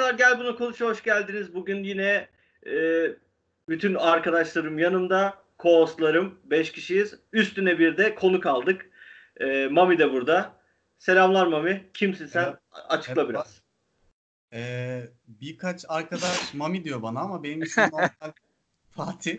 Arkadaşlar. 0.00 0.18
Gel 0.28 0.38
bunu 0.38 0.56
konuş. 0.56 0.80
Hoş 0.80 1.02
geldiniz. 1.02 1.54
Bugün 1.54 1.84
yine 1.84 2.28
e, 2.66 2.72
bütün 3.68 3.94
arkadaşlarım 3.94 4.78
yanımda. 4.78 5.42
Co-hostlarım. 5.58 6.30
5 6.44 6.72
kişiyiz. 6.72 7.14
Üstüne 7.32 7.78
bir 7.78 7.96
de 7.96 8.14
konuk 8.14 8.46
aldık. 8.46 8.90
E, 9.40 9.68
Mami 9.68 9.98
de 9.98 10.12
burada. 10.12 10.52
Selamlar 10.98 11.46
Mami. 11.46 11.90
Kimsin 11.94 12.26
sen? 12.26 12.44
Evet. 12.44 12.56
Açıkla 12.88 13.22
Evet, 13.22 13.30
biraz. 13.30 13.62
Ee, 14.52 15.08
birkaç 15.28 15.84
arkadaş 15.88 16.54
Mami 16.54 16.84
diyor 16.84 17.02
bana 17.02 17.20
ama 17.20 17.42
benim 17.42 17.62
ismim 17.62 17.90
Fatih. 18.90 19.38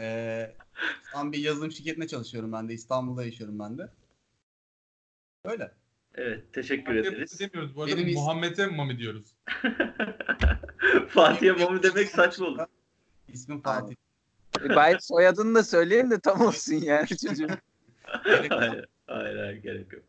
Ee, 0.00 0.54
an 1.14 1.32
bir 1.32 1.38
yazılım 1.38 1.72
şirketine 1.72 2.08
çalışıyorum 2.08 2.52
ben 2.52 2.68
de. 2.68 2.74
İstanbul'da 2.74 3.24
yaşıyorum 3.24 3.58
ben 3.58 3.78
de. 3.78 3.88
Öyle. 5.44 5.79
Evet. 6.20 6.52
Teşekkür 6.52 6.84
Fatih'e 6.94 7.12
ederiz. 7.14 7.40
demiyoruz 7.40 7.76
bu 7.76 7.82
arada. 7.82 7.96
Benim 7.96 8.14
Muhammed'e 8.14 8.66
Mami 8.66 8.98
diyoruz. 8.98 9.26
Fatih'e 11.08 11.52
Mami 11.52 11.82
demek 11.82 12.08
saçma 12.08 12.46
olur. 12.46 12.58
İsmim 13.28 13.60
Fatih. 13.60 13.94
Bari 14.68 14.96
soyadını 15.00 15.54
da 15.54 15.62
söyleyeyim 15.62 16.10
de 16.10 16.20
tam 16.20 16.40
olsun 16.40 16.74
yani 16.74 17.08
çocuğum. 17.08 17.48
Hayır, 18.02 18.50
hayır, 19.06 19.36
hayır, 19.36 19.56
gerek 19.62 19.92
yok. 19.92 20.02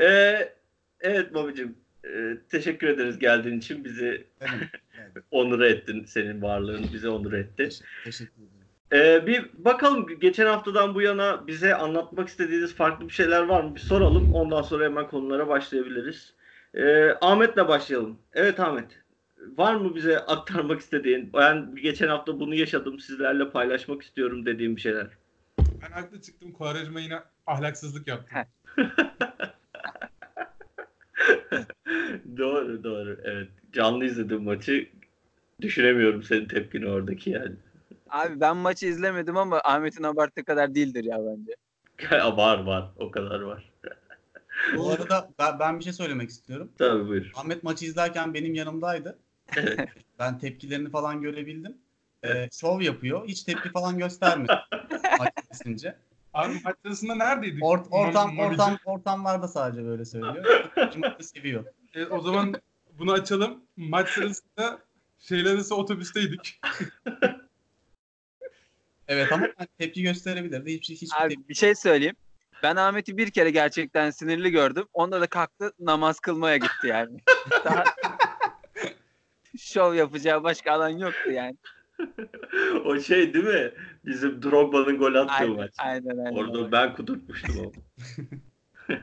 Ee, 0.00 0.54
evet 1.00 1.32
Mami'cim. 1.32 1.76
e, 2.04 2.36
teşekkür 2.50 2.86
ederiz 2.88 3.18
geldiğin 3.18 3.58
için. 3.58 3.84
Bizi 3.84 4.26
Demek. 4.40 4.70
Evet, 5.00 5.24
onur 5.30 5.60
ettin. 5.60 6.04
Senin 6.04 6.42
varlığın 6.42 6.86
bizi 6.92 7.08
onur 7.08 7.32
etti. 7.32 7.62
teş- 7.62 7.82
teşekkür 8.04 8.32
ederim. 8.42 8.61
Ee, 8.92 9.26
bir 9.26 9.50
bakalım 9.54 10.06
geçen 10.20 10.46
haftadan 10.46 10.94
bu 10.94 11.02
yana 11.02 11.46
bize 11.46 11.74
anlatmak 11.74 12.28
istediğiniz 12.28 12.74
farklı 12.74 13.08
bir 13.08 13.12
şeyler 13.12 13.42
var 13.42 13.64
mı? 13.64 13.74
Bir 13.74 13.80
soralım. 13.80 14.34
Ondan 14.34 14.62
sonra 14.62 14.84
hemen 14.84 15.06
konulara 15.06 15.48
başlayabiliriz. 15.48 16.34
Ee, 16.74 17.10
Ahmet'le 17.20 17.68
başlayalım. 17.68 18.18
Evet 18.34 18.60
Ahmet. 18.60 19.02
Var 19.56 19.74
mı 19.74 19.94
bize 19.94 20.18
aktarmak 20.18 20.80
istediğin? 20.80 21.32
Ben 21.32 21.76
geçen 21.76 22.08
hafta 22.08 22.40
bunu 22.40 22.54
yaşadım. 22.54 23.00
Sizlerle 23.00 23.50
paylaşmak 23.50 24.02
istiyorum 24.02 24.46
dediğim 24.46 24.76
bir 24.76 24.80
şeyler. 24.80 25.06
Ben 25.58 25.90
haklı 25.92 26.20
çıktım. 26.20 26.52
Kuarajma 26.52 27.00
yine 27.00 27.18
ahlaksızlık 27.46 28.08
yaptı. 28.08 28.34
Heh. 28.34 28.44
doğru 32.38 32.84
doğru. 32.84 33.20
Evet. 33.24 33.48
Canlı 33.72 34.04
izledim 34.04 34.42
maçı. 34.42 34.88
Düşünemiyorum 35.60 36.22
senin 36.22 36.48
tepkini 36.48 36.88
oradaki 36.88 37.30
yani. 37.30 37.52
Abi 38.12 38.40
ben 38.40 38.56
maçı 38.56 38.86
izlemedim 38.86 39.36
ama 39.36 39.60
Ahmet'in 39.64 40.02
abarttığı 40.02 40.44
kadar 40.44 40.74
değildir 40.74 41.04
ya 41.04 41.18
bence. 41.18 41.56
var 42.36 42.64
var. 42.64 42.90
O 42.96 43.10
kadar 43.10 43.40
var. 43.40 43.72
Bu 44.76 44.90
arada 44.92 45.30
ben, 45.38 45.58
ben 45.58 45.78
bir 45.78 45.84
şey 45.84 45.92
söylemek 45.92 46.30
istiyorum. 46.30 46.72
Tabii 46.78 47.08
buyur. 47.08 47.32
Ahmet 47.34 47.62
maçı 47.62 47.84
izlerken 47.84 48.34
benim 48.34 48.54
yanımdaydı. 48.54 49.18
Evet. 49.56 49.88
Ben 50.18 50.38
tepkilerini 50.38 50.90
falan 50.90 51.22
görebildim. 51.22 51.76
Ee, 52.24 52.48
şov 52.52 52.80
yapıyor. 52.80 53.28
Hiç 53.28 53.42
tepki 53.42 53.70
falan 53.70 53.98
göstermedi. 53.98 54.52
Maç 55.18 55.32
bitince. 55.52 55.96
Abi 56.34 56.60
maç 56.64 56.76
sırasında 56.82 57.14
neredeydik? 57.14 57.64
Ort, 57.64 57.86
ortam, 57.90 58.38
ortam, 58.38 58.78
ortamlarda 58.84 59.48
sadece 59.48 59.84
böyle 59.84 60.04
söylüyor. 60.04 60.64
Maçı 60.96 61.24
seviyor. 61.24 61.64
E, 61.94 62.06
o 62.06 62.20
zaman 62.20 62.54
bunu 62.98 63.12
açalım. 63.12 63.60
Maç 63.76 64.08
sırasında 64.08 64.78
şeyler 65.18 65.70
otobüsteydik. 65.70 66.60
Evet 69.12 69.32
ama 69.32 69.46
yani 69.46 69.68
tepki 69.78 70.02
gösterebilirdi. 70.02 70.72
Hiç, 70.72 70.90
hiç 70.90 71.10
Abi 71.20 71.34
bir 71.48 71.54
şey 71.54 71.74
söyleyeyim. 71.74 72.16
Ben 72.62 72.76
Ahmet'i 72.76 73.18
bir 73.18 73.30
kere 73.30 73.50
gerçekten 73.50 74.10
sinirli 74.10 74.50
gördüm. 74.50 74.84
Onda 74.92 75.20
da 75.20 75.26
kalktı 75.26 75.72
namaz 75.78 76.20
kılmaya 76.20 76.56
gitti 76.56 76.86
yani. 76.86 77.16
Daha 77.64 77.84
şov 79.58 79.94
yapacağı 79.94 80.42
başka 80.42 80.72
alan 80.72 80.88
yoktu 80.88 81.30
yani. 81.30 81.56
o 82.84 83.00
şey 83.00 83.34
değil 83.34 83.44
mi? 83.44 83.72
Bizim 84.04 84.42
Drogba'nın 84.42 84.98
gol 84.98 85.14
attığı 85.14 85.32
Aynen 85.32 85.56
maç. 85.56 85.74
aynen. 85.78 86.18
aynen. 86.18 86.32
Orada 86.32 86.72
ben 86.72 86.94
kudurtmuştum 86.94 87.56
onu. 87.58 87.72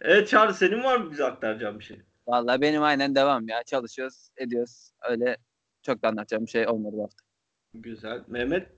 evet 0.00 0.28
Çağrı 0.28 0.54
senin 0.54 0.84
var 0.84 0.96
mı 0.96 1.10
bize 1.10 1.24
aktaracağın 1.24 1.78
bir 1.78 1.84
şey? 1.84 2.00
Vallahi 2.26 2.60
benim 2.60 2.82
aynen 2.82 3.14
devam 3.14 3.48
ya. 3.48 3.62
Çalışıyoruz, 3.62 4.28
ediyoruz. 4.36 4.90
Öyle 5.10 5.36
çok 5.82 6.02
da 6.02 6.08
anlatacağım 6.08 6.46
bir 6.46 6.50
şey 6.50 6.68
olmadı 6.68 6.96
bu 6.96 7.02
hafta. 7.02 7.24
Güzel. 7.74 8.22
Mehmet 8.28 8.68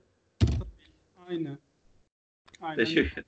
Aynı. 1.29 1.57
Aynen. 2.61 2.85
teşekkür 2.85 3.23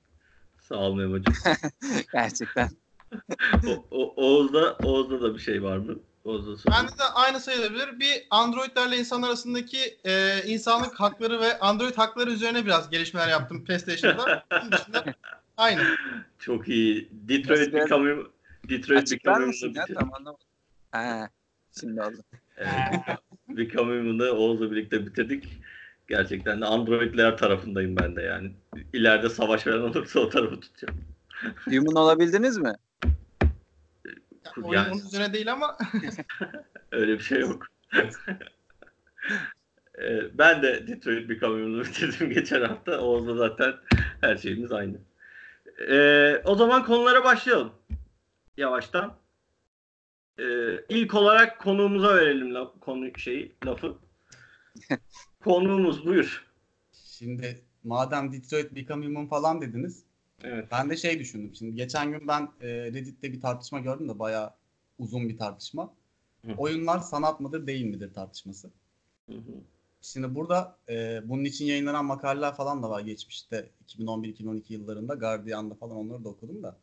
Sağ 0.61 0.75
ol 0.75 0.95
Mehmet'ciğim. 0.95 1.57
Gerçekten. 2.13 2.69
O, 3.67 3.85
o, 3.91 4.13
Oğuz'da, 4.15 4.73
Oğuz'da 4.83 5.21
da 5.21 5.33
bir 5.35 5.39
şey 5.39 5.63
var 5.63 5.77
mı? 5.77 5.99
Oğuz'da 6.23 6.57
söyle. 6.57 6.75
Bende 6.77 6.91
de 6.91 7.03
aynı 7.15 7.39
sayılabilir. 7.39 7.99
Bir 7.99 8.27
Androidlerle 8.29 8.97
insanlar 8.97 9.27
arasındaki 9.27 9.97
e, 10.05 10.43
insanlık 10.45 10.99
hakları 10.99 11.39
ve 11.41 11.59
Android 11.59 11.95
hakları 11.97 12.31
üzerine 12.31 12.65
biraz 12.65 12.89
gelişmeler 12.89 13.27
yaptım 13.27 13.65
PlayStation'da. 13.65 14.45
Bunun 14.51 14.71
dışında 14.71 15.05
aynı. 15.57 15.81
Çok 16.39 16.67
iyi. 16.67 17.09
Detroit 17.11 17.73
biraz- 17.73 17.73
Becoming 17.89 18.27
Detroit 18.69 19.01
Açıklar 19.01 19.39
mısın 19.41 19.73
ya? 19.75 19.85
Tam 19.85 20.13
anlamadım. 20.13 20.45
Ha, 20.91 21.29
şimdi 21.79 22.01
oldu. 22.01 22.17
Evet. 22.57 22.71
Becoming'ı 23.49 24.33
Oğuz'la 24.33 24.71
birlikte 24.71 25.05
bitirdik. 25.05 25.47
Gerçekten 26.07 26.61
de 26.61 26.65
Android'ler 26.65 27.37
tarafındayım 27.37 27.95
ben 27.95 28.15
de 28.15 28.21
yani. 28.21 28.51
İleride 28.93 29.29
savaş 29.29 29.63
falan 29.63 29.81
olursa 29.81 30.19
o 30.19 30.29
tarafı 30.29 30.59
tutacağım. 30.59 31.01
Human 31.65 31.95
olabildiniz 31.95 32.57
mi? 32.57 32.73
Yani- 34.71 34.91
onun 34.91 34.97
üzerine 34.97 35.33
değil 35.33 35.51
ama 35.51 35.77
Öyle 36.91 37.13
bir 37.13 37.23
şey 37.23 37.39
yok. 37.39 37.67
Ee, 40.01 40.37
ben 40.37 40.63
de 40.63 40.87
Detroit 40.87 41.29
Become'ı 41.29 41.83
bitirdim 41.83 42.29
geçen 42.29 42.61
hafta. 42.61 42.99
Oğuz'la 42.99 43.35
zaten 43.35 43.73
her 44.21 44.37
şeyimiz 44.37 44.71
aynı. 44.71 44.97
Ee, 45.89 46.41
o 46.45 46.55
zaman 46.55 46.85
konulara 46.85 47.23
başlayalım. 47.23 47.71
Yavaştan. 48.57 49.17
Ee, 50.39 50.43
ilk 50.89 51.13
olarak 51.13 51.59
konuğumuza 51.59 52.15
verelim 52.15 52.53
laf, 52.53 52.79
konu 52.81 53.19
şeyi 53.19 53.55
lafı. 53.65 53.95
Konuğumuz 55.47 56.05
buyur. 56.05 56.45
Şimdi 56.91 57.61
madem 57.83 58.31
Detroit 58.31 58.75
Become 58.75 59.05
Human 59.05 59.27
falan 59.27 59.61
dediniz. 59.61 60.03
Evet. 60.43 60.67
Ben 60.71 60.89
de 60.89 60.97
şey 60.97 61.19
düşündüm. 61.19 61.55
Şimdi 61.55 61.75
geçen 61.75 62.11
gün 62.11 62.27
ben 62.27 62.49
e, 62.61 62.67
Reddit'te 62.67 63.33
bir 63.33 63.41
tartışma 63.41 63.79
gördüm 63.79 64.09
de 64.09 64.19
bayağı 64.19 64.53
uzun 64.99 65.29
bir 65.29 65.37
tartışma. 65.37 65.93
Hı. 66.45 66.53
Oyunlar 66.57 66.99
sanat 66.99 67.39
mıdır 67.39 67.67
değil 67.67 67.85
midir 67.85 68.13
tartışması. 68.13 68.71
Hı 69.29 69.35
hı. 69.35 69.61
Şimdi 70.01 70.35
burada 70.35 70.77
e, 70.89 71.21
bunun 71.29 71.45
için 71.45 71.65
yayınlanan 71.65 72.05
makaleler 72.05 72.55
falan 72.55 72.83
da 72.83 72.89
var 72.89 73.01
geçmişte 73.01 73.69
2011-2012 73.87 74.73
yıllarında 74.73 75.13
Guardian'da 75.13 75.75
falan 75.75 75.97
onları 75.97 76.23
da 76.23 76.29
okudum 76.29 76.63
da. 76.63 76.77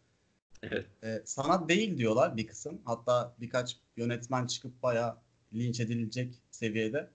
Evet. 0.62 0.86
E, 1.03 1.22
sanat 1.24 1.69
değil 1.69 1.98
diyorlar 1.98 2.36
bir 2.36 2.47
kısım. 2.47 2.80
Hatta 2.84 3.34
birkaç 3.41 3.76
yönetmen 3.97 4.47
çıkıp 4.47 4.82
bayağı 4.82 5.16
linç 5.54 5.80
edilecek 5.80 6.34
seviyede 6.50 7.10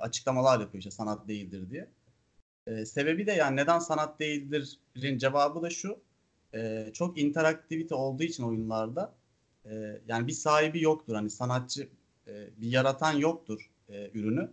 açıklamalar 0.00 0.60
yapıyor 0.60 0.78
işte 0.78 0.90
sanat 0.90 1.28
değildir 1.28 1.70
diye. 1.70 1.88
E, 2.66 2.86
sebebi 2.86 3.26
de 3.26 3.32
yani 3.32 3.56
neden 3.56 3.78
sanat 3.78 4.20
değildir'in 4.20 5.18
cevabı 5.18 5.62
da 5.62 5.70
şu. 5.70 5.98
e, 6.54 6.90
çok 6.94 7.18
interaktivite 7.18 7.94
olduğu 7.94 8.22
için 8.22 8.42
oyunlarda 8.44 9.14
e, 9.64 10.00
yani 10.08 10.26
bir 10.26 10.32
sahibi 10.32 10.82
yoktur. 10.82 11.14
Hani 11.14 11.30
sanatçı 11.30 11.88
e, 12.28 12.48
bir 12.60 12.68
yaratan 12.68 13.12
yoktur 13.12 13.70
e, 13.88 14.10
ürünü. 14.14 14.50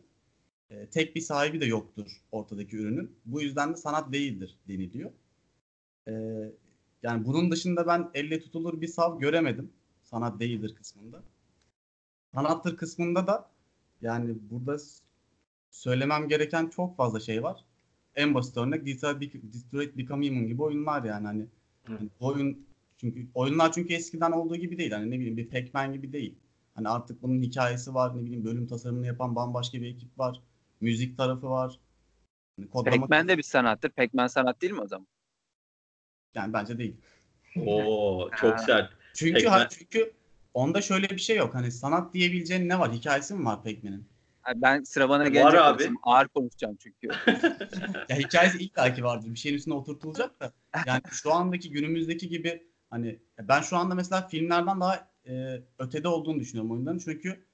E, 0.69 0.87
tek 0.87 1.15
bir 1.15 1.21
sahibi 1.21 1.61
de 1.61 1.65
yoktur 1.65 2.21
ortadaki 2.31 2.77
ürünün. 2.77 3.15
Bu 3.25 3.41
yüzden 3.41 3.73
de 3.73 3.77
sanat 3.77 4.13
değildir 4.13 4.57
deniliyor. 4.67 5.11
E, 6.07 6.13
yani 7.03 7.25
bunun 7.25 7.51
dışında 7.51 7.87
ben 7.87 8.09
elle 8.13 8.39
tutulur 8.39 8.81
bir 8.81 8.87
sav 8.87 9.19
göremedim. 9.19 9.71
Sanat 10.03 10.39
değildir 10.39 10.75
kısmında. 10.75 11.23
Sanattır 12.33 12.77
kısmında 12.77 13.27
da 13.27 13.49
yani 14.01 14.37
burada 14.51 14.77
söylemem 15.71 16.27
gereken 16.27 16.67
çok 16.67 16.97
fazla 16.97 17.19
şey 17.19 17.43
var. 17.43 17.65
En 18.15 18.33
basit 18.35 18.57
örnek 18.57 18.85
Detroit, 18.85 19.21
Bec- 19.21 19.53
Detroit 19.53 19.97
Become 19.97 20.29
Human 20.29 20.47
gibi 20.47 20.63
oyunlar 20.63 21.03
yani 21.03 21.27
hani. 21.27 21.41
Hı. 21.85 21.93
Hani 21.97 22.09
oyun 22.19 22.67
çünkü 22.97 23.27
oyunlar 23.33 23.71
çünkü 23.71 23.93
eskiden 23.93 24.31
olduğu 24.31 24.55
gibi 24.55 24.77
değil. 24.77 24.91
Hani 24.91 25.11
ne 25.11 25.19
bileyim 25.19 25.37
bir 25.37 25.49
Pac-Man 25.49 25.93
gibi 25.93 26.13
değil. 26.13 26.35
Hani 26.75 26.89
artık 26.89 27.21
bunun 27.21 27.41
hikayesi 27.41 27.93
var, 27.93 28.17
ne 28.17 28.21
bileyim 28.21 28.45
bölüm 28.45 28.67
tasarımını 28.67 29.07
yapan 29.07 29.35
bambaşka 29.35 29.81
bir 29.81 29.87
ekip 29.87 30.19
var. 30.19 30.41
Müzik 30.81 31.17
tarafı 31.17 31.49
var. 31.49 31.79
Hani 32.57 32.69
kodlama 32.69 32.97
Pac-Man 32.97 33.27
de 33.27 33.37
bir 33.37 33.43
sanattır. 33.43 33.89
Pac-Man 33.89 34.27
sanat 34.27 34.61
değil 34.61 34.73
mi 34.73 34.81
o 34.81 34.87
zaman? 34.87 35.07
yani 36.35 36.53
bence 36.53 36.77
değil. 36.77 36.95
Oo 37.65 38.29
çok 38.41 38.59
sert. 38.59 38.93
Çünkü 39.13 39.39
Pac-Man- 39.39 39.49
ha, 39.49 39.69
çünkü 39.69 40.13
onda 40.53 40.81
şöyle 40.81 41.09
bir 41.09 41.17
şey 41.17 41.37
yok. 41.37 41.55
Hani 41.55 41.71
sanat 41.71 42.13
diyebileceğin 42.13 42.69
ne 42.69 42.79
var? 42.79 42.93
Hikayesi 42.93 43.33
mi 43.33 43.45
var 43.45 43.59
Pac-Man'in? 43.63 44.03
Ben 44.55 44.83
sıra 44.83 45.09
bana 45.09 45.23
Var 45.23 45.27
gelecek 45.27 45.59
abi. 45.61 45.83
olsam 45.83 45.95
ağır 46.03 46.27
konuşacağım 46.27 46.77
çünkü. 46.79 47.07
Ya 48.09 48.17
hikayesi 48.17 48.57
illaki 48.57 49.03
vardır. 49.03 49.29
Bir 49.29 49.39
şeyin 49.39 49.55
üstüne 49.55 49.73
oturtulacak 49.73 50.39
da. 50.39 50.53
Yani 50.85 51.01
şu 51.11 51.33
andaki 51.33 51.71
günümüzdeki 51.71 52.29
gibi 52.29 52.67
hani 52.89 53.19
ben 53.41 53.61
şu 53.61 53.77
anda 53.77 53.95
mesela 53.95 54.27
filmlerden 54.27 54.81
daha 54.81 55.07
e, 55.27 55.61
ötede 55.79 56.07
olduğunu 56.07 56.39
düşünüyorum 56.39 56.71
oyunların. 56.71 56.97
Çünkü 56.97 57.45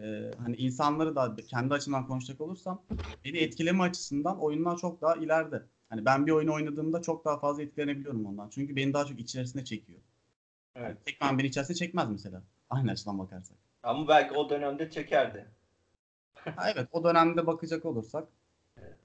e, 0.00 0.30
hani 0.38 0.56
insanları 0.56 1.16
da 1.16 1.36
kendi 1.48 1.74
açımdan 1.74 2.06
konuşacak 2.06 2.40
olursam 2.40 2.82
beni 3.24 3.38
etkileme 3.38 3.82
açısından 3.82 4.40
oyunlar 4.40 4.76
çok 4.76 5.02
daha 5.02 5.14
ileride. 5.14 5.62
Hani 5.88 6.04
ben 6.04 6.26
bir 6.26 6.32
oyunu 6.32 6.52
oynadığımda 6.54 7.02
çok 7.02 7.24
daha 7.24 7.38
fazla 7.38 7.62
etkilenebiliyorum 7.62 8.26
ondan. 8.26 8.48
Çünkü 8.48 8.76
beni 8.76 8.92
daha 8.92 9.04
çok 9.04 9.20
içerisine 9.20 9.64
çekiyor. 9.64 10.00
Evet. 10.74 11.06
Tekman 11.06 11.38
beni 11.38 11.46
içerisine 11.46 11.76
çekmez 11.76 12.10
mesela. 12.10 12.42
Aynı 12.70 12.90
açıdan 12.90 13.18
bakarsak. 13.18 13.56
Ama 13.82 14.08
belki 14.08 14.34
o 14.34 14.50
dönemde 14.50 14.90
çekerdi. 14.90 15.46
Ha, 16.44 16.70
evet 16.70 16.88
o 16.92 17.04
dönemde 17.04 17.46
bakacak 17.46 17.84
olursak 17.84 18.28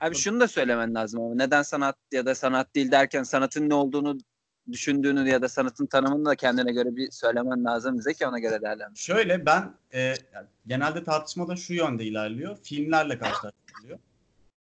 Abi 0.02 0.16
şunu 0.16 0.40
da 0.40 0.48
söylemen 0.48 0.96
lazım 0.96 1.22
ama 1.22 1.36
neden 1.36 1.62
sanat 1.62 1.98
ya 2.12 2.26
da 2.26 2.36
sanat 2.36 2.76
değil 2.76 2.92
derken 2.92 3.24
sanatın 3.24 3.70
ne 3.70 3.74
olduğunu 3.74 4.18
düşündüğünü 4.72 5.30
ya 5.30 5.42
da 5.42 5.50
sanatın 5.50 5.86
tanımını 5.86 6.26
da 6.26 6.36
kendine 6.36 6.72
göre 6.72 6.96
bir 6.96 7.12
söylemen 7.12 7.66
lazım 7.66 7.98
bize 7.98 8.14
ki 8.14 8.28
ona 8.28 8.40
göre 8.40 8.62
değerlendir. 8.62 9.00
Şöyle 9.00 9.46
ben 9.46 9.74
e, 9.94 10.00
yani 10.02 10.48
genelde 10.68 11.04
tartışmada 11.04 11.56
şu 11.56 11.74
yönde 11.74 12.04
ilerliyor. 12.06 12.58
Filmlerle 12.64 13.18
karşılaştırılıyor. 13.18 14.00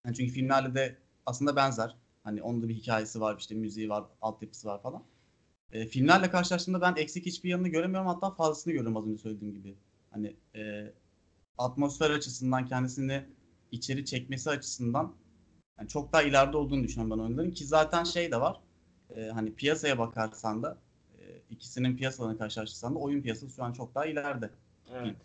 Yani 0.07 0.17
çünkü 0.17 0.33
filmlerle 0.33 0.75
de 0.75 0.97
aslında 1.27 1.57
benzer. 1.57 1.97
Hani 2.25 2.43
onun 2.43 2.63
da 2.63 2.69
bir 2.69 2.75
hikayesi 2.75 3.21
var, 3.21 3.37
işte 3.39 3.55
müziği 3.55 3.89
var, 3.89 4.05
altyapısı 4.23 4.69
var 4.69 4.83
falan. 4.83 5.03
E, 5.73 5.87
filmlerle 5.87 6.31
karşılaştığımda 6.31 6.81
ben 6.81 6.95
eksik 6.97 7.27
hiçbir 7.27 7.49
yanını 7.49 7.69
göremiyorum. 7.69 8.09
Hatta 8.09 8.31
fazlasını 8.31 8.73
görüyorum 8.73 8.97
az 8.97 9.07
önce 9.07 9.19
söylediğim 9.19 9.55
gibi. 9.55 9.75
Hani 10.11 10.37
e, 10.55 10.93
atmosfer 11.59 12.11
açısından 12.11 12.67
kendisini 12.67 13.25
içeri 13.73 14.05
çekmesi 14.05 14.51
açısından 14.51 15.15
yani 15.79 15.89
çok 15.89 16.13
daha 16.13 16.23
ileride 16.23 16.57
olduğunu 16.57 16.85
düşünüyorum 16.85 17.19
ben 17.19 17.25
oyunların. 17.25 17.51
Ki 17.51 17.65
zaten 17.65 18.05
şey 18.05 18.33
de 18.33 18.41
var. 18.41 18.61
e, 19.17 19.29
hani 19.29 19.55
piyasaya 19.55 19.99
bakarsan 19.99 20.63
da 20.63 20.79
e, 21.19 21.23
ikisinin 21.51 21.97
piyasalarını 21.97 22.39
karşılaştırsan 22.39 22.95
da 22.95 22.99
oyun 22.99 23.23
piyasası 23.23 23.55
şu 23.57 23.65
an 23.65 23.73
çok 23.73 23.95
daha 23.95 24.07
ileride. 24.07 24.51
Evet. 24.95 25.17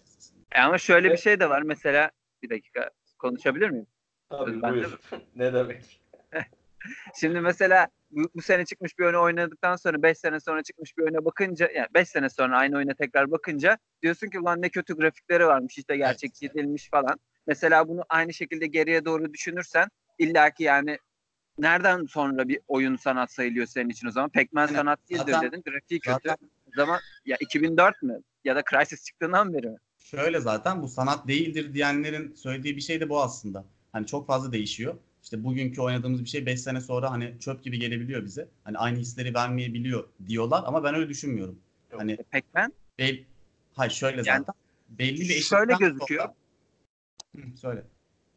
E 0.52 0.60
ama 0.62 0.78
şöyle 0.78 1.12
bir 1.12 1.18
şey 1.18 1.40
de 1.40 1.50
var 1.50 1.62
mesela 1.62 2.12
bir 2.44 2.50
dakika 2.50 2.90
konuşabilir 3.20 3.70
miyim? 3.70 3.88
Tabii 4.30 4.62
de- 4.62 4.72
buyur. 4.72 5.00
ne 5.36 5.54
demek? 5.54 6.02
Şimdi 7.20 7.42
mesela 7.42 7.88
bu, 8.12 8.30
bu 8.36 8.42
sene 8.42 8.66
çıkmış 8.66 9.00
bir 9.00 9.04
oyunu 9.04 9.22
oynadıktan 9.22 9.76
sonra 9.76 10.02
5 10.04 10.18
sene 10.18 10.40
sonra 10.40 10.64
çıkmış 10.64 10.98
bir 10.98 11.04
oyuna 11.04 11.26
bakınca 11.26 11.70
yani 11.76 11.88
5 11.94 12.08
sene 12.10 12.30
sonra 12.30 12.58
aynı 12.58 12.78
oyuna 12.78 12.94
tekrar 12.94 13.32
bakınca 13.32 13.78
diyorsun 14.04 14.28
ki 14.28 14.40
ulan 14.40 14.62
ne 14.62 14.70
kötü 14.70 14.96
grafikleri 14.98 15.48
varmış 15.48 15.78
işte 15.78 15.98
gerçekçi 15.98 16.46
edilmiş 16.46 16.90
falan. 16.90 17.20
Mesela 17.48 17.88
bunu 17.88 18.04
aynı 18.10 18.34
şekilde 18.34 18.68
geriye 18.68 19.06
doğru 19.06 19.34
düşünürsen 19.34 19.88
illaki 20.20 20.64
yani 20.64 20.98
nereden 21.58 22.06
sonra 22.06 22.48
bir 22.48 22.60
oyun 22.68 22.96
sanat 22.96 23.32
sayılıyor 23.32 23.66
senin 23.66 23.90
için 23.90 24.08
o 24.08 24.12
zaman? 24.12 24.30
Pac-Man 24.30 24.62
Yani 24.68 24.76
sanat 24.76 25.00
değildir 25.10 25.32
zaten- 25.32 25.52
dedin. 25.52 25.64
Grafiği 25.72 26.00
kötü. 26.00 26.18
Zaten 26.26 26.50
O 26.68 26.72
zaman 26.76 27.00
ya 27.26 27.38
2004 27.40 28.02
mü? 28.04 28.22
Ya 28.44 28.56
da 28.56 28.64
Crysis 28.72 29.06
çıktığından 29.06 29.54
beri 29.54 29.68
mi? 29.70 29.78
şöyle 29.98 30.40
zaten 30.40 30.82
bu 30.82 30.88
sanat 30.88 31.28
değildir 31.28 31.74
diyenlerin 31.74 32.34
söylediği 32.34 32.76
bir 32.76 32.82
şey 32.82 33.00
de 33.00 33.10
bu 33.10 33.22
aslında. 33.22 33.66
Hani 33.92 34.08
çok 34.08 34.28
fazla 34.28 34.52
değişiyor. 34.52 34.96
İşte 35.24 35.44
bugünkü 35.44 35.82
oynadığımız 35.82 36.24
bir 36.24 36.30
şey 36.30 36.46
5 36.46 36.62
sene 36.62 36.82
sonra 36.82 37.12
hani 37.12 37.40
çöp 37.40 37.64
gibi 37.64 37.80
gelebiliyor 37.80 38.26
bize. 38.26 38.48
Hani 38.64 38.78
aynı 38.78 38.98
hisleri 38.98 39.34
vermeyebiliyor 39.34 40.08
diyorlar 40.28 40.64
ama 40.66 40.84
ben 40.84 40.96
öyle 40.96 41.10
düşünmüyorum. 41.10 41.60
Yok. 41.92 42.02
Hani 42.02 42.12
E, 42.12 42.24
Pac-Man 42.24 42.74
bel 43.00 43.24
Hayır 43.74 43.92
şöyle 43.92 44.16
Yani 44.18 44.26
zaten 44.26 44.54
belli 44.90 45.20
bir 45.20 45.42
şöyle 45.42 45.74
gözüküyor. 45.80 46.24
sonra- 46.26 46.36
Hı, 47.46 47.58
söyle. 47.58 47.84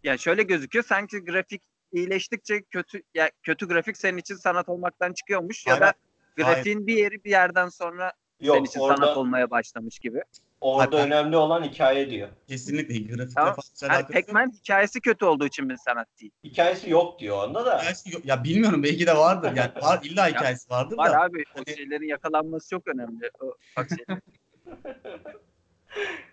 yani 0.05 0.19
şöyle 0.19 0.43
gözüküyor 0.43 0.85
sanki 0.85 1.19
grafik 1.19 1.63
iyileştikçe 1.93 2.63
kötü 2.63 3.03
ya 3.15 3.31
kötü 3.43 3.69
grafik 3.69 3.97
senin 3.97 4.19
için 4.19 4.35
sanat 4.35 4.69
olmaktan 4.69 5.13
çıkıyormuş 5.13 5.67
ya 5.67 5.73
Hayır, 5.73 5.83
da 5.83 5.95
grafiğin 6.37 6.87
bir 6.87 6.97
yeri 6.97 7.25
bir 7.25 7.31
yerden 7.31 7.69
sonra 7.69 8.13
senin 8.41 8.49
Yok 8.55 8.67
için 8.67 8.81
orada, 8.81 8.97
sanat 8.97 9.17
olmaya 9.17 9.51
başlamış 9.51 9.99
gibi. 9.99 10.23
Orada 10.65 10.97
Hayır, 10.97 11.07
önemli 11.07 11.37
olan 11.37 11.63
hikaye 11.65 12.11
diyor. 12.11 12.29
Kesinlikle 12.49 12.99
grafikle 12.99 13.35
Tamam. 13.35 13.55
fazla 13.55 13.87
Yani. 13.95 14.07
Pac-Man 14.07 14.53
hikayesi 14.53 15.01
kötü 15.01 15.25
olduğu 15.25 15.47
için 15.47 15.67
mi 15.67 15.75
sanat 15.79 16.09
değil? 16.21 16.33
Hikayesi 16.45 16.91
yok 16.91 17.19
diyor 17.21 17.49
onda 17.49 17.67
da. 17.67 17.79
Hikayesi 17.79 18.13
yok. 18.15 18.25
Ya 18.25 18.45
bilmiyorum 18.45 18.83
belki 18.83 19.07
de 19.07 19.17
vardır. 19.17 19.53
Yani 19.57 19.71
var 19.83 20.01
illa 20.03 20.29
hikayesi 20.29 20.71
vardır 20.71 20.97
Var 20.97 21.13
da. 21.13 21.21
abi 21.21 21.45
o 21.55 21.59
Hani- 21.59 21.77
şeylerin 21.77 22.09
yakalanması 22.09 22.71
çok 22.71 22.89
önemli. 22.89 23.31
O, 23.41 23.55
şey- 23.89 24.17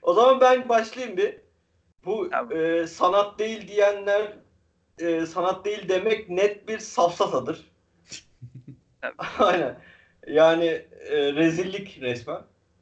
O 0.01 0.13
zaman 0.13 0.41
ben 0.41 0.69
başlayayım 0.69 1.17
bir. 1.17 1.37
Bu 2.05 2.29
Tamam. 2.29 2.57
e, 2.57 2.87
sanat 2.87 3.39
değil 3.39 3.67
diyenler 3.67 4.33
e, 4.99 5.25
sanat 5.25 5.65
değil 5.65 5.89
demek 5.89 6.29
net 6.29 6.67
bir 6.67 6.79
safsatadır. 6.79 7.71
Aynen. 9.39 9.79
Yani 10.27 10.65
e, 11.09 11.33
rezillik 11.33 11.97
resmen. 12.01 12.41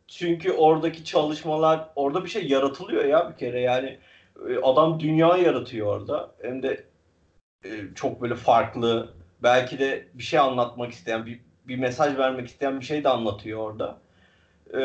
Çünkü 0.09 0.51
oradaki 0.51 1.05
çalışmalar 1.05 1.89
orada 1.95 2.23
bir 2.23 2.29
şey 2.29 2.47
yaratılıyor 2.47 3.05
ya 3.05 3.31
bir 3.31 3.37
kere 3.37 3.61
yani 3.61 3.99
e, 4.49 4.57
adam 4.63 4.99
dünya 4.99 5.37
yaratıyor 5.37 5.87
orada 5.87 6.31
hem 6.41 6.63
de 6.63 6.83
e, 7.63 7.69
çok 7.95 8.21
böyle 8.21 8.35
farklı 8.35 9.13
belki 9.43 9.79
de 9.79 10.07
bir 10.13 10.23
şey 10.23 10.39
anlatmak 10.39 10.91
isteyen 10.91 11.25
bir, 11.25 11.39
bir 11.67 11.77
mesaj 11.77 12.17
vermek 12.17 12.47
isteyen 12.47 12.79
bir 12.79 12.85
şey 12.85 13.03
de 13.03 13.09
anlatıyor 13.09 13.59
orada. 13.59 14.01
E, 14.73 14.81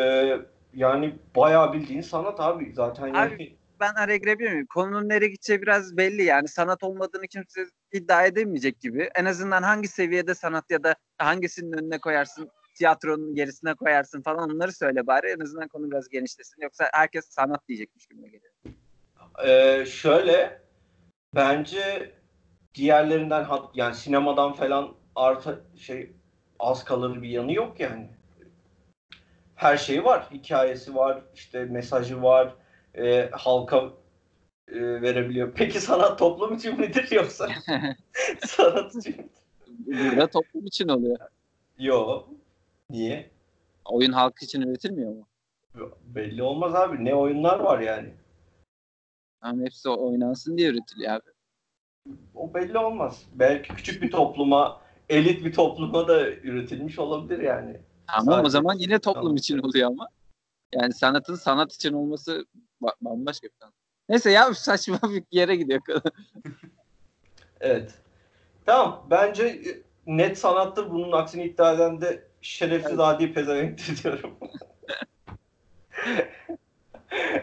yani 0.74 1.14
bayağı 1.36 1.72
bildiğin 1.72 2.00
sanat 2.00 2.40
abi 2.40 2.72
zaten 2.74 3.06
yani. 3.06 3.34
Abi, 3.34 3.56
ben 3.80 3.94
araya 3.94 4.16
girebilir 4.16 4.52
miyim? 4.52 4.66
Konunun 4.66 5.08
nereye 5.08 5.28
gideceği 5.28 5.62
biraz 5.62 5.96
belli 5.96 6.22
yani. 6.22 6.48
Sanat 6.48 6.82
olmadığını 6.82 7.26
kimse 7.26 7.66
iddia 7.92 8.26
edemeyecek 8.26 8.80
gibi. 8.80 9.10
En 9.14 9.24
azından 9.24 9.62
hangi 9.62 9.88
seviyede 9.88 10.34
sanat 10.34 10.70
ya 10.70 10.82
da 10.82 10.94
hangisinin 11.18 11.72
önüne 11.72 11.98
koyarsın, 11.98 12.50
tiyatronun 12.74 13.34
gerisine 13.34 13.74
koyarsın 13.74 14.22
falan 14.22 14.50
onları 14.50 14.72
söyle 14.72 15.06
bari. 15.06 15.26
En 15.26 15.40
azından 15.40 15.68
konu 15.68 15.90
biraz 15.90 16.08
genişlesin. 16.08 16.62
Yoksa 16.62 16.90
herkes 16.92 17.24
sanat 17.28 17.68
diyecekmiş 17.68 18.06
gibi 18.06 18.22
geliyor. 18.22 18.52
Ee, 19.46 19.86
şöyle 19.86 20.60
bence 21.34 22.12
diğerlerinden 22.74 23.46
yani 23.74 23.94
sinemadan 23.94 24.52
falan 24.52 24.94
arta 25.16 25.60
şey 25.76 26.12
az 26.58 26.84
kalır 26.84 27.22
bir 27.22 27.28
yanı 27.28 27.52
yok 27.52 27.80
yani. 27.80 28.08
Her 29.54 29.76
şeyi 29.76 30.04
var. 30.04 30.28
Hikayesi 30.30 30.94
var, 30.94 31.22
işte 31.34 31.64
mesajı 31.64 32.22
var, 32.22 32.54
e, 32.94 33.30
halka 33.32 33.90
e, 34.68 34.80
verebiliyor. 35.02 35.52
Peki 35.54 35.80
sanat 35.80 36.18
toplum 36.18 36.54
için 36.54 36.80
midir 36.80 37.10
yoksa 37.10 37.48
sanat 38.46 38.94
için 38.94 39.16
mi? 39.16 39.28
Burada 39.86 40.26
toplum 40.26 40.66
için 40.66 40.88
oluyor. 40.88 41.18
Yok. 41.78 42.28
Niye? 42.90 43.30
Oyun 43.84 44.12
halk 44.12 44.42
için 44.42 44.60
üretilmiyor 44.62 45.12
mu? 45.12 45.28
Belli 46.06 46.42
olmaz 46.42 46.74
abi. 46.74 47.04
Ne 47.04 47.14
oyunlar 47.14 47.60
var 47.60 47.80
yani. 47.80 48.14
Ama 49.40 49.62
hepsi 49.62 49.88
oynansın 49.88 50.58
diye 50.58 50.68
üretiliyor 50.70 51.12
abi. 51.12 51.30
O 52.34 52.54
belli 52.54 52.78
olmaz. 52.78 53.22
Belki 53.34 53.74
küçük 53.74 54.02
bir 54.02 54.10
topluma, 54.10 54.80
elit 55.08 55.44
bir 55.44 55.52
topluma 55.52 56.08
da 56.08 56.30
üretilmiş 56.30 56.98
olabilir 56.98 57.38
yani. 57.38 57.80
Ama 58.08 58.32
o 58.32 58.34
Sadece- 58.34 58.50
zaman 58.50 58.74
yine 58.78 58.98
toplum 58.98 59.22
Tamam. 59.22 59.36
için 59.36 59.58
oluyor 59.58 59.88
ama. 59.88 60.08
Yani 60.74 60.92
sanatın 60.92 61.34
sanat 61.34 61.72
için 61.74 61.92
olması 61.92 62.46
ba- 62.82 62.94
bambaşka 63.00 63.46
bir 63.48 63.52
konu. 63.60 63.72
Neyse 64.08 64.30
ya 64.30 64.54
saçma 64.54 64.98
bir 65.02 65.24
yere 65.30 65.56
gidiyor. 65.56 65.80
Evet. 67.60 67.94
Tamam. 68.66 69.06
Bence 69.10 69.62
net 70.06 70.38
sanattır. 70.38 70.90
Bunun 70.90 71.12
aksini 71.12 71.44
iddia 71.44 71.72
eden 71.72 72.00
de 72.00 72.28
şerefsiz 72.44 73.00
adi 73.00 73.32
pezevenktir 73.32 74.02
diyorum. 74.02 74.38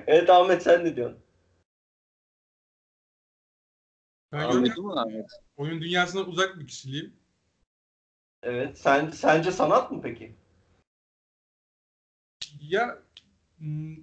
evet 0.08 0.30
Ahmet 0.30 0.64
sen 0.64 0.86
ne 0.86 0.96
diyorsun? 0.96 1.20
Ben 4.32 4.52
gördüm, 4.52 4.84
mı 4.84 5.02
Ahmet? 5.02 5.30
oyun 5.58 5.82
dünyasından 5.82 6.30
uzak 6.30 6.60
bir 6.60 6.68
kişiliğim. 6.68 7.14
Evet. 8.44 8.78
Sen 8.78 9.10
sence 9.10 9.52
sanat 9.52 9.92
mı 9.92 10.02
peki? 10.02 10.36
Ya 12.62 13.02
hmm, 13.58 13.96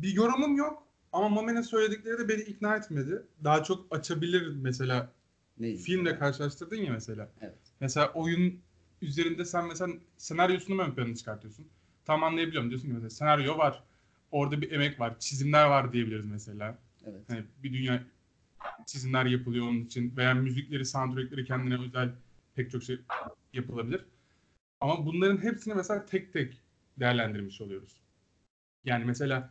bir 0.00 0.12
yorumum 0.12 0.56
yok 0.56 0.86
ama 1.12 1.28
Mami'nin 1.28 1.62
söyledikleri 1.62 2.18
de 2.18 2.28
beni 2.28 2.42
ikna 2.42 2.76
etmedi. 2.76 3.26
Daha 3.44 3.64
çok 3.64 3.96
açabilir 3.96 4.46
mesela 4.56 5.12
Ne? 5.58 5.76
filmle 5.76 6.18
karşılaştırdın 6.18 6.76
ya 6.76 6.92
mesela. 6.92 7.28
Evet. 7.40 7.58
Mesela 7.80 8.12
oyun 8.12 8.62
üzerinde 9.02 9.44
sen 9.44 9.66
mesela 9.66 9.92
senaryosunu 10.16 10.76
mu 10.76 10.82
ön 10.82 10.94
plana 10.94 11.14
çıkartıyorsun? 11.14 11.66
Tam 12.04 12.24
anlayabiliyorum. 12.24 12.70
Diyorsun 12.70 12.88
ki 12.88 12.94
mesela 12.94 13.10
senaryo 13.10 13.58
var. 13.58 13.82
Orada 14.30 14.62
bir 14.62 14.72
emek 14.72 15.00
var. 15.00 15.18
Çizimler 15.18 15.66
var 15.66 15.92
diyebiliriz 15.92 16.26
mesela. 16.26 16.78
Evet. 17.06 17.20
Hani 17.28 17.44
bir 17.62 17.72
dünya 17.72 18.04
çizimler 18.86 19.26
yapılıyor 19.26 19.66
onun 19.66 19.84
için 19.84 20.16
veya 20.16 20.34
müzikleri, 20.34 20.84
soundtrackleri 20.84 21.44
kendine 21.44 21.80
özel 21.80 22.12
pek 22.54 22.70
çok 22.70 22.82
şey 22.82 22.98
yapılabilir. 23.52 24.04
Ama 24.80 25.06
bunların 25.06 25.42
hepsini 25.42 25.74
mesela 25.74 26.06
tek 26.06 26.32
tek 26.32 26.60
değerlendirmiş 26.98 27.60
oluyoruz. 27.60 28.00
Yani 28.84 29.04
mesela 29.04 29.50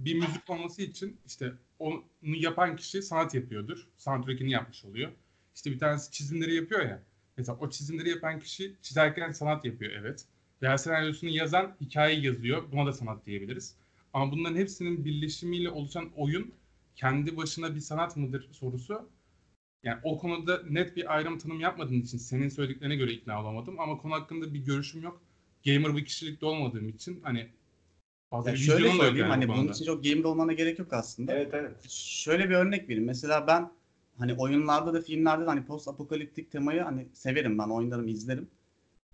bir 0.00 0.14
müzik 0.14 0.50
olması 0.50 0.82
için 0.82 1.20
işte 1.26 1.52
onu 1.78 2.04
yapan 2.22 2.76
kişi 2.76 3.02
sanat 3.02 3.34
yapıyordur. 3.34 3.88
Soundtrack'ini 3.96 4.50
yapmış 4.50 4.84
oluyor. 4.84 5.12
İşte 5.54 5.70
bir 5.70 5.78
tanesi 5.78 6.10
çizimleri 6.10 6.54
yapıyor 6.54 6.80
ya. 6.80 7.02
Mesela 7.36 7.58
o 7.60 7.70
çizimleri 7.70 8.08
yapan 8.08 8.40
kişi 8.40 8.76
çizerken 8.82 9.32
sanat 9.32 9.64
yapıyor 9.64 9.92
evet. 9.92 10.24
veya 10.62 10.78
senaryosunu 10.78 11.30
yazan 11.30 11.76
hikayeyi 11.80 12.24
yazıyor. 12.24 12.62
Buna 12.72 12.86
da 12.86 12.92
sanat 12.92 13.26
diyebiliriz. 13.26 13.74
Ama 14.12 14.32
bunların 14.32 14.56
hepsinin 14.56 15.04
birleşimiyle 15.04 15.70
oluşan 15.70 16.10
oyun 16.16 16.52
kendi 16.96 17.36
başına 17.36 17.74
bir 17.74 17.80
sanat 17.80 18.16
mıdır 18.16 18.48
sorusu. 18.52 19.08
Yani 19.82 20.00
o 20.02 20.18
konuda 20.18 20.62
net 20.70 20.96
bir 20.96 21.14
ayrım 21.14 21.38
tanım 21.38 21.60
yapmadığın 21.60 22.00
için 22.00 22.18
senin 22.18 22.48
söylediklerine 22.48 22.96
göre 22.96 23.12
ikna 23.12 23.40
olamadım. 23.40 23.80
Ama 23.80 23.98
konu 23.98 24.14
hakkında 24.14 24.54
bir 24.54 24.58
görüşüm 24.58 25.02
yok. 25.02 25.22
Gamer 25.64 25.96
bir 25.96 26.04
kişilikte 26.04 26.46
olmadığım 26.46 26.88
için 26.88 27.20
hani 27.22 27.48
fazla 28.30 28.50
Ya 28.50 28.56
bir 28.56 28.60
şöyle 28.60 28.90
söyleyeyim 28.90 29.16
yani 29.16 29.28
hani 29.28 29.48
bu 29.48 29.52
bunun 29.52 29.72
için 29.72 29.84
çok 29.84 30.04
gamer 30.04 30.24
olmana 30.24 30.52
gerek 30.52 30.78
yok 30.78 30.92
aslında. 30.92 31.32
Evet 31.34 31.54
evet. 31.54 31.90
Şöyle 31.90 32.50
bir 32.50 32.54
örnek 32.54 32.88
vereyim. 32.88 33.04
Mesela 33.04 33.46
ben 33.46 33.70
hani 34.22 34.34
oyunlarda 34.34 34.94
da 34.94 35.00
filmlerde 35.00 35.42
de 35.42 35.46
hani 35.46 35.64
post 35.64 35.88
apokaliptik 35.88 36.50
temayı 36.50 36.80
hani 36.80 37.06
severim 37.12 37.58
ben 37.58 37.68
oynarım 37.68 38.08
izlerim. 38.08 38.48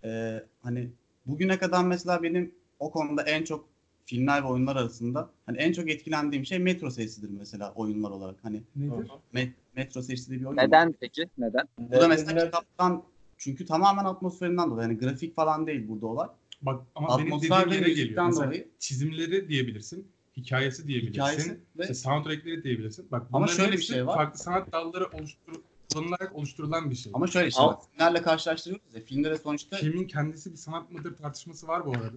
Ee, 0.04 0.42
hani 0.62 0.88
bugüne 1.26 1.58
kadar 1.58 1.84
mesela 1.84 2.22
benim 2.22 2.54
o 2.78 2.90
konuda 2.90 3.22
en 3.22 3.44
çok 3.44 3.68
filmler 4.04 4.42
ve 4.42 4.46
oyunlar 4.46 4.76
arasında 4.76 5.30
hani 5.46 5.58
en 5.58 5.72
çok 5.72 5.90
etkilendiğim 5.90 6.46
şey 6.46 6.58
Metro 6.58 6.90
serisidir 6.90 7.30
mesela 7.30 7.72
oyunlar 7.74 8.10
olarak. 8.10 8.36
Hani 8.42 8.62
Nedir? 8.76 9.10
Me- 9.34 9.52
Metro 9.76 10.02
serisi 10.02 10.30
diye 10.30 10.40
bir 10.40 10.44
oyun 10.44 10.56
var. 10.56 10.66
Neden 10.66 10.94
peki? 11.00 11.28
Neden? 11.38 11.68
Bu 11.78 12.00
da 12.00 12.08
mesela 12.08 12.44
kitaptan 12.44 13.02
çünkü 13.38 13.66
tamamen 13.66 14.04
atmosferinden 14.04 14.70
dolayı. 14.70 14.88
Yani 14.88 14.98
grafik 14.98 15.36
falan 15.36 15.66
değil 15.66 15.88
burada 15.88 16.06
olay. 16.06 16.28
Bak 16.62 16.82
ama 16.94 17.18
benim 17.18 17.32
Atmosfer 17.32 17.66
dediğim 17.66 17.84
ve 17.84 17.88
yere 17.88 17.94
geliyor. 17.94 18.26
Mesela 18.26 18.46
dolayı 18.46 18.68
çizimleri 18.78 19.48
diyebilirsin, 19.48 20.08
hikayesi 20.38 20.86
diyebilirsin, 20.88 21.20
hikayesi 21.20 21.60
ve 21.78 21.82
işte 21.82 21.94
soundtrackleri 21.94 22.64
diyebilirsin. 22.64 23.08
Bak 23.10 23.26
Ama 23.32 23.46
şöyle 23.46 23.72
bir 23.72 23.82
şey 23.82 24.06
var. 24.06 24.14
farklı 24.14 24.38
sanat 24.38 24.72
dalları 24.72 25.06
oluştur 25.06 25.52
kullanılarak 25.92 26.36
oluşturulan 26.36 26.90
bir 26.90 26.94
şey. 26.94 27.12
ama 27.14 27.26
şöyle 27.26 27.48
işte 27.48 27.62
bak, 27.62 27.82
filmlerle 27.90 28.22
karşılaştırıyoruz 28.22 28.94
ya. 28.94 29.00
Filmde 29.00 29.30
de 29.30 29.38
sonuçta 29.38 29.76
Filmin 29.76 30.06
kendisi 30.06 30.52
bir 30.52 30.56
sanat 30.56 30.90
mıdır 30.90 31.16
tartışması 31.16 31.68
var 31.68 31.86
bu 31.86 31.92
arada. 31.92 32.16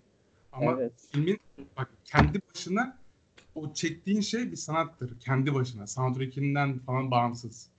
Ama 0.51 0.71
Evet. 0.71 0.93
filmin 1.11 1.39
bak 1.77 1.89
kendi 2.05 2.39
başına 2.49 2.97
o 3.55 3.73
çektiğin 3.73 4.21
şey 4.21 4.51
bir 4.51 4.55
sanattır. 4.57 5.19
Kendi 5.19 5.53
başına. 5.53 5.87
Soundtrackinden 5.87 6.79
falan 6.79 7.11
bağımsız. 7.11 7.69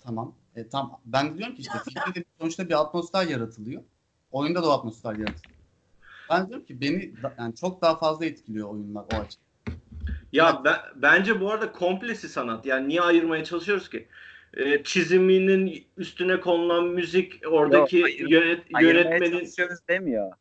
Tamam. 0.00 0.34
E, 0.56 0.68
tam 0.68 1.00
ben 1.04 1.38
diyorum 1.38 1.54
ki 1.54 1.60
işte 1.62 1.78
filmde 1.84 2.20
de 2.20 2.24
sonuçta 2.40 2.68
bir 2.68 2.80
atmosfer 2.80 3.26
yaratılıyor. 3.26 3.82
Oyunda 4.30 4.62
da 4.62 4.68
o 4.68 4.72
atmosfer 4.72 5.12
yaratılıyor. 5.12 5.53
Ben 6.30 6.48
diyorum 6.48 6.66
ki 6.66 6.80
beni 6.80 7.12
yani 7.38 7.54
çok 7.54 7.82
daha 7.82 7.98
fazla 7.98 8.24
etkiliyor 8.26 8.68
oyunlar 8.68 9.02
o 9.02 9.16
açıdan. 9.16 9.44
Ya 10.32 10.62
ben, 10.64 10.76
bence 10.94 11.40
bu 11.40 11.50
arada 11.50 11.72
komplesi 11.72 12.28
sanat. 12.28 12.66
Yani 12.66 12.88
niye 12.88 13.00
ayırmaya 13.00 13.44
çalışıyoruz 13.44 13.90
ki? 13.90 14.08
Ee, 14.56 14.82
çiziminin 14.84 15.84
üstüne 15.96 16.40
konulan 16.40 16.86
müzik, 16.86 17.40
oradaki 17.50 17.98
Yok, 17.98 18.06
ayır- 18.06 18.28
yönet, 18.28 18.64
Ayırmaya 18.74 19.02
yönetmenin 19.04 19.38
çalışıyoruz 19.38 19.78
demiyor. 19.88 20.32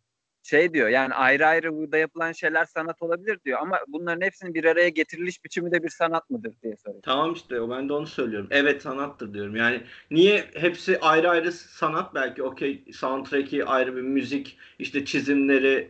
Şey 0.44 0.74
diyor 0.74 0.90
yani 0.90 1.14
ayrı 1.14 1.48
ayrı 1.48 1.74
burada 1.74 1.98
yapılan 1.98 2.32
şeyler 2.32 2.66
sanat 2.66 3.02
olabilir 3.02 3.40
diyor 3.46 3.60
ama 3.62 3.80
bunların 3.88 4.26
hepsinin 4.26 4.54
bir 4.54 4.66
araya 4.66 4.90
getiriliş 4.90 5.44
biçimi 5.46 5.72
de 5.72 5.84
bir 5.84 5.90
sanat 5.90 6.30
mıdır 6.30 6.54
diye 6.64 6.76
soruyor. 6.76 7.02
Tamam 7.04 7.34
işte 7.34 7.62
o 7.62 7.70
ben 7.70 7.90
de 7.90 7.94
onu 7.94 8.08
söylüyorum. 8.08 8.48
Evet 8.52 8.82
sanattır 8.82 9.34
diyorum. 9.34 9.56
Yani 9.56 9.82
niye 10.12 10.46
hepsi 10.54 11.00
ayrı 11.00 11.30
ayrı 11.30 11.52
sanat 11.52 12.16
belki 12.16 12.44
okey 12.44 12.84
soundtrack'i 12.94 13.66
ayrı 13.66 13.96
bir 13.96 14.02
müzik 14.02 14.58
işte 14.80 15.06
çizimleri 15.06 15.90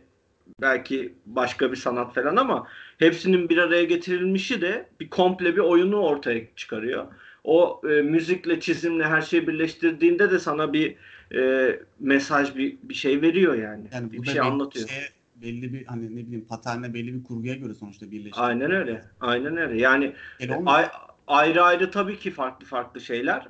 belki 0.60 1.14
başka 1.26 1.70
bir 1.72 1.76
sanat 1.76 2.14
falan 2.14 2.36
ama 2.36 2.66
hepsinin 2.98 3.48
bir 3.48 3.58
araya 3.58 3.84
getirilmişi 3.84 4.60
de 4.60 4.88
bir 5.00 5.10
komple 5.10 5.56
bir 5.56 5.60
oyunu 5.60 5.96
ortaya 5.96 6.40
çıkarıyor. 6.56 7.06
O 7.44 7.80
e, 7.84 8.02
müzikle 8.02 8.60
çizimle 8.60 9.04
her 9.04 9.22
şeyi 9.22 9.46
birleştirdiğinde 9.46 10.30
de 10.30 10.38
sana 10.38 10.72
bir 10.72 10.96
e, 11.34 11.80
mesaj 12.00 12.56
bir, 12.56 12.76
bir 12.82 12.94
şey 12.94 13.22
veriyor 13.22 13.54
yani. 13.54 13.88
Yani 13.92 14.12
bir 14.12 14.18
bu 14.18 14.26
da 14.26 14.30
şey 14.30 14.34
belli 14.34 14.42
anlatıyor. 14.42 14.88
bir 14.88 14.92
şeye, 14.92 15.08
belli 15.36 15.72
bir 15.72 15.86
hani 15.86 16.16
ne 16.16 16.26
bileyim 16.26 16.46
paterne 16.48 16.94
belli 16.94 17.14
bir 17.14 17.24
kurguya 17.24 17.54
göre 17.54 17.74
sonuçta 17.74 18.10
birleşiyor. 18.10 18.48
Aynen 18.48 18.70
öyle. 18.70 19.04
Aynen 19.20 19.56
öyle. 19.56 19.80
Yani 19.80 20.14
olmuyor. 20.42 20.62
Ay- 20.66 20.90
ayrı 21.26 21.62
ayrı 21.62 21.90
tabii 21.90 22.18
ki 22.18 22.30
farklı 22.30 22.66
farklı 22.66 23.00
şeyler 23.00 23.48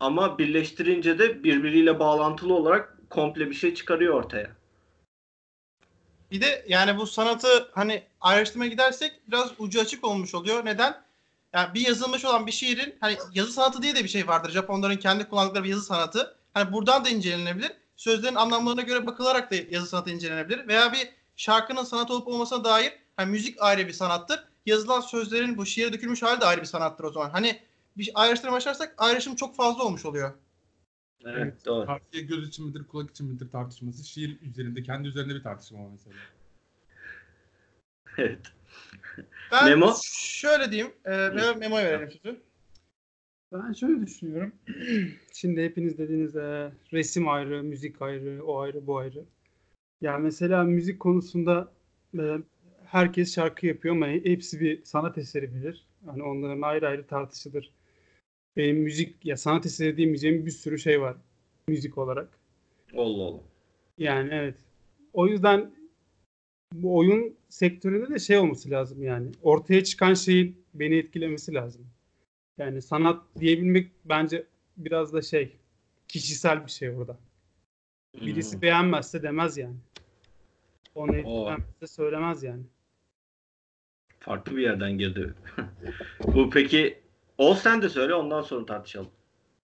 ama 0.00 0.38
birleştirince 0.38 1.18
de 1.18 1.44
birbiriyle 1.44 1.98
bağlantılı 1.98 2.54
olarak 2.54 2.98
komple 3.10 3.50
bir 3.50 3.54
şey 3.54 3.74
çıkarıyor 3.74 4.14
ortaya. 4.14 4.50
Bir 6.30 6.40
de 6.40 6.64
yani 6.68 6.96
bu 6.96 7.06
sanatı 7.06 7.70
hani 7.72 8.02
ayrıştırmaya 8.20 8.70
gidersek 8.70 9.12
biraz 9.28 9.52
ucu 9.58 9.80
açık 9.80 10.04
olmuş 10.04 10.34
oluyor. 10.34 10.64
Neden? 10.64 11.02
Yani 11.52 11.74
bir 11.74 11.86
yazılmış 11.86 12.24
olan 12.24 12.46
bir 12.46 12.52
şiirin 12.52 12.94
hani 13.00 13.16
yazı 13.34 13.52
sanatı 13.52 13.82
diye 13.82 13.94
de 13.94 14.04
bir 14.04 14.08
şey 14.08 14.28
vardır. 14.28 14.50
Japonların 14.50 14.96
kendi 14.96 15.24
kullandıkları 15.24 15.64
bir 15.64 15.68
yazı 15.68 15.84
sanatı. 15.84 16.36
Hani 16.54 16.72
buradan 16.72 17.04
da 17.04 17.08
incelenebilir. 17.08 17.72
Sözlerin 17.96 18.34
anlamlarına 18.34 18.82
göre 18.82 19.06
bakılarak 19.06 19.50
da 19.50 19.54
yazı 19.70 19.86
sanatı 19.86 20.10
incelenebilir. 20.10 20.68
Veya 20.68 20.92
bir 20.92 21.08
şarkının 21.36 21.84
sanat 21.84 22.10
olup 22.10 22.28
olmasına 22.28 22.64
dair 22.64 22.92
hani 23.16 23.30
müzik 23.30 23.62
ayrı 23.62 23.86
bir 23.86 23.92
sanattır. 23.92 24.44
Yazılan 24.66 25.00
sözlerin 25.00 25.58
bu 25.58 25.66
şiire 25.66 25.92
dökülmüş 25.92 26.22
hali 26.22 26.40
de 26.40 26.44
ayrı 26.44 26.60
bir 26.60 26.66
sanattır 26.66 27.04
o 27.04 27.12
zaman. 27.12 27.30
Hani 27.30 27.60
bir 27.96 28.10
ayrıştırmaya 28.14 28.56
başlarsak 28.56 28.94
ayrışım 28.98 29.36
çok 29.36 29.56
fazla 29.56 29.84
olmuş 29.84 30.04
oluyor. 30.04 30.32
Evet, 31.26 31.66
doğru. 31.66 31.86
Partiye 31.86 32.22
göz 32.22 32.48
için 32.48 32.66
midir, 32.66 32.84
kulak 32.86 33.10
için 33.10 33.26
midir 33.26 33.50
tartışması. 33.50 34.04
Şiir 34.04 34.40
üzerinde, 34.40 34.82
kendi 34.82 35.08
üzerinde 35.08 35.34
bir 35.34 35.42
tartışma 35.42 35.78
var 35.78 35.88
mesela. 35.92 36.16
Evet. 38.18 38.40
Ben 39.52 39.64
Memo? 39.64 39.94
şöyle 40.14 40.72
diyeyim. 40.72 40.92
E, 41.04 41.10
Memo- 41.10 41.58
Memo'ya 41.58 41.84
verelim 41.84 42.10
sözü. 42.22 42.42
Ben 43.52 43.72
şöyle 43.72 44.06
düşünüyorum. 44.06 44.52
Şimdi 45.32 45.64
hepiniz 45.64 45.98
dediğiniz 45.98 46.36
e, 46.36 46.72
resim 46.92 47.28
ayrı, 47.28 47.62
müzik 47.62 48.02
ayrı, 48.02 48.44
o 48.46 48.58
ayrı, 48.58 48.86
bu 48.86 48.98
ayrı. 48.98 49.24
Yani 50.00 50.22
mesela 50.22 50.64
müzik 50.64 51.00
konusunda 51.00 51.72
e, 52.18 52.38
herkes 52.84 53.34
şarkı 53.34 53.66
yapıyor 53.66 53.94
ama 53.94 54.06
hepsi 54.06 54.60
bir 54.60 54.84
sanat 54.84 55.18
eseri 55.18 55.54
bilir. 55.54 55.86
Hani 56.06 56.22
onların 56.22 56.62
ayrı 56.62 56.88
ayrı 56.88 57.06
tartışılır. 57.06 57.70
Benim 58.56 58.76
müzik, 58.76 59.26
ya 59.26 59.36
sanat 59.36 59.66
eseri 59.66 59.96
diyemeyeceğim 59.96 60.46
bir 60.46 60.50
sürü 60.50 60.78
şey 60.78 61.00
var 61.00 61.16
müzik 61.68 61.98
olarak. 61.98 62.28
Allah 62.96 63.22
Allah. 63.22 63.40
Yani 63.98 64.28
evet. 64.32 64.56
O 65.12 65.26
yüzden 65.26 65.70
bu 66.74 66.96
oyun 66.96 67.34
sektöründe 67.48 68.14
de 68.14 68.18
şey 68.18 68.38
olması 68.38 68.70
lazım 68.70 69.02
yani. 69.02 69.28
Ortaya 69.42 69.84
çıkan 69.84 70.14
şeyin 70.14 70.64
beni 70.74 70.96
etkilemesi 70.96 71.54
lazım. 71.54 71.86
Yani 72.58 72.82
sanat 72.82 73.22
diyebilmek 73.40 73.90
bence 74.04 74.46
biraz 74.76 75.12
da 75.12 75.22
şey 75.22 75.56
kişisel 76.08 76.66
bir 76.66 76.70
şey 76.70 76.90
orada. 76.90 77.16
Birisi 78.14 78.54
Hmm. 78.54 78.62
beğenmezse 78.62 79.22
demez 79.22 79.58
yani. 79.58 79.76
Onu 80.94 81.10
Oo. 81.10 81.14
etkilemezse 81.16 81.86
söylemez 81.86 82.42
yani. 82.42 82.62
Farklı 84.20 84.56
bir 84.56 84.62
yerden 84.62 84.92
girdi. 84.98 85.34
Bu 86.34 86.50
peki 86.50 87.02
Ol 87.38 87.54
sen 87.54 87.82
de 87.82 87.88
söyle 87.88 88.14
ondan 88.14 88.42
sonra 88.42 88.66
tartışalım. 88.66 89.10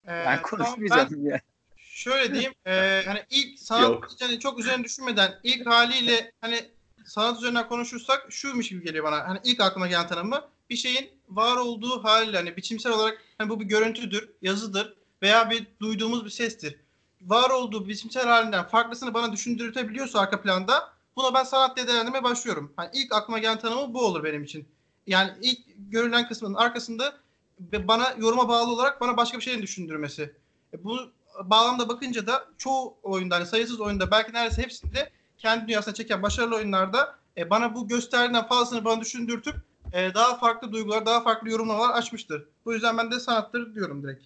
E, 0.04 0.08
Ben 0.08 0.24
tamam, 0.24 0.42
konuşmayacağım 0.42 1.26
ya. 1.28 1.40
Şöyle 1.76 2.34
diyeyim, 2.34 2.54
e, 2.66 3.02
hani 3.06 3.24
ilk 3.30 3.60
sanat 3.60 3.84
Yok. 3.84 4.08
hani 4.20 4.40
çok 4.40 4.60
üzerine 4.60 4.84
düşünmeden 4.84 5.34
ilk 5.44 5.68
haliyle 5.68 6.32
hani 6.42 6.60
sanat 7.06 7.38
üzerinden 7.38 7.68
konuşursak 7.68 8.28
şuymuş 8.30 8.70
gibi 8.70 8.84
geliyor 8.84 9.06
bana. 9.06 9.28
Hani 9.28 9.40
ilk 9.44 9.62
aklıma 9.62 9.88
gelen 9.88 10.08
tanımı 10.08 10.42
bir 10.70 10.76
şeyin 10.76 11.10
var 11.30 11.58
olduğu 11.58 12.04
haliyle 12.04 12.38
hani 12.38 12.58
biçimsel 12.58 12.92
olarak 12.92 13.22
hani 13.38 13.50
bu 13.50 13.60
bir 13.60 13.66
görüntüdür, 13.66 14.30
yazıdır 14.42 14.94
veya 15.22 15.50
bir 15.50 15.68
duyduğumuz 15.82 16.26
bir 16.26 16.30
sestir. 16.30 16.76
Var 17.22 17.50
olduğu 17.50 17.88
biçimsel 17.88 18.28
halinden 18.28 18.68
farklısını 18.68 19.14
bana 19.14 19.32
düşündürtebiliyorsa 19.32 20.20
arka 20.20 20.42
planda 20.42 20.94
buna 21.16 21.34
ben 21.34 21.44
sanat 21.44 21.78
diye 21.78 21.88
değerlendirmeye 21.88 22.24
başlıyorum. 22.24 22.74
Hani 22.76 22.90
ilk 22.94 23.14
aklıma 23.14 23.40
gelen 23.40 23.60
tanımı 23.60 23.94
bu 23.94 24.06
olur 24.06 24.24
benim 24.24 24.44
için. 24.44 24.68
Yani 25.08 25.32
ilk 25.42 25.60
görülen 25.78 26.28
kısmının 26.28 26.54
arkasında 26.54 27.14
bana 27.60 28.16
yoruma 28.18 28.48
bağlı 28.50 28.72
olarak 28.72 29.02
bana 29.02 29.18
başka 29.18 29.38
bir 29.38 29.44
şeyin 29.44 29.62
düşündürmesi. 29.62 30.34
E, 30.74 30.84
Bu 30.84 31.00
bağlamda 31.44 31.90
bakınca 31.90 32.28
da 32.28 32.48
çoğu 32.58 32.98
oyunda 33.04 33.36
hani 33.36 33.46
sayısız 33.46 33.80
oyunda 33.80 34.12
belki 34.12 34.34
neredeyse 34.34 34.62
hepsinde 34.62 35.12
kendi 35.38 35.68
dünyasına 35.68 35.94
çeken 35.94 36.24
başarılı 36.24 36.56
oyunlarda 36.56 37.16
e, 37.38 37.50
bana 37.50 37.76
bu 37.76 37.88
gösterdiğinden 37.88 38.48
fazlasını 38.48 38.86
bana 38.86 39.02
düşündürtüp 39.02 39.56
e, 39.94 40.14
daha 40.14 40.38
farklı 40.38 40.72
duygular, 40.72 41.06
daha 41.06 41.24
farklı 41.24 41.50
yorumlamalar 41.50 41.94
açmıştır. 41.94 42.46
Bu 42.66 42.74
yüzden 42.74 42.98
ben 42.98 43.12
de 43.12 43.20
sanattır 43.20 43.76
diyorum 43.76 44.04
direkt. 44.04 44.24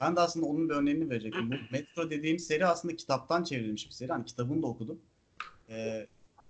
Ben 0.00 0.16
de 0.16 0.20
aslında 0.20 0.46
onun 0.46 0.68
bir 0.68 0.74
örneğini 0.74 1.10
verecektim. 1.10 1.50
Bu 1.50 1.54
Metro 1.70 2.10
dediğim 2.10 2.38
seri 2.38 2.66
aslında 2.66 2.96
kitaptan 2.96 3.44
çevrilmiş 3.44 3.86
bir 3.86 3.92
seri. 3.94 4.12
Hani 4.12 4.24
kitabını 4.24 4.62
da 4.62 4.66
okudum. 4.66 4.98
Ee, 5.68 6.06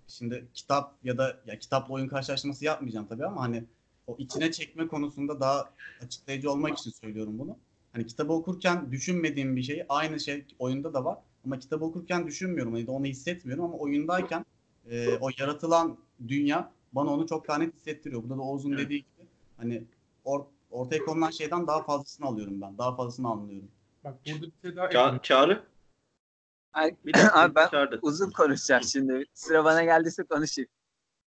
şimdi 0.09 0.49
kitap 0.55 0.95
ya 1.05 1.19
da 1.19 1.41
ya 1.47 1.59
kitapla 1.59 1.95
oyun 1.95 2.09
karşılaştırması 2.09 2.65
yapmayacağım 2.65 3.07
tabii 3.09 3.27
ama 3.27 3.41
hani 3.41 3.65
o 4.07 4.17
içine 4.19 4.53
çekme 4.53 4.89
konusunda 4.89 5.41
daha 5.41 5.71
açıklayıcı 6.05 6.51
olmak 6.51 6.79
için 6.79 6.91
söylüyorum 6.91 7.39
bunu. 7.39 7.57
Hani 7.93 8.07
kitabı 8.07 8.33
okurken 8.33 8.93
düşünmediğim 8.93 9.57
bir 9.57 9.63
şey 9.63 9.85
aynı 9.89 10.21
şey 10.21 10.45
oyunda 10.59 10.95
da 10.95 11.05
var. 11.05 11.19
Ama 11.49 11.59
kitabı 11.59 11.85
okurken 11.85 12.27
düşünmüyorum. 12.27 12.73
Hani 12.73 12.87
de 12.87 12.91
onu 12.91 13.05
hissetmiyorum 13.05 13.65
ama 13.65 13.75
oyundayken 13.75 14.45
e, 14.91 15.19
o 15.19 15.29
yaratılan 15.39 15.99
dünya 16.29 16.73
bana 16.93 17.11
onu 17.11 17.27
çok 17.27 17.49
daha 17.49 17.59
net 17.59 17.75
hissettiriyor. 17.75 18.23
Burada 18.23 18.37
da 18.39 18.43
Oğuz'un 18.43 18.73
Evet. 18.73 18.85
dediği 18.85 18.99
gibi 18.99 19.27
hani 19.57 19.85
or- 20.25 20.47
ortaya 20.71 21.05
konulan 21.05 21.31
şeyden 21.31 21.67
daha 21.67 21.83
fazlasını 21.83 22.27
alıyorum 22.27 22.61
ben. 22.61 22.79
Daha 22.79 22.97
fazlasını 22.97 23.29
anlıyorum. 23.29 23.69
Bak 24.05 24.15
burada 24.27 24.47
bir 24.47 24.53
şey 24.63 24.77
daha 24.77 24.87
Ça- 24.87 24.89
eklemek 24.89 25.25
Çağrı? 25.25 25.63
Ay, 26.73 26.97
Bir 27.07 27.15
dakika 27.15 27.33
Abi 27.43 27.55
ben 27.55 27.67
dışarıda. 27.67 27.99
uzun 28.03 28.31
konuşacağım 28.31 28.83
şimdi. 28.85 29.25
Sıra 29.35 29.65
bana 29.65 29.85
geldiyse 29.85 30.23
konuşayım. 30.23 30.69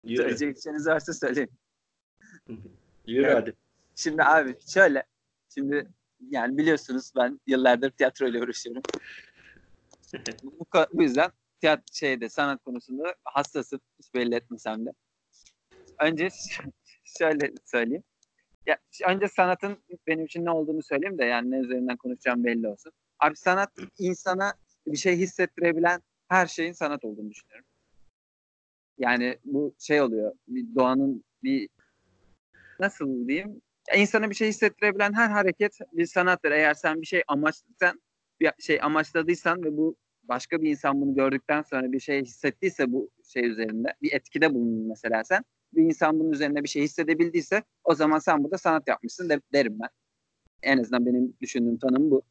Yürü. 0.04 0.16
Söyleyecek 0.16 0.56
bir 0.56 0.61
şeyiniz 0.61 0.87
varsa 0.87 1.12
söyleyin. 1.12 1.50
Yürü 3.06 3.25
Evet. 3.26 3.35
hadi. 3.37 3.54
Şimdi 3.94 4.23
abi 4.23 4.56
şöyle. 4.68 5.02
Şimdi 5.54 5.87
yani 6.30 6.58
biliyorsunuz 6.58 7.12
ben 7.16 7.40
yıllardır 7.46 7.90
tiyatro 7.90 8.26
ile 8.26 8.42
uğraşıyorum. 8.42 8.82
Bu, 10.42 10.66
bu 10.92 11.02
yüzden 11.02 11.30
tiyatro 11.60 11.84
şeyde 11.92 12.28
sanat 12.28 12.62
konusunda 12.64 13.14
hassasım 13.25 13.80
hiç 13.98 14.14
belli 14.14 14.34
etmesem 14.34 14.86
de. 14.86 14.90
Önce 16.00 16.28
şöyle 17.18 17.52
söyleyeyim. 17.64 18.04
Ya 18.66 18.78
önce 19.06 19.28
sanatın 19.28 19.78
benim 20.06 20.25
için 20.25 20.44
ne 20.44 20.50
olduğunu 20.50 20.82
söyleyeyim 20.82 21.18
de 21.18 21.25
yani 21.25 21.50
ne 21.50 21.58
üzerinden 21.58 21.96
konuşacağım 21.96 22.44
belli 22.44 22.68
olsun. 22.68 22.92
Abi 23.18 23.36
sanat 23.36 23.72
insana 23.98 24.54
bir 24.86 24.96
şey 24.96 25.16
hissettirebilen 25.16 26.02
her 26.28 26.46
şeyin 26.46 26.72
sanat 26.72 27.04
olduğunu 27.04 27.30
düşünüyorum. 27.30 27.66
Yani 28.98 29.38
bu 29.44 29.75
şey 29.78 30.00
oluyor. 30.00 30.32
Bir 30.48 30.75
doğanın 30.75 31.25
bir 31.42 31.68
nasıl 32.80 33.28
diyeyim? 33.28 33.62
Ya 33.88 33.94
insana 33.94 34.30
bir 34.30 34.34
şey 34.34 34.48
hissettirebilen 34.48 35.12
her 35.12 35.28
hareket 35.30 35.78
bir 35.92 36.06
sanattır. 36.06 36.50
Eğer 36.50 36.75
sen 36.75 37.00
bir 37.00 37.06
şey 37.06 37.22
amaçlıysan, 37.28 38.02
bir 38.40 38.50
şey 38.59 38.78
amaçladıysan 38.83 39.64
ve 39.64 39.76
bu 39.76 39.97
başka 40.23 40.62
bir 40.62 40.71
insan 40.71 41.00
bunu 41.00 41.14
gördükten 41.14 41.62
sonra 41.62 41.93
bir 41.93 42.00
şey 42.00 42.23
hissettiyse 42.23 42.93
bu 42.93 43.11
şey 43.25 43.47
üzerinde, 43.47 43.88
bir 44.02 44.12
etkide 44.12 44.55
bulundun 44.55 44.88
mesela 44.88 45.25
sen, 45.25 45.45
bir 45.75 45.83
insan 45.83 46.21
bunun 46.21 46.33
üzerine 46.33 46.62
bir 46.62 46.69
şey 46.69 46.83
hissedebildiyse 46.83 47.62
o 47.85 47.95
zaman 47.95 48.19
sen 48.19 48.45
burada 48.45 48.59
sanat 48.59 48.88
yapmışsın 48.88 49.28
de, 49.28 49.40
derim 49.52 49.78
ben. 49.81 49.88
En 50.62 50.78
azından 50.78 51.07
benim 51.07 51.35
düşündüğüm 51.40 51.78
tanım 51.78 52.11
bu. 52.11 52.23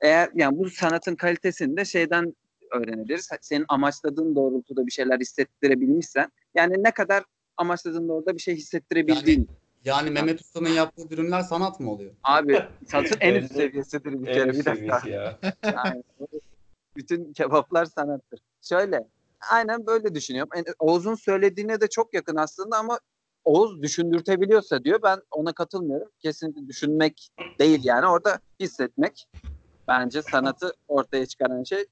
Eğer 0.00 0.30
yani 0.34 0.58
bu 0.58 0.70
sanatın 0.70 1.14
kalitesini 1.14 1.76
de 1.76 1.84
şeyden 1.84 2.34
öğrenebiliriz. 2.72 3.28
Senin 3.40 3.64
amaçladığın 3.68 4.34
doğrultuda 4.34 4.86
bir 4.86 4.92
şeyler 4.92 5.20
hissettirebilmişsen, 5.20 6.28
yani 6.54 6.74
ne 6.78 6.90
kadar 6.90 7.24
amaçladığın 7.56 8.08
doğrultuda 8.08 8.34
bir 8.34 8.40
şey 8.40 8.56
hissettirebildiğin. 8.56 9.38
Yani 9.38 9.61
Mehmet 9.86 10.40
Usta'nın 10.40 10.68
yaptığı 10.68 11.10
dürümler 11.10 11.42
sanat 11.42 11.80
mı 11.80 11.90
oluyor? 11.90 12.14
Abi 12.24 12.62
satın 12.86 13.16
en 13.20 13.34
üst 13.34 13.52
seviyesidir 13.54 14.12
bir 14.22 14.28
En 14.28 14.34
kere 14.34 14.50
üst 14.50 14.60
bir 14.60 14.64
dakika. 14.64 15.08
ya. 15.08 15.38
Yani 15.64 16.02
bütün 16.96 17.32
kebaplar 17.32 17.84
sanattır. 17.84 18.40
Şöyle 18.62 19.08
aynen 19.50 19.86
böyle 19.86 20.14
düşünüyorum. 20.14 20.50
Yani 20.54 20.66
Oğuz'un 20.78 21.14
söylediğine 21.14 21.80
de 21.80 21.88
çok 21.88 22.14
yakın 22.14 22.36
aslında 22.36 22.78
ama 22.78 22.98
Oğuz 23.44 23.82
düşündürtebiliyorsa 23.82 24.84
diyor 24.84 25.00
ben 25.02 25.20
ona 25.30 25.52
katılmıyorum. 25.52 26.08
Kesinlikle 26.18 26.68
düşünmek 26.68 27.28
değil 27.58 27.80
yani 27.84 28.06
orada 28.06 28.40
hissetmek 28.60 29.28
bence 29.88 30.22
sanatı 30.22 30.72
ortaya 30.88 31.26
çıkaran 31.26 31.62
şey. 31.62 31.84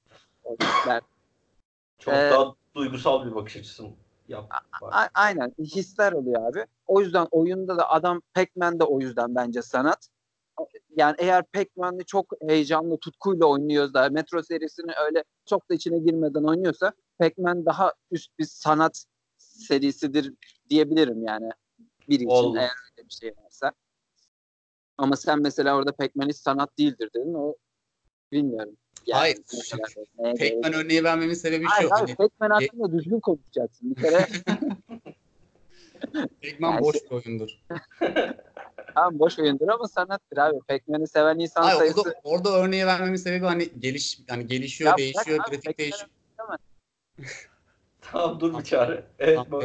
Çok 1.99 2.13
Ee, 2.13 2.29
daha 2.31 2.55
duygusal 2.75 3.25
bir 3.25 3.35
bakış 3.35 3.55
açısı 3.57 3.83
yap. 4.31 4.65
A- 4.81 5.07
aynen 5.13 5.53
hisler 5.59 6.11
oluyor 6.11 6.49
abi. 6.49 6.65
O 6.87 7.01
yüzden 7.01 7.27
oyunda 7.31 7.77
da 7.77 7.89
adam 7.89 8.21
Pac-Man 8.33 8.79
de 8.79 8.83
o 8.83 8.99
yüzden 8.99 9.35
bence 9.35 9.61
sanat. 9.61 10.09
Yani 10.97 11.15
eğer 11.19 11.43
Pac-Man'i 11.43 12.05
çok 12.05 12.25
heyecanlı, 12.47 12.97
tutkuyla 12.97 13.45
oynuyoruz 13.45 13.93
da 13.93 14.09
Metro 14.09 14.43
serisini 14.43 14.91
öyle 15.05 15.23
çok 15.45 15.69
da 15.69 15.73
içine 15.73 15.99
girmeden 15.99 16.43
oynuyorsa 16.43 16.93
Pac-Man 17.19 17.65
daha 17.65 17.93
üst 18.11 18.39
bir 18.39 18.45
sanat 18.45 19.05
serisidir 19.37 20.33
diyebilirim 20.69 21.23
yani. 21.23 21.49
Bir 22.09 22.15
için 22.15 22.27
Olur. 22.27 22.57
eğer 22.57 22.71
öyle 22.97 23.09
bir 23.09 23.13
şey 23.13 23.33
varsa. 23.43 23.71
Ama 24.97 25.15
sen 25.15 25.41
mesela 25.41 25.75
orada 25.75 25.91
Pac-Man 25.91 26.29
hiç 26.29 26.37
sanat 26.37 26.77
değildir 26.77 27.09
dedin. 27.15 27.33
O 27.33 27.55
bilmiyorum. 28.31 28.77
Yani 29.05 29.19
Hayır. 29.19 29.37
neye 30.17 30.33
göre- 30.33 30.61
Pac-Man 30.61 30.73
örneği 30.73 31.03
vermemin 31.03 31.33
sebebi 31.33 31.65
Hayır, 31.65 31.89
şu. 31.89 31.95
hayır, 31.95 32.07
Hani 32.07 32.15
Pac-Man 32.15 32.49
hakkında 32.49 32.91
düzgün 32.91 33.19
konuşacaksın. 33.19 33.95
Bir 33.95 34.01
kere 34.01 34.17
Pac-Man 36.41 36.71
Yani 36.71 36.81
boş 36.81 36.95
şey- 36.99 37.09
bir 37.09 37.15
oyundur. 37.15 37.49
Tamam 38.95 39.19
boş 39.19 39.39
oyundur 39.39 39.67
ama 39.67 39.87
sanattır 39.87 40.37
abi. 40.37 40.57
Pac-Man'i 40.57 41.07
seven 41.07 41.39
insan 41.39 41.63
Hayır, 41.63 41.77
sayısı 41.77 42.01
orada, 42.01 42.13
orada 42.23 42.49
örneği 42.57 42.85
vermemin 42.85 43.15
sebebi 43.15 43.45
hani 43.45 43.69
geliş 43.79 44.19
hani 44.29 44.47
gelişiyor, 44.47 44.91
Ya 44.91 44.97
değişiyor, 44.97 45.39
abi, 45.39 45.51
grafik 45.55 45.77
değişiyor. 45.77 46.09
Tamam 48.01 48.39
dur 48.39 48.57
bir 48.59 48.63
çare. 48.63 49.03
Evet 49.19 49.39
Tamam, 49.49 49.63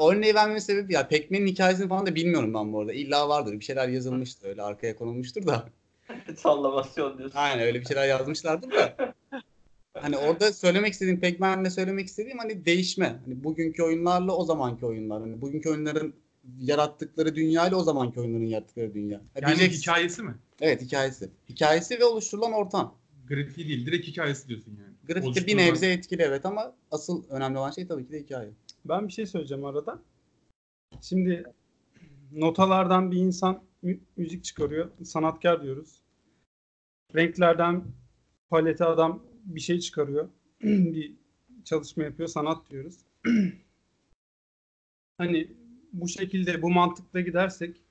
örneği 0.00 0.34
vermemin 0.34 0.58
sebebi 0.58 0.94
ya 0.94 1.08
Pac-Man'in 1.08 1.46
hikayesini 1.46 1.88
falan 1.88 2.06
da 2.06 2.14
bilmiyorum 2.14 2.54
ben 2.54 2.72
bu 2.72 2.80
arada. 2.80 2.92
İlla 2.92 3.28
vardır. 3.28 3.52
Bir 3.52 3.64
şeyler 3.64 3.88
yazılmıştır 3.88 4.48
öyle 4.48 4.62
arkaya 4.62 4.96
konulmuştur 4.96 5.46
da. 5.46 5.68
Sallamasyon 6.36 7.18
diyorsun. 7.18 7.38
Aynen 7.38 7.66
öyle 7.66 7.80
bir 7.80 7.84
şeyler 7.84 8.08
yazmışlardır 8.08 8.70
da. 8.70 9.14
Hani 9.94 10.16
orada 10.16 10.52
söylemek 10.52 10.92
istediğim 10.92 11.20
Pac-Man'le 11.20 11.70
söylemek 11.70 12.06
istediğim 12.06 12.38
hani 12.38 12.64
değişme. 12.66 13.20
Hani 13.24 13.44
bugünkü 13.44 13.82
oyunlarla 13.82 14.32
o 14.36 14.44
zamanki 14.44 14.86
oyunlar. 14.86 15.20
Hani 15.20 15.40
bugünkü 15.40 15.68
oyunların 15.70 16.14
yarattıkları 16.60 17.34
dünya 17.34 17.68
ile 17.68 17.74
o 17.74 17.82
zamanki 17.82 18.20
oyunların 18.20 18.44
yarattıkları 18.44 18.94
dünya. 18.94 19.20
Yani 19.42 19.46
diyeceksin- 19.56 19.80
hikayesi 19.82 20.22
mi? 20.22 20.34
Evet 20.60 20.82
hikayesi. 20.82 21.30
Hikayesi 21.48 22.00
ve 22.00 22.04
oluşturulan 22.04 22.52
ortam. 22.52 22.94
Grafiği 23.28 23.68
değil, 23.68 23.86
direkt 23.86 24.06
hikayesi 24.06 24.48
diyorsun 24.48 24.78
yani. 24.80 24.94
Grafikte 25.08 25.46
bir 25.46 25.54
Oluşturulan- 25.54 25.66
nebze 25.68 25.86
etkili 25.92 26.22
evet 26.22 26.46
ama 26.46 26.72
asıl 26.90 27.24
önemli 27.30 27.58
olan 27.58 27.70
şey 27.70 27.86
tabii 27.86 28.06
ki 28.06 28.12
de 28.12 28.20
hikaye. 28.20 28.50
Ben 28.84 29.08
bir 29.08 29.12
şey 29.12 29.26
söyleyeceğim 29.26 29.64
arada. 29.64 29.98
Şimdi 31.02 31.44
notalardan 32.32 33.10
bir 33.10 33.16
insan 33.16 33.62
mü- 33.82 34.00
müzik 34.16 34.44
çıkarıyor. 34.44 34.90
Sanatkar 35.04 35.62
diyoruz. 35.62 36.02
Renklerden 37.14 37.84
palete 38.50 38.84
adam 38.84 39.22
bir 39.44 39.60
şey 39.60 39.80
çıkarıyor. 39.80 40.28
bir 40.62 41.14
çalışma 41.64 42.04
yapıyor. 42.04 42.28
Sanat 42.28 42.70
diyoruz. 42.70 42.98
hani 45.18 45.52
bu 45.92 46.08
şekilde 46.08 46.62
bu 46.62 46.70
mantıkla 46.70 47.20
gidersek 47.20 47.82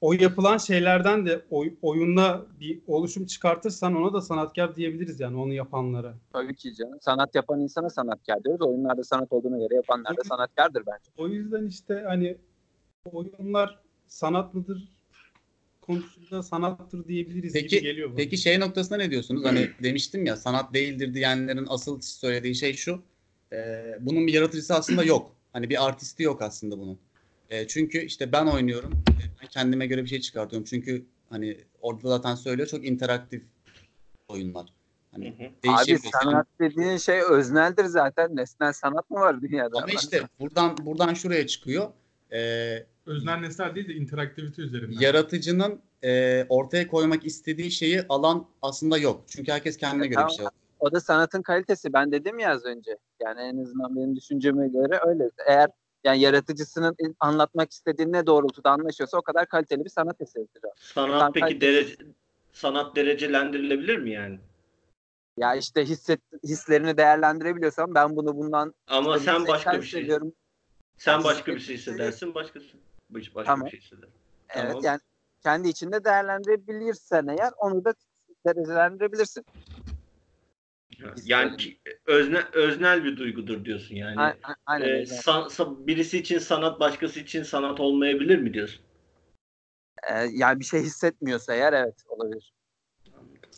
o 0.00 0.12
yapılan 0.12 0.58
şeylerden 0.58 1.26
de 1.26 1.44
oy, 1.50 1.74
oyunda 1.82 2.46
bir 2.60 2.82
oluşum 2.86 3.26
çıkartırsan 3.26 3.96
ona 3.96 4.12
da 4.12 4.20
sanatkar 4.20 4.76
diyebiliriz 4.76 5.20
yani 5.20 5.36
onu 5.36 5.52
yapanlara. 5.52 6.14
tabii 6.32 6.54
ki 6.54 6.74
canım. 6.74 6.98
Sanat 7.00 7.34
yapan 7.34 7.60
insana 7.60 7.90
sanatkar 7.90 8.44
diyoruz. 8.44 8.66
Oyunlarda 8.66 9.04
sanat 9.04 9.32
olduğuna 9.32 9.58
göre 9.58 9.74
yapanlar 9.74 10.16
da 10.16 10.24
sanatkardır 10.24 10.82
bence. 10.86 11.10
O 11.16 11.28
yüzden 11.28 11.66
işte 11.66 12.04
hani 12.06 12.36
oyunlar 13.12 13.85
sanat 14.08 14.54
mıdır 14.54 14.88
konusunda 15.80 16.42
sanattır 16.42 17.08
diyebiliriz 17.08 17.52
Peki- 17.52 17.68
gibi 17.68 17.82
geliyor 17.82 18.08
bana. 18.08 18.16
Peki 18.16 18.38
şey 18.38 18.60
noktasında 18.60 18.98
ne 18.98 19.10
diyorsunuz? 19.10 19.44
Hani 19.44 19.70
demiştim 19.82 20.26
ya 20.26 20.36
sanat 20.36 20.74
değildir 20.74 21.14
diyenlerin 21.14 21.66
asıl 21.68 22.00
söylediği 22.00 22.54
şey 22.54 22.72
şu. 22.74 23.02
e, 23.52 23.84
bunun 24.00 24.26
bir 24.26 24.32
yaratıcısı 24.32 24.74
aslında 24.74 25.04
yok. 25.04 25.36
Hani 25.52 25.70
bir 25.70 25.86
artisti 25.86 26.22
yok 26.22 26.42
aslında 26.42 26.78
bunun. 26.78 26.98
E, 27.50 27.66
çünkü 27.66 27.98
işte 27.98 28.32
ben 28.32 28.46
oynuyorum. 28.46 29.04
Ben 29.42 29.48
kendime 29.48 29.86
göre 29.86 30.02
bir 30.04 30.08
şey 30.08 30.20
çıkartıyorum. 30.20 30.66
Çünkü 30.70 31.06
hani 31.30 31.56
orada 31.80 32.08
zaten 32.08 32.34
söylüyor 32.34 32.68
çok 32.68 32.84
interaktif 32.86 33.42
oyunlar. 34.28 34.66
Hani 35.12 35.52
Hı 35.64 35.70
hı. 35.70 35.82
Abi 35.82 35.98
sanat 35.98 36.46
dediğin 36.60 36.96
şey 36.96 37.20
özneldir 37.20 37.84
zaten. 37.84 38.36
Nesnel 38.36 38.72
sanat 38.72 39.10
mı 39.10 39.20
var 39.20 39.42
dünyada? 39.42 39.78
Ama 39.78 39.88
işte 39.88 40.22
buradan 40.40 40.76
buradan 40.86 41.14
şuraya 41.14 41.46
çıkıyor. 41.46 41.90
E, 42.32 42.38
Öznel 43.06 43.36
nesnel 43.36 43.74
değil 43.74 43.88
de 43.88 43.94
interaktivite 43.94 44.62
üzerinden. 44.62 45.00
yaratıcının 45.00 45.80
e, 46.04 46.44
ortaya 46.48 46.88
koymak 46.88 47.26
istediği 47.26 47.70
şeyi 47.70 48.02
alan 48.08 48.46
aslında 48.62 48.98
yok. 48.98 49.24
Çünkü 49.26 49.52
herkes 49.52 49.76
kendine 49.76 50.04
E, 50.06 50.08
göre 50.08 50.18
bir 50.18 50.22
tamam. 50.24 50.36
şey 50.36 50.46
O 50.80 50.92
da 50.92 51.00
sanatın 51.00 51.42
kalitesi. 51.42 51.92
Ben 51.92 52.12
dedim 52.12 52.38
ya 52.38 52.50
az 52.50 52.64
önce. 52.64 52.98
Yani 53.20 53.40
en 53.40 53.62
azından 53.62 53.96
benim 53.96 54.16
düşünceme 54.16 54.68
göre 54.68 55.00
öyle. 55.06 55.30
Eğer 55.46 55.70
yani 56.04 56.20
yaratıcısının 56.20 56.96
anlatmak 57.20 57.72
istediği 57.72 58.12
ne 58.12 58.26
doğrultuda 58.26 58.70
anlaşıyorsa 58.70 59.18
o 59.18 59.22
kadar 59.22 59.46
kaliteli 59.46 59.84
bir 59.84 59.90
sanat 59.90 60.20
eseridir. 60.20 60.60
o. 60.64 60.68
Sanat 60.76 61.34
peki 61.34 61.46
kalitesiz- 61.46 61.60
derece 61.60 61.96
sanat 62.52 62.96
derecelendirilebilir 62.96 63.96
mi 63.98 64.10
yani? 64.10 64.38
Ya 65.38 65.54
işte 65.54 65.84
hisset, 65.84 66.20
hislerini 66.44 66.96
değerlendirebiliyorsam 66.96 67.94
ben 67.94 68.16
bunu 68.16 68.36
bundan 68.36 68.74
Ama 68.86 69.16
işte 69.16 69.30
sen 69.30 69.46
başka 69.46 69.72
bir 69.72 69.86
şey. 69.86 70.00
hissediyorum. 70.00 70.32
Sen 70.98 71.24
başka 71.24 71.54
bir 71.54 71.60
şey 71.60 71.76
hissedersin, 71.76 72.34
başkası 72.34 72.66
başka 73.10 73.44
Tamam. 73.44 73.66
bir 73.66 73.70
şey. 73.70 73.98
Evet 74.48 74.68
Tamam. 74.68 74.84
yani 74.84 75.00
kendi 75.42 75.68
içinde 75.68 76.04
değerlendirebilirsen 76.04 77.26
eğer 77.26 77.52
onu 77.58 77.84
da 77.84 77.94
derecelendirebilirsin. 78.46 79.44
Yani 81.24 81.56
özne, 82.06 82.42
öznel 82.52 83.04
bir 83.04 83.16
duygudur 83.16 83.64
diyorsun 83.64 83.94
yani. 83.94 84.20
A- 84.20 84.24
a- 84.24 84.54
Aynen 84.66 84.88
Ee, 84.88 85.06
san- 85.06 85.48
sa- 85.48 85.86
birisi 85.86 86.18
için 86.18 86.38
sanat, 86.38 86.80
başkası 86.80 87.20
için 87.20 87.42
sanat 87.42 87.80
olmayabilir 87.80 88.38
mi 88.38 88.54
diyorsun? 88.54 88.84
Ee, 90.10 90.28
yani 90.32 90.60
bir 90.60 90.64
şey 90.64 90.82
hissetmiyorsa 90.82 91.54
eğer 91.54 91.72
evet 91.72 92.04
olabilir. 92.08 92.52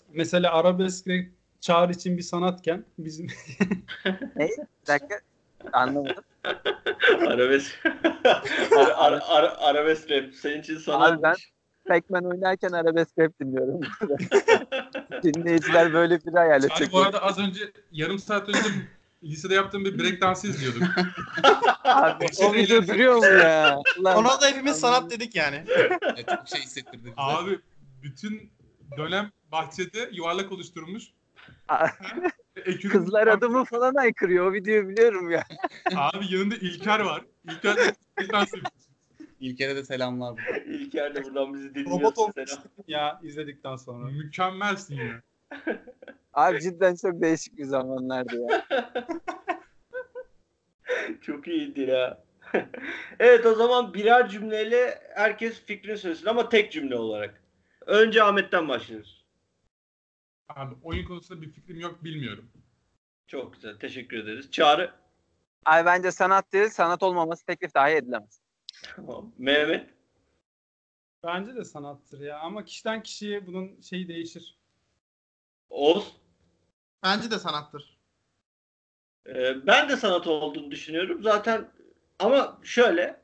Mesela 0.09 0.53
arabesk 0.53 1.07
ve 1.07 1.29
çağrı 1.61 1.93
için 1.93 2.17
bir 2.17 2.23
sanatken 2.23 2.85
bizim 2.99 3.27
Bir 4.37 4.51
dakika 4.89 5.21
anlamadım. 5.73 6.25
Arabesk. 7.27 7.83
ara, 8.77 8.97
ara, 8.97 9.21
ara, 9.29 9.59
arabesk 9.59 10.11
rap 10.11 10.35
senin 10.35 10.61
için 10.61 10.79
sanat. 10.79 11.13
Abi 11.13 11.23
ben- 11.23 11.37
Pac-Man 11.89 12.25
oynarken 12.25 12.73
arabesk 12.73 13.19
rap 13.19 13.33
dinliyorum. 13.41 13.81
Dinleyiciler 15.23 15.93
böyle 15.93 16.25
bir 16.25 16.33
hayal 16.33 16.59
Abi 16.63 16.67
edecek. 16.67 16.93
bu 16.93 16.99
arada 16.99 17.23
az 17.23 17.39
önce 17.39 17.73
yarım 17.93 18.19
saat 18.19 18.49
önce 18.49 18.61
lisede 19.23 19.55
yaptığım 19.55 19.85
bir 19.85 19.99
break 19.99 20.21
dansı 20.21 20.49
izliyorduk. 20.49 20.83
Abi, 21.85 22.27
o 22.43 22.53
video 22.55 22.87
duruyor 22.87 23.17
mu 23.17 23.25
ya? 23.25 23.79
Ulan, 23.99 24.17
Ona 24.17 24.41
da 24.41 24.47
hepimiz 24.47 24.81
sanat 24.81 25.11
dedik 25.11 25.35
yani. 25.35 25.65
Evet, 25.69 26.29
çok 26.29 26.49
şey 26.49 26.61
hissettirdi 26.61 27.05
bize. 27.05 27.15
Abi 27.17 27.59
bütün 28.03 28.51
dönem 28.97 29.31
bahçede 29.53 30.11
yuvarlak 30.13 30.53
oluşturmuş. 30.53 31.05
Ekürün- 32.57 32.89
Kızlar 32.93 33.27
adımı 33.27 33.65
falan 33.65 33.95
aykırıyor. 33.95 34.47
O 34.47 34.53
videoyu 34.53 34.89
biliyorum 34.89 35.31
ya. 35.31 35.45
Abi 35.97 36.35
yanında 36.35 36.55
İlker 36.57 37.01
var. 37.01 37.25
İlker 37.51 37.77
de. 37.77 37.95
İlker'e 39.41 39.77
de 39.77 39.85
selamlar. 39.85 40.35
burada. 40.37 40.59
İlker 40.59 41.15
de 41.15 41.25
buradan 41.25 41.55
bizi 41.55 41.75
dinliyor. 41.75 42.01
Robot 42.01 42.19
olmuş 42.19 42.35
Selam. 42.35 42.65
ya 42.89 43.21
izledikten 43.23 43.77
sonra. 43.77 44.11
Mükemmelsin 44.11 44.95
ya. 44.97 45.23
Abi 46.35 46.61
cidden 46.61 46.95
çok 46.95 47.21
değişik 47.23 47.59
bir 47.59 47.65
zamanlardı 47.65 48.41
ya. 48.51 48.65
Çok 51.21 51.49
iyiydi 51.49 51.81
ya. 51.81 52.19
evet 53.21 53.47
o 53.47 53.55
zaman 53.55 53.95
birer 53.95 54.29
cümleyle 54.29 54.99
herkes 55.15 55.61
fikrini 55.65 55.99
söylesin 55.99 56.27
ama 56.27 56.49
tek 56.49 56.73
cümle 56.73 56.97
olarak. 56.97 57.43
Önce 57.87 58.23
Ahmet'ten 58.23 58.69
başlıyoruz. 58.69 59.18
Abi 60.49 60.75
oyun 60.83 61.05
konusunda 61.05 61.43
bir 61.43 61.51
fikrim 61.51 61.81
yok 61.81 62.05
bilmiyorum. 62.05 62.51
Çok 63.27 63.55
güzel. 63.55 63.79
Teşekkür 63.79 64.17
ederiz. 64.19 64.51
Çağrı. 64.51 64.95
Abi 65.65 65.87
bence 65.87 66.13
sanat 66.13 66.53
değil, 66.53 66.69
sanat 66.69 67.03
olmaması 67.03 67.47
teklif 67.47 67.75
dahi 67.75 67.93
edilemez. 67.93 68.41
Tamam. 68.97 69.33
Mehmet. 69.39 69.91
Bence 71.25 71.55
de 71.57 71.65
sanattır 71.65 72.21
ya 72.21 72.39
ama 72.39 72.65
kişiden 72.65 73.03
kişiye 73.03 73.47
bunun 73.47 73.81
şeyi 73.81 74.09
değişir. 74.09 74.59
Oğuz. 75.71 76.17
Bence 77.03 77.31
de 77.31 77.39
sanattır. 77.39 77.99
Ee, 79.27 79.67
ben 79.67 79.89
de 79.89 79.97
sanat 79.97 80.27
olduğunu 80.27 80.71
düşünüyorum. 80.71 81.23
Zaten 81.23 81.71
ama 82.19 82.59
şöyle 82.63 83.21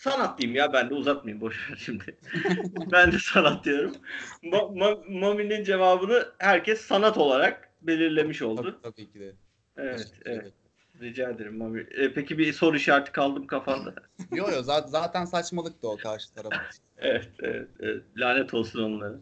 sanat 0.00 0.38
diyeyim 0.38 0.56
ya 0.56 0.72
ben 0.72 0.90
de 0.90 0.94
uzatmayayım 0.94 1.40
boş 1.40 1.70
ver 1.70 1.76
şimdi. 1.76 2.16
ben 2.92 3.12
de 3.12 3.18
sanat 3.18 3.64
diyorum. 3.64 3.96
Ma- 4.42 4.78
Ma- 4.78 5.20
Mami'nin 5.20 5.64
cevabını 5.64 6.28
herkes 6.38 6.80
sanat 6.80 7.18
olarak 7.18 7.70
belirlemiş 7.82 8.42
oldu. 8.42 8.62
Tabii, 8.82 8.82
tabii 8.82 9.12
ki 9.12 9.20
de. 9.20 9.32
Evet, 9.76 10.12
evet. 10.24 10.52
Rica 11.00 11.30
ederim 11.30 11.56
Mami. 11.56 11.86
Ee, 11.90 12.12
peki 12.12 12.38
bir 12.38 12.52
soru 12.52 12.76
işareti 12.76 13.12
kaldım 13.12 13.46
kafanda. 13.46 13.94
Yo 14.32 14.50
yo 14.50 14.62
zaten, 14.62 14.88
zaten 14.88 15.24
saçmalıktı 15.24 15.88
o 15.88 15.96
karşı 15.96 16.34
taraf. 16.34 16.52
evet, 16.98 17.28
evet, 17.42 17.68
evet. 17.80 18.02
Lanet 18.16 18.54
olsun 18.54 18.82
onlara. 18.82 19.14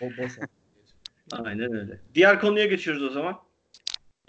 O 0.00 0.06
boş. 0.16 0.32
Aynen 1.32 1.72
öyle. 1.72 2.00
Diğer 2.14 2.40
konuya 2.40 2.66
geçiyoruz 2.66 3.02
o 3.02 3.10
zaman. 3.10 3.38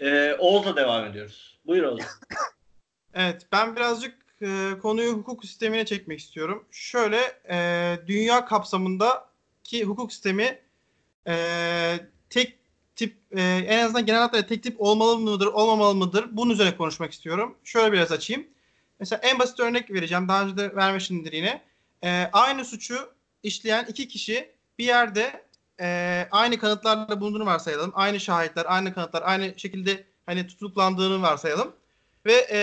Ee, 0.00 0.36
Oğuz'la 0.38 0.76
devam 0.76 1.04
ediyoruz. 1.04 1.58
Buyur 1.66 1.82
Oğuz. 1.82 2.02
Evet, 3.14 3.46
ben 3.52 3.76
birazcık 3.76 4.27
e, 4.42 4.78
konuyu 4.82 5.12
hukuk 5.12 5.44
sistemine 5.44 5.86
çekmek 5.86 6.18
istiyorum. 6.20 6.64
Şöyle, 6.70 7.20
e, 7.50 7.98
dünya 8.06 8.44
kapsamındaki 8.44 9.84
hukuk 9.84 10.12
sistemi 10.12 10.58
e, 11.26 11.34
tek 12.30 12.58
tip, 12.96 13.16
e, 13.30 13.42
en 13.42 13.84
azından 13.84 14.06
genel 14.06 14.20
hatlarıyla 14.20 14.48
tek 14.48 14.62
tip 14.62 14.76
olmalı 14.80 15.18
mıdır, 15.18 15.46
olmamalı 15.46 15.94
mıdır? 15.94 16.28
Bunun 16.32 16.50
üzerine 16.50 16.76
konuşmak 16.76 17.12
istiyorum. 17.12 17.58
Şöyle 17.64 17.92
biraz 17.92 18.12
açayım. 18.12 18.46
Mesela 19.00 19.20
en 19.22 19.38
basit 19.38 19.60
örnek 19.60 19.90
vereceğim. 19.90 20.28
Daha 20.28 20.42
önce 20.44 20.56
de 20.56 20.76
vermişimdir 20.76 21.32
yine. 21.32 21.62
E, 22.04 22.30
aynı 22.32 22.64
suçu 22.64 23.10
işleyen 23.42 23.84
iki 23.84 24.08
kişi 24.08 24.50
bir 24.78 24.84
yerde 24.84 25.44
e, 25.80 26.28
aynı 26.30 26.58
kanıtlarla 26.58 27.20
bulunduğunu 27.20 27.46
varsayalım. 27.46 27.92
Aynı 27.94 28.20
şahitler, 28.20 28.64
aynı 28.68 28.94
kanıtlar, 28.94 29.22
aynı 29.26 29.54
şekilde 29.56 30.04
hani 30.26 30.46
tutuklandığını 30.46 31.22
varsayalım. 31.22 31.72
Ve 32.26 32.46
e, 32.50 32.58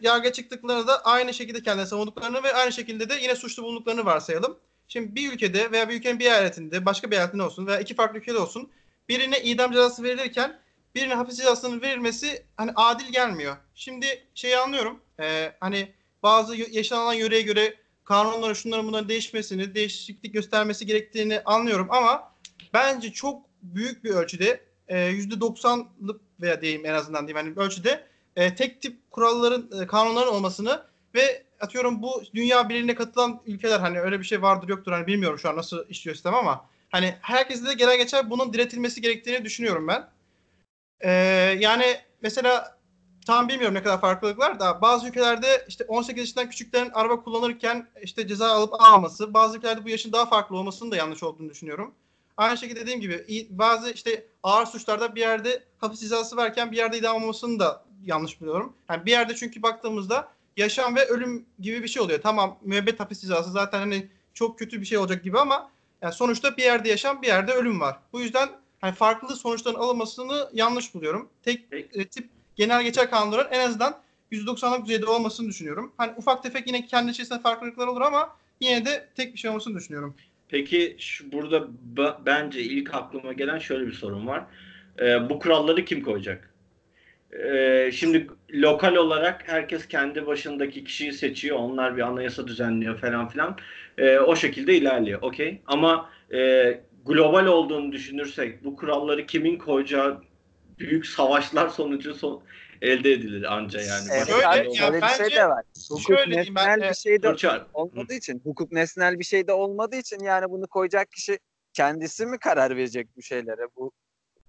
yargıya 0.00 0.32
çıktıklarında 0.32 0.86
da 0.86 1.04
aynı 1.04 1.34
şekilde 1.34 1.62
kendini 1.62 1.86
savunduklarını 1.86 2.42
ve 2.42 2.54
aynı 2.54 2.72
şekilde 2.72 3.08
de 3.08 3.14
yine 3.22 3.36
suçlu 3.36 3.62
bulunduklarını 3.62 4.04
varsayalım. 4.04 4.58
Şimdi 4.88 5.14
bir 5.14 5.32
ülkede 5.32 5.72
veya 5.72 5.88
bir 5.88 5.94
ülkenin 5.94 6.18
bir 6.18 6.24
eyaletinde, 6.24 6.86
başka 6.86 7.10
bir 7.10 7.16
eyaletinde 7.16 7.42
olsun 7.42 7.66
veya 7.66 7.80
iki 7.80 7.94
farklı 7.94 8.18
ülkede 8.18 8.38
olsun 8.38 8.70
birine 9.08 9.42
idam 9.42 9.72
cezası 9.72 10.02
verilirken 10.02 10.60
birine 10.94 11.14
hapis 11.14 11.36
cezasının 11.36 11.82
verilmesi 11.82 12.46
hani 12.56 12.72
adil 12.76 13.12
gelmiyor. 13.12 13.56
Şimdi 13.74 14.06
şeyi 14.34 14.56
anlıyorum. 14.58 15.00
e, 15.20 15.52
hani 15.60 15.92
bazı 16.22 16.56
y- 16.56 16.68
yaşanılan 16.70 17.14
yöreye 17.14 17.42
göre 17.42 17.74
kanunların 18.04 18.54
şunların 18.54 18.86
bunların 18.86 19.08
değişmesini, 19.08 19.74
değişiklik 19.74 20.34
göstermesi 20.34 20.86
gerektiğini 20.86 21.40
anlıyorum 21.44 21.86
ama 21.90 22.32
bence 22.74 23.12
çok 23.12 23.46
büyük 23.62 24.04
bir 24.04 24.10
ölçüde 24.10 24.60
e, 24.88 24.96
%90'lık 24.96 26.20
veya 26.40 26.60
diyeyim 26.60 26.86
en 26.86 26.94
azından 26.94 27.28
diyeyim 27.28 27.46
hani 27.46 27.66
ölçüde 27.66 28.06
e, 28.36 28.54
tek 28.54 28.82
tip 28.82 29.10
kuralların, 29.10 29.82
e, 29.82 29.86
kanunların 29.86 30.34
olmasını 30.34 30.82
ve 31.14 31.42
atıyorum 31.60 32.02
bu 32.02 32.22
dünya 32.34 32.68
birliğine 32.68 32.94
katılan 32.94 33.42
ülkeler 33.46 33.80
hani 33.80 34.00
öyle 34.00 34.20
bir 34.20 34.24
şey 34.24 34.42
vardır 34.42 34.68
yoktur 34.68 34.92
hani 34.92 35.06
bilmiyorum 35.06 35.38
şu 35.38 35.48
an 35.48 35.56
nasıl 35.56 35.88
işliyor 35.88 36.14
sistem 36.14 36.34
ama 36.34 36.68
hani 36.90 37.14
herkeste 37.20 37.66
de 37.66 37.74
genel 37.74 37.96
geçer 37.96 38.30
bunun 38.30 38.52
diretilmesi 38.52 39.00
gerektiğini 39.00 39.44
düşünüyorum 39.44 39.88
ben. 39.88 40.08
E, 41.00 41.10
yani 41.60 41.84
mesela 42.22 42.78
tam 43.26 43.48
bilmiyorum 43.48 43.74
ne 43.74 43.82
kadar 43.82 44.00
farklılık 44.00 44.38
var 44.38 44.60
da 44.60 44.82
bazı 44.82 45.08
ülkelerde 45.08 45.64
işte 45.68 45.84
18 45.84 46.20
yaşından 46.20 46.50
küçüklerin 46.50 46.90
araba 46.90 47.22
kullanırken 47.22 47.88
işte 48.02 48.28
ceza 48.28 48.52
alıp 48.52 48.80
almaması, 48.80 49.34
bazı 49.34 49.58
ülkelerde 49.58 49.84
bu 49.84 49.88
yaşın 49.88 50.12
daha 50.12 50.26
farklı 50.26 50.56
olmasının 50.56 50.90
da 50.90 50.96
yanlış 50.96 51.22
olduğunu 51.22 51.50
düşünüyorum. 51.50 51.94
Aynı 52.36 52.58
şekilde 52.58 52.80
dediğim 52.80 53.00
gibi 53.00 53.46
bazı 53.50 53.90
işte 53.90 54.26
ağır 54.42 54.66
suçlarda 54.66 55.14
bir 55.14 55.20
yerde 55.20 55.62
hapis 55.78 56.00
cezası 56.00 56.36
verken 56.36 56.72
bir 56.72 56.76
yerde 56.76 56.98
idam 56.98 57.22
olmasını 57.22 57.60
da 57.60 57.84
yanlış 58.06 58.40
buluyorum. 58.40 58.72
Yani 58.90 59.06
bir 59.06 59.10
yerde 59.10 59.34
çünkü 59.34 59.62
baktığımızda 59.62 60.28
yaşam 60.56 60.96
ve 60.96 61.04
ölüm 61.04 61.46
gibi 61.60 61.82
bir 61.82 61.88
şey 61.88 62.02
oluyor. 62.02 62.22
Tamam 62.22 62.58
müebbet 62.62 63.00
hapis 63.00 63.20
cezası 63.20 63.50
zaten 63.50 63.78
hani 63.78 64.08
çok 64.34 64.58
kötü 64.58 64.80
bir 64.80 64.86
şey 64.86 64.98
olacak 64.98 65.24
gibi 65.24 65.38
ama 65.38 65.70
yani 66.02 66.14
sonuçta 66.14 66.56
bir 66.56 66.62
yerde 66.62 66.88
yaşam 66.88 67.22
bir 67.22 67.26
yerde 67.26 67.52
ölüm 67.52 67.80
var. 67.80 67.96
Bu 68.12 68.20
yüzden 68.20 68.48
hani 68.80 68.94
farklı 68.94 69.36
sonuçların 69.36 69.78
alınmasını 69.78 70.48
yanlış 70.52 70.94
buluyorum. 70.94 71.28
Tek 71.42 71.64
e, 71.72 72.04
tip 72.04 72.28
genel 72.56 72.82
geçer 72.82 73.10
kanunların 73.10 73.52
en 73.52 73.60
azından 73.60 73.98
%90'lık 74.32 74.84
düzeyde 74.84 75.06
olmasını 75.06 75.48
düşünüyorum. 75.48 75.92
Hani 75.96 76.12
ufak 76.16 76.42
tefek 76.42 76.66
yine 76.66 76.86
kendi 76.86 77.10
içerisinde 77.10 77.40
farklılıklar 77.40 77.86
olur 77.86 78.00
ama 78.00 78.36
yine 78.60 78.84
de 78.84 79.08
tek 79.16 79.34
bir 79.34 79.38
şey 79.38 79.50
olmasını 79.50 79.76
düşünüyorum. 79.78 80.14
Peki 80.48 80.96
şu, 80.98 81.32
burada 81.32 81.68
bence 82.26 82.60
ilk 82.60 82.94
aklıma 82.94 83.32
gelen 83.32 83.58
şöyle 83.58 83.86
bir 83.86 83.92
sorun 83.92 84.26
var. 84.26 84.44
Ee, 85.00 85.30
bu 85.30 85.38
kuralları 85.38 85.84
kim 85.84 86.02
koyacak? 86.02 86.51
Ee, 87.32 87.90
şimdi 87.94 88.26
lokal 88.54 88.94
olarak 88.94 89.48
herkes 89.48 89.88
kendi 89.88 90.26
başındaki 90.26 90.84
kişiyi 90.84 91.12
seçiyor. 91.12 91.56
Onlar 91.58 91.96
bir 91.96 92.02
anayasa 92.02 92.46
düzenliyor 92.46 92.98
falan 92.98 93.28
filan. 93.28 93.58
Ee, 93.98 94.18
o 94.18 94.36
şekilde 94.36 94.74
ilerliyor. 94.74 95.22
Okey. 95.22 95.62
Ama 95.66 96.10
e, 96.32 96.80
global 97.06 97.46
olduğunu 97.46 97.92
düşünürsek 97.92 98.64
bu 98.64 98.76
kuralları 98.76 99.26
kimin 99.26 99.58
koyacağı 99.58 100.22
büyük 100.78 101.06
savaşlar 101.06 101.68
sonucu 101.68 102.14
son, 102.14 102.42
elde 102.82 103.12
edilir 103.12 103.54
anca 103.54 103.80
yani. 103.80 104.08
Evet, 104.12 104.26
Şöyle, 104.26 104.38
bir 104.40 104.44
abi, 104.44 104.66
ya 104.66 104.74
şöyle 104.74 105.02
bir 105.02 105.08
şey 105.08 105.26
bence- 105.26 105.36
de 105.36 105.48
var. 105.48 105.64
Hukuk 105.88 106.02
şöyle 106.06 106.30
ben, 106.30 106.38
nesnel 106.38 106.82
e, 106.82 106.88
bir 106.90 106.94
şey 106.94 107.22
de 107.22 107.26
Dur 107.28 107.36
Çağrı. 107.36 107.66
olmadığı 107.72 108.14
için, 108.14 108.40
hukuk 108.44 108.72
nesnel 108.72 109.18
bir 109.18 109.24
şey 109.24 109.46
de 109.46 109.52
olmadığı 109.52 109.96
için 109.96 110.18
yani 110.20 110.50
bunu 110.50 110.66
koyacak 110.66 111.12
kişi 111.12 111.38
kendisi 111.72 112.26
mi 112.26 112.38
karar 112.38 112.76
verecek 112.76 113.08
bu 113.16 113.22
şeylere? 113.22 113.66
Bu 113.76 113.92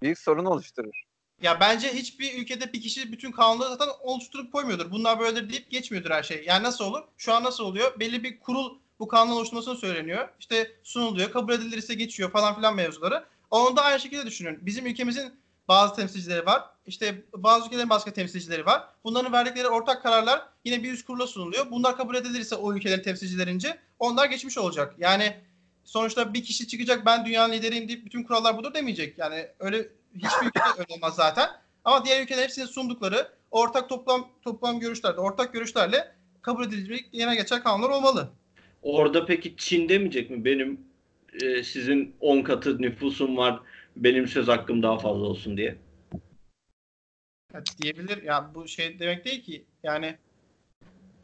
büyük 0.02 0.18
sorun 0.18 0.44
oluşturur. 0.44 1.02
Ya 1.42 1.60
bence 1.60 1.94
hiçbir 1.94 2.38
ülkede 2.38 2.72
bir 2.72 2.82
kişi 2.82 3.12
bütün 3.12 3.32
kanunları 3.32 3.68
zaten 3.70 3.88
oluşturup 4.02 4.52
koymuyordur. 4.52 4.90
Bunlar 4.90 5.20
böyledir 5.20 5.50
deyip 5.50 5.70
geçmiyordur 5.70 6.10
her 6.10 6.22
şey. 6.22 6.44
Yani 6.46 6.62
nasıl 6.62 6.84
olur? 6.84 7.02
Şu 7.16 7.32
an 7.32 7.44
nasıl 7.44 7.64
oluyor? 7.64 8.00
Belli 8.00 8.22
bir 8.22 8.40
kurul 8.40 8.78
bu 8.98 9.08
kanun 9.08 9.32
oluşturmasını 9.32 9.76
söyleniyor. 9.76 10.28
İşte 10.40 10.76
sunuluyor, 10.82 11.32
kabul 11.32 11.52
edilirse 11.52 11.94
geçiyor 11.94 12.30
falan 12.30 12.54
filan 12.54 12.74
mevzuları. 12.74 13.24
Onu 13.50 13.76
da 13.76 13.82
aynı 13.82 14.00
şekilde 14.00 14.26
düşünün. 14.26 14.58
Bizim 14.66 14.86
ülkemizin 14.86 15.32
bazı 15.68 15.94
temsilcileri 15.94 16.46
var. 16.46 16.62
İşte 16.86 17.22
bazı 17.32 17.66
ülkelerin 17.66 17.90
başka 17.90 18.12
temsilcileri 18.12 18.66
var. 18.66 18.88
Bunların 19.04 19.32
verdikleri 19.32 19.68
ortak 19.68 20.02
kararlar 20.02 20.48
yine 20.64 20.82
bir 20.82 20.92
üst 20.92 21.06
kurula 21.06 21.26
sunuluyor. 21.26 21.70
Bunlar 21.70 21.96
kabul 21.96 22.14
edilirse 22.14 22.54
o 22.56 22.74
ülkelerin 22.74 23.02
temsilcilerince 23.02 23.78
onlar 23.98 24.26
geçmiş 24.26 24.58
olacak. 24.58 24.94
Yani 24.98 25.36
sonuçta 25.84 26.34
bir 26.34 26.44
kişi 26.44 26.68
çıkacak 26.68 27.06
ben 27.06 27.26
dünyanın 27.26 27.52
lideriyim 27.52 27.88
deyip 27.88 28.04
bütün 28.04 28.22
kurallar 28.22 28.58
budur 28.58 28.74
demeyecek. 28.74 29.18
Yani 29.18 29.48
öyle 29.58 29.88
hiçbir 30.14 30.46
ülkede 30.46 30.94
olmaz 30.94 31.16
zaten. 31.16 31.48
Ama 31.84 32.04
diğer 32.04 32.22
ülkelerin 32.22 32.42
hepsinin 32.44 32.66
sundukları 32.66 33.28
ortak 33.50 33.88
toplam 33.88 34.28
toplam 34.42 34.80
görüşlerde, 34.80 35.20
ortak 35.20 35.52
görüşlerle 35.52 36.14
kabul 36.42 36.66
edilecek 36.66 37.08
yine 37.12 37.36
geçer 37.36 37.62
kanunlar 37.62 37.88
olmalı. 37.90 38.30
Orada 38.82 39.26
peki 39.26 39.56
Çin 39.56 39.88
demeyecek 39.88 40.30
mi? 40.30 40.44
Benim 40.44 40.80
e, 41.42 41.62
sizin 41.62 42.16
10 42.20 42.42
katı 42.42 42.82
nüfusum 42.82 43.36
var. 43.36 43.60
Benim 43.96 44.28
söz 44.28 44.48
hakkım 44.48 44.82
daha 44.82 44.98
fazla 44.98 45.26
olsun 45.26 45.56
diye. 45.56 45.76
Ya 47.54 47.62
diyebilir. 47.82 48.22
Ya 48.22 48.50
bu 48.54 48.68
şey 48.68 48.98
demek 48.98 49.24
değil 49.24 49.42
ki. 49.42 49.64
Yani 49.82 50.16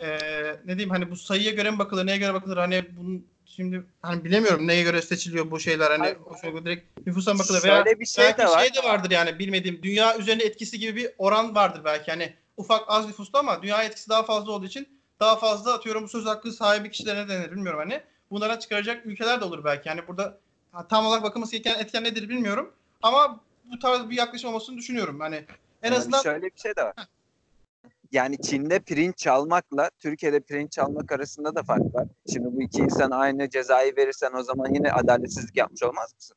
eee, 0.00 0.60
ne 0.64 0.76
diyeyim 0.76 0.90
hani 0.90 1.10
bu 1.10 1.16
sayıya 1.16 1.52
göre 1.52 1.70
mi 1.70 1.78
bakılır, 1.78 2.06
neye 2.06 2.18
göre 2.18 2.34
bakılır? 2.34 2.56
Hani 2.56 2.84
bunun 2.96 3.26
şimdi 3.56 3.82
hani 4.02 4.24
bilemiyorum 4.24 4.66
neye 4.66 4.82
göre 4.82 5.02
seçiliyor 5.02 5.50
bu 5.50 5.60
şeyler 5.60 5.90
hani 5.90 6.00
Hayır. 6.02 6.16
o 6.26 6.38
şey 6.40 6.64
direkt 6.64 7.06
nüfusa 7.06 7.38
bakılıyor 7.38 7.64
veya 7.64 7.84
Şöyle 7.84 8.00
bir 8.00 8.06
şey 8.06 8.24
belki 8.24 8.38
de 8.38 8.44
var. 8.46 8.60
şey 8.60 8.74
de 8.74 8.88
vardır 8.88 9.10
yani 9.10 9.38
bilmediğim 9.38 9.82
dünya 9.82 10.18
üzerinde 10.18 10.44
etkisi 10.44 10.78
gibi 10.78 10.96
bir 10.96 11.10
oran 11.18 11.54
vardır 11.54 11.80
belki 11.84 12.10
hani 12.10 12.34
ufak 12.56 12.84
az 12.88 13.06
nüfusta 13.06 13.38
ama 13.38 13.62
dünya 13.62 13.82
etkisi 13.82 14.08
daha 14.08 14.22
fazla 14.22 14.52
olduğu 14.52 14.66
için 14.66 14.88
daha 15.20 15.36
fazla 15.36 15.74
atıyorum 15.74 16.08
söz 16.08 16.26
hakkı 16.26 16.52
sahibi 16.52 16.90
kişilere 16.90 17.28
denir 17.28 17.50
bilmiyorum 17.50 17.80
hani 17.80 18.02
bunlara 18.30 18.58
çıkaracak 18.58 19.06
ülkeler 19.06 19.40
de 19.40 19.44
olur 19.44 19.64
belki 19.64 19.88
yani 19.88 20.00
burada 20.08 20.38
tam 20.88 21.06
olarak 21.06 21.22
bakılması 21.22 21.56
gereken 21.56 21.80
etken 21.84 22.04
nedir 22.04 22.28
bilmiyorum 22.28 22.72
ama 23.02 23.40
bu 23.64 23.78
tarz 23.78 24.10
bir 24.10 24.16
yaklaşım 24.16 24.50
olmasını 24.50 24.76
düşünüyorum 24.78 25.20
hani 25.20 25.36
en 25.36 25.44
Yani 25.82 25.96
azından 25.96 26.22
şöyle 26.22 26.46
bir 26.46 26.60
şey 26.60 26.76
de 26.76 26.84
var. 26.84 26.94
Yani 28.12 28.40
Çin'de 28.42 28.78
pirinç 28.78 29.16
çalmakla 29.16 29.90
Türkiye'de 29.98 30.40
pirinç 30.40 30.72
çalmak 30.72 31.12
arasında 31.12 31.54
da 31.54 31.62
fark 31.62 31.94
var. 31.94 32.08
Şimdi 32.32 32.46
bu 32.56 32.62
iki 32.62 32.80
insan 32.80 33.10
aynı 33.10 33.50
cezayı 33.50 33.96
verirsen 33.96 34.32
o 34.34 34.42
zaman 34.42 34.74
yine 34.74 34.92
adaletsizlik 34.92 35.56
yapmış 35.56 35.82
olmaz 35.82 36.14
mısın? 36.14 36.36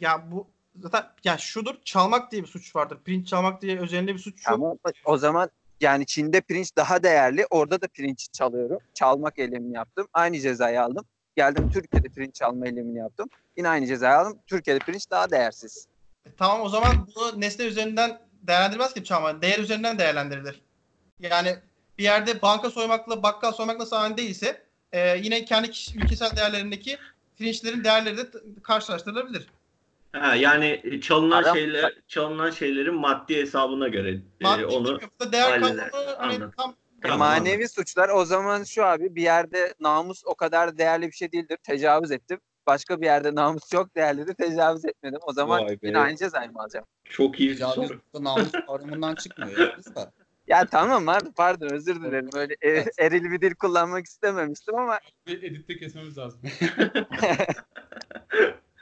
ya 0.00 0.30
bu 0.32 0.46
zaten 0.82 1.04
ya 1.24 1.38
şudur 1.38 1.74
çalmak 1.84 2.32
diye 2.32 2.42
bir 2.42 2.46
suç 2.48 2.76
vardır 2.76 2.98
pirinç 3.04 3.28
çalmak 3.28 3.62
diye 3.62 3.80
özelinde 3.80 4.14
bir 4.14 4.18
suç 4.18 4.46
yok. 4.48 4.54
Ama 4.54 4.74
o 5.04 5.16
zaman 5.18 5.50
yani 5.80 6.06
Çin'de 6.06 6.40
pirinç 6.40 6.76
daha 6.76 7.02
değerli. 7.02 7.46
Orada 7.50 7.82
da 7.82 7.88
pirinç 7.88 8.28
çalıyorum. 8.32 8.78
Çalmak 8.94 9.38
eylemini 9.38 9.74
yaptım. 9.74 10.08
Aynı 10.12 10.38
cezayı 10.40 10.82
aldım. 10.82 11.04
Geldim 11.36 11.70
Türkiye'de 11.70 12.08
pirinç 12.08 12.34
çalma 12.34 12.66
eylemini 12.66 12.98
yaptım. 12.98 13.28
Yine 13.56 13.68
aynı 13.68 13.86
cezayı 13.86 14.16
aldım. 14.16 14.38
Türkiye'de 14.46 14.84
pirinç 14.84 15.10
daha 15.10 15.30
değersiz. 15.30 15.86
E, 16.26 16.30
Tamam 16.38 16.60
o 16.60 16.68
zaman 16.68 17.08
bunu 17.16 17.40
nesne 17.40 17.64
üzerinden 17.64 18.20
değerlendirmez 18.42 18.94
ki 18.94 19.04
çalma. 19.04 19.42
Değer 19.42 19.58
üzerinden 19.58 19.98
değerlendirilir. 19.98 20.60
Yani 21.20 21.56
bir 21.98 22.04
yerde 22.04 22.42
banka 22.42 22.70
soymakla 22.70 23.22
bakkal 23.22 23.52
soymak 23.52 23.78
nasıl 23.78 23.96
aynı 23.96 24.16
değilse 24.16 24.62
e, 24.92 25.16
yine 25.18 25.44
kendi 25.44 25.70
kişi, 25.70 25.98
ülkesel 25.98 26.36
değerlerindeki 26.36 26.98
pirinçlerin 27.38 27.84
değerleri 27.84 28.16
de 28.16 28.30
t- 28.30 28.38
karşılaştırılabilir. 28.62 29.46
Ha, 30.12 30.34
yani 30.34 31.00
çalınan 31.02 31.42
Adam- 31.42 31.56
şeyler 31.56 31.92
çalınan 32.08 32.50
şeylerin 32.50 32.94
maddi 32.94 33.36
hesabına 33.36 33.88
göre 33.88 34.10
e, 34.10 34.20
Maddi 34.40 34.66
onu 34.66 34.84
bilmiyorum. 34.84 35.10
Burada 35.20 35.32
değer 35.32 35.60
kavramı 35.60 35.90
hani 36.18 36.38
tam 36.56 36.70
E, 36.70 37.02
Tamam, 37.02 37.18
manevi 37.18 37.68
suçlar 37.68 38.08
o 38.08 38.24
zaman 38.24 38.64
şu 38.64 38.84
abi 38.84 39.14
bir 39.14 39.22
yerde 39.22 39.74
namus 39.80 40.22
o 40.24 40.34
kadar 40.34 40.78
değerli 40.78 41.06
bir 41.06 41.12
şey 41.12 41.32
değildir. 41.32 41.58
Tecavüz 41.62 42.10
ettim. 42.10 42.40
Başka 42.70 43.00
bir 43.00 43.06
yerde 43.06 43.34
namus 43.34 43.70
çok 43.70 43.96
değerlidir. 43.96 44.34
Tecavüz 44.34 44.84
etmedim. 44.84 45.18
O 45.22 45.32
zaman 45.32 45.76
yine 45.82 45.98
aynı 45.98 46.16
cezayı 46.16 46.52
mı 46.52 46.60
alacağım? 46.60 46.86
çok 47.04 47.40
iyi 47.40 47.50
bir 47.50 47.54
Tecavüz 47.54 47.74
soru. 47.74 48.24
namus 48.24 48.52
kavramından 48.66 49.14
çıkmıyor 49.14 49.58
ya 49.58 49.74
biz 49.78 49.94
de. 49.96 50.00
Ya 50.46 50.66
tamam 50.66 51.06
pardon, 51.06 51.32
pardon 51.32 51.68
özür 51.68 52.02
dilerim. 52.02 52.30
Öyle 52.34 52.56
e, 52.62 52.84
eril 52.98 53.30
bir 53.30 53.40
dil 53.40 53.54
kullanmak 53.54 54.06
istememiştim 54.06 54.78
ama 54.78 54.98
Ve 55.26 55.32
editte 55.32 55.76
kesmemiz 55.76 56.18
lazım. 56.18 56.40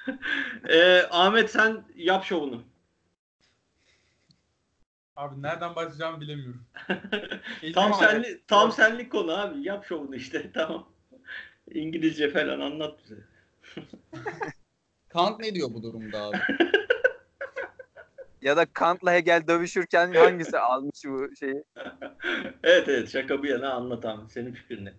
Ee, 0.68 1.03
Ahmet 1.11 1.51
sen 1.51 1.85
yap 1.96 2.24
şovunu. 2.24 2.62
Abi 5.16 5.42
nereden 5.42 5.77
başlayacağımı 5.77 6.20
bilemiyorum. 6.20 6.64
tam 7.74 7.94
senlik 7.94 8.48
tam 8.48 8.72
senlik 8.72 9.12
konu 9.12 9.40
abi. 9.40 9.66
Yap 9.68 9.85
şovunu 9.87 10.16
işte. 10.16 10.51
Tamam. 10.55 10.88
İngilizce 11.74 12.31
falan 12.31 12.61
anlat 12.61 12.98
bize. 13.05 13.38
Kant 15.09 15.40
ne 15.40 15.54
diyor 15.54 15.74
bu 15.74 15.83
durumda 15.83 16.18
abi? 16.18 16.38
ya 18.42 18.57
da 18.57 18.66
Kant'la 18.66 19.12
Hegel 19.12 19.46
dövüşürken 19.48 20.14
hangisi 20.14 20.59
almış 20.59 21.04
bu 21.04 21.37
şeyi? 21.37 21.64
evet 22.62 22.88
evet 22.88 23.11
şaka 23.11 23.42
bir 23.42 23.48
yana 23.48 23.72
anlat 23.72 24.04
abi. 24.04 24.31
Senin 24.31 24.52
fikrin 24.52 24.85
ne? 24.85 24.92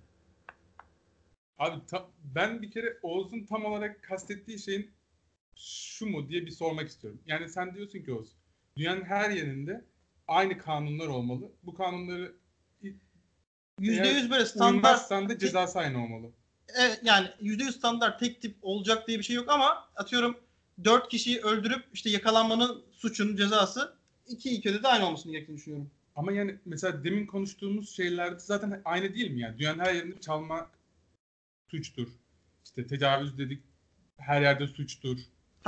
Abi 1.59 1.85
ta- 1.85 2.09
ben 2.35 2.61
bir 2.61 2.71
kere 2.71 2.97
Oğuz'un 3.01 3.45
tam 3.45 3.65
olarak 3.65 4.03
kastettiği 4.03 4.59
şeyin 4.59 4.91
şu 5.55 6.05
mu 6.05 6.29
diye 6.29 6.45
bir 6.45 6.51
sormak 6.51 6.87
istiyorum. 6.87 7.21
Yani 7.25 7.49
sen 7.49 7.75
diyorsun 7.75 8.03
ki 8.03 8.13
Oğuz, 8.13 8.35
dünyanın 8.77 9.03
her 9.03 9.29
yerinde 9.29 9.85
aynı 10.27 10.57
kanunlar 10.57 11.07
olmalı. 11.07 11.51
Bu 11.63 11.73
kanunları 11.73 12.35
%100 13.79 14.31
böyle 14.31 14.45
standart 14.45 14.73
uymazsan 14.73 15.29
da 15.29 15.37
cezası 15.37 15.79
aynı 15.79 16.03
olmalı. 16.03 16.31
Evet, 16.75 17.01
yani 17.03 17.27
%100 17.41 17.71
standart 17.71 18.19
tek 18.19 18.41
tip 18.41 18.55
olacak 18.61 19.07
diye 19.07 19.19
bir 19.19 19.23
şey 19.23 19.35
yok 19.35 19.49
ama 19.49 19.89
atıyorum 19.95 20.37
4 20.83 21.09
kişiyi 21.09 21.41
öldürüp 21.41 21.85
işte 21.93 22.09
yakalanmanın 22.09 22.83
suçun 22.91 23.35
cezası 23.35 23.93
iki 24.27 24.57
ülkede 24.57 24.83
de 24.83 24.87
aynı 24.87 25.05
olmasını 25.07 25.31
gerektiğini 25.31 25.57
düşünüyorum. 25.57 25.91
Ama 26.15 26.31
yani 26.31 26.55
mesela 26.65 27.03
demin 27.03 27.25
konuştuğumuz 27.25 27.95
şeylerde 27.95 28.39
zaten 28.39 28.81
aynı 28.85 29.13
değil 29.13 29.31
mi 29.31 29.41
yani? 29.41 29.59
Dünyanın 29.59 29.79
her 29.79 29.93
yerinde 29.93 30.21
çalmak 30.21 30.69
suçtur. 31.71 32.07
İşte 32.65 32.87
tecavüz 32.87 33.37
dedik 33.37 33.63
her 34.17 34.41
yerde 34.41 34.67
suçtur. 34.67 35.17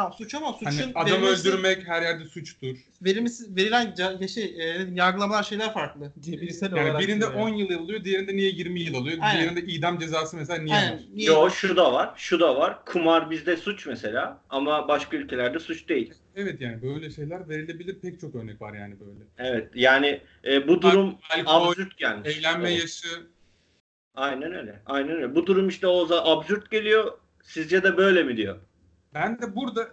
Tamam 0.01 0.13
suç 0.17 0.35
ama 0.35 0.53
suçun 0.53 0.65
Hani 0.65 0.91
adam 0.95 1.21
verilmesi- 1.21 1.49
öldürmek 1.49 1.87
her 1.87 2.01
yerde 2.01 2.25
suçtur. 2.25 2.77
verilmesi, 3.01 3.55
verilen 3.55 3.87
ca- 3.97 4.27
şey, 4.27 4.43
e, 4.43 4.87
yargılamalar 4.93 5.43
şeyler 5.43 5.73
farklı. 5.73 6.11
Cebirsel 6.19 6.71
Yani 6.75 6.89
olarak 6.89 7.01
birinde 7.01 7.19
diyor 7.19 7.33
10 7.33 7.49
yıl 7.49 7.79
alıyor, 7.83 8.03
diğerinde 8.03 8.35
niye 8.35 8.49
20 8.49 8.79
yıl 8.81 8.95
alıyor? 8.95 9.17
Aynen. 9.21 9.39
Diğerinde 9.41 9.61
idam 9.73 9.99
cezası 9.99 10.37
mesela 10.37 10.61
niye 10.61 10.75
var? 10.75 10.81
Aynen. 10.83 10.99
Niye? 11.13 11.27
Yo 11.27 11.49
şu 11.49 11.75
da 11.75 11.93
var. 11.93 12.13
Şu 12.17 12.39
da 12.39 12.55
var. 12.55 12.85
Kumar 12.85 13.29
bizde 13.31 13.57
suç 13.57 13.85
mesela 13.85 14.41
ama 14.49 14.87
başka 14.87 15.17
ülkelerde 15.17 15.59
suç 15.59 15.89
değil. 15.89 16.13
Evet 16.35 16.61
yani 16.61 16.81
böyle 16.81 17.09
şeyler 17.09 17.49
verilebilir 17.49 17.95
pek 17.99 18.19
çok 18.21 18.35
örnek 18.35 18.61
var 18.61 18.73
yani 18.73 18.95
böyle. 18.99 19.19
Evet. 19.49 19.69
Yani 19.75 20.21
e, 20.45 20.67
bu 20.67 20.81
durum 20.81 21.15
Alkol, 21.37 21.67
absürt 21.69 21.97
gelmiş. 21.97 22.37
Evlenme 22.37 22.69
Evet. 22.71 22.81
yaşı. 22.81 23.07
Aynen 24.15 24.53
öyle. 24.53 24.79
Aynen 24.85 25.09
öyle. 25.11 25.35
Bu 25.35 25.47
durum 25.47 25.67
işte 25.69 25.87
Oğuz'a 25.87 26.25
absürt 26.25 26.71
geliyor. 26.71 27.17
Sizce 27.43 27.83
de 27.83 27.97
böyle 27.97 28.23
mi 28.23 28.37
diyor? 28.37 28.57
Ben 29.13 29.39
de 29.41 29.55
burada 29.55 29.89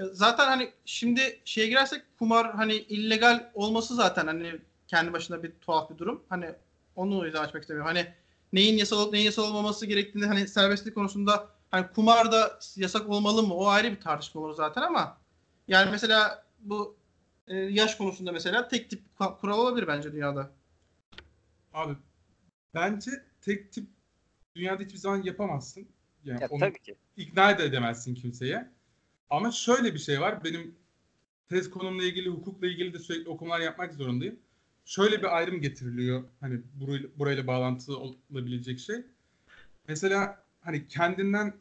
E, 0.00 0.04
Zaten 0.04 0.46
hani 0.46 0.72
şimdi 0.84 1.40
şeye 1.44 1.66
girersek 1.68 2.02
kumar 2.18 2.52
hani 2.54 2.74
illegal 2.74 3.50
olması 3.54 3.94
zaten 3.94 4.26
hani 4.26 4.60
kendi 4.88 5.12
başına 5.12 5.42
bir 5.42 5.52
tuhaf 5.60 5.90
bir 5.90 5.98
durum. 5.98 6.22
Hani 6.28 6.54
onu 6.96 7.24
yüzden 7.24 7.42
açmak 7.44 7.62
istemiyorum. 7.62 7.92
Hani 7.94 8.14
neyin 8.52 8.76
yasal 8.78 8.98
olup 8.98 9.12
neyin 9.12 9.24
yasal 9.26 9.44
olmaması 9.44 9.86
gerektiğini 9.86 10.26
hani 10.26 10.48
serbestlik 10.48 10.94
konusunda 10.94 11.48
hani 11.70 11.86
kumar 11.94 12.32
da 12.32 12.58
yasak 12.76 13.08
olmalı 13.08 13.42
mı? 13.42 13.54
O 13.54 13.66
ayrı 13.66 13.90
bir 13.90 14.00
tartışma 14.00 14.40
olur 14.40 14.54
zaten 14.54 14.82
ama 14.82 15.18
yani 15.68 15.90
mesela 15.90 16.44
bu 16.60 16.96
e, 17.48 17.56
yaş 17.56 17.94
konusunda 17.96 18.32
mesela 18.32 18.68
tek 18.68 18.90
tip 18.90 19.02
ku- 19.20 19.40
kural 19.40 19.58
olabilir 19.58 19.86
bence 19.86 20.12
dünyada. 20.12 20.50
abi 21.72 21.96
bence 22.74 23.10
tek 23.40 23.72
tip 23.72 23.88
dünyada 24.56 24.82
hiçbir 24.82 24.98
zaman 24.98 25.22
yapamazsın. 25.22 25.88
Yani 26.24 26.42
Ya 26.42 26.48
onu 26.48 26.60
tabii 26.60 26.82
ki. 26.82 26.96
ikna 27.16 27.58
da 27.58 27.62
edemezsin 27.62 28.14
kimseye. 28.14 28.68
Ama 29.30 29.50
şöyle 29.50 29.94
bir 29.94 29.98
şey 29.98 30.20
var. 30.20 30.44
Benim 30.44 30.74
tez 31.48 31.70
konumla 31.70 32.04
ilgili, 32.04 32.28
hukukla 32.28 32.66
ilgili 32.66 32.94
de 32.94 32.98
sürekli 32.98 33.28
okumalar 33.28 33.60
yapmak 33.60 33.94
zorundayım. 33.94 34.38
Şöyle 34.84 35.18
bir 35.18 35.36
ayrım 35.36 35.60
getiriliyor. 35.60 36.24
Hani 36.40 36.60
burayla, 36.74 37.08
burayla 37.18 37.46
bağlantılı 37.46 37.98
olabilecek 37.98 38.78
şey. 38.80 38.96
Mesela 39.88 40.44
hani 40.60 40.88
kendinden 40.88 41.54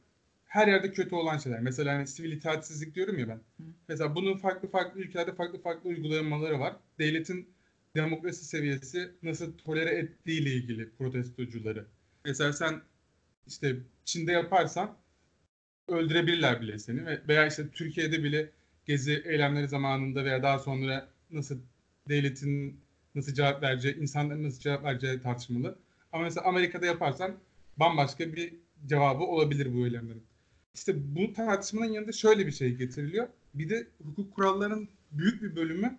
her 0.46 0.68
yerde 0.68 0.92
kötü 0.92 1.16
olan 1.16 1.38
şeyler. 1.38 1.60
Mesela 1.60 1.96
hani 1.96 2.08
sivil 2.08 2.32
itaatsizlik 2.32 2.96
diyorum 2.96 3.20
ya 3.20 3.28
ben. 3.28 3.40
Mesela 3.88 4.16
bunun 4.16 4.38
farklı 4.38 4.70
farklı 4.70 5.00
ülkelerde 5.02 5.36
farklı 5.36 5.62
farklı 5.62 5.90
uygulamaları 5.90 6.60
var. 6.60 6.76
Devletin 7.00 7.50
demokrasi 7.96 8.46
seviyesi 8.46 9.12
nasıl 9.24 9.58
tolere 9.58 9.90
ettiği 9.90 10.42
ile 10.42 10.54
ilgili 10.54 10.90
protestocuları. 10.90 11.86
Mesela 12.26 12.54
sen 12.54 12.82
işte 13.48 13.78
Çin'de 14.06 14.32
yaparsan 14.32 14.98
öldürebilirler 15.88 16.62
bile 16.62 16.80
seni 16.80 17.06
ve 17.06 17.22
veya 17.28 17.48
işte 17.48 17.70
Türkiye'de 17.70 18.24
bile 18.24 18.50
gezi 18.86 19.24
eylemleri 19.26 19.68
zamanında 19.68 20.26
veya 20.26 20.44
daha 20.44 20.60
sonra 20.60 21.08
nasıl 21.32 21.58
devletin 22.10 22.80
nasıl 23.16 23.34
cevap 23.34 23.64
vereceği, 23.64 23.96
insanların 23.96 24.44
nasıl 24.44 24.60
cevap 24.60 24.84
vereceği 24.84 25.22
tartışmalı. 25.22 25.78
Ama 26.12 26.24
mesela 26.24 26.48
Amerika'da 26.48 26.86
yaparsan 26.86 27.36
bambaşka 27.78 28.34
bir 28.34 28.54
cevabı 28.88 29.24
olabilir 29.24 29.74
bu 29.74 29.86
eylemlerin. 29.86 30.24
İşte 30.76 31.16
bu 31.16 31.34
tartışmanın 31.34 31.92
yanında 31.92 32.12
şöyle 32.12 32.48
bir 32.48 32.52
şey 32.52 32.76
getiriliyor. 32.76 33.28
Bir 33.54 33.70
de 33.70 33.88
hukuk 34.04 34.36
kurallarının 34.36 34.90
büyük 35.12 35.42
bir 35.42 35.56
bölümü 35.56 35.98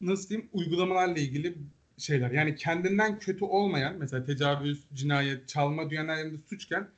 nasıl 0.00 0.28
diyeyim 0.28 0.48
uygulamalarla 0.52 1.18
ilgili 1.18 1.54
şeyler. 1.98 2.30
Yani 2.30 2.56
kendinden 2.56 3.18
kötü 3.18 3.44
olmayan 3.44 3.96
mesela 3.96 4.24
tecavüz, 4.24 4.84
cinayet, 4.94 5.48
çalma 5.48 5.90
dünyanın 5.90 6.42
suçken 6.48 6.88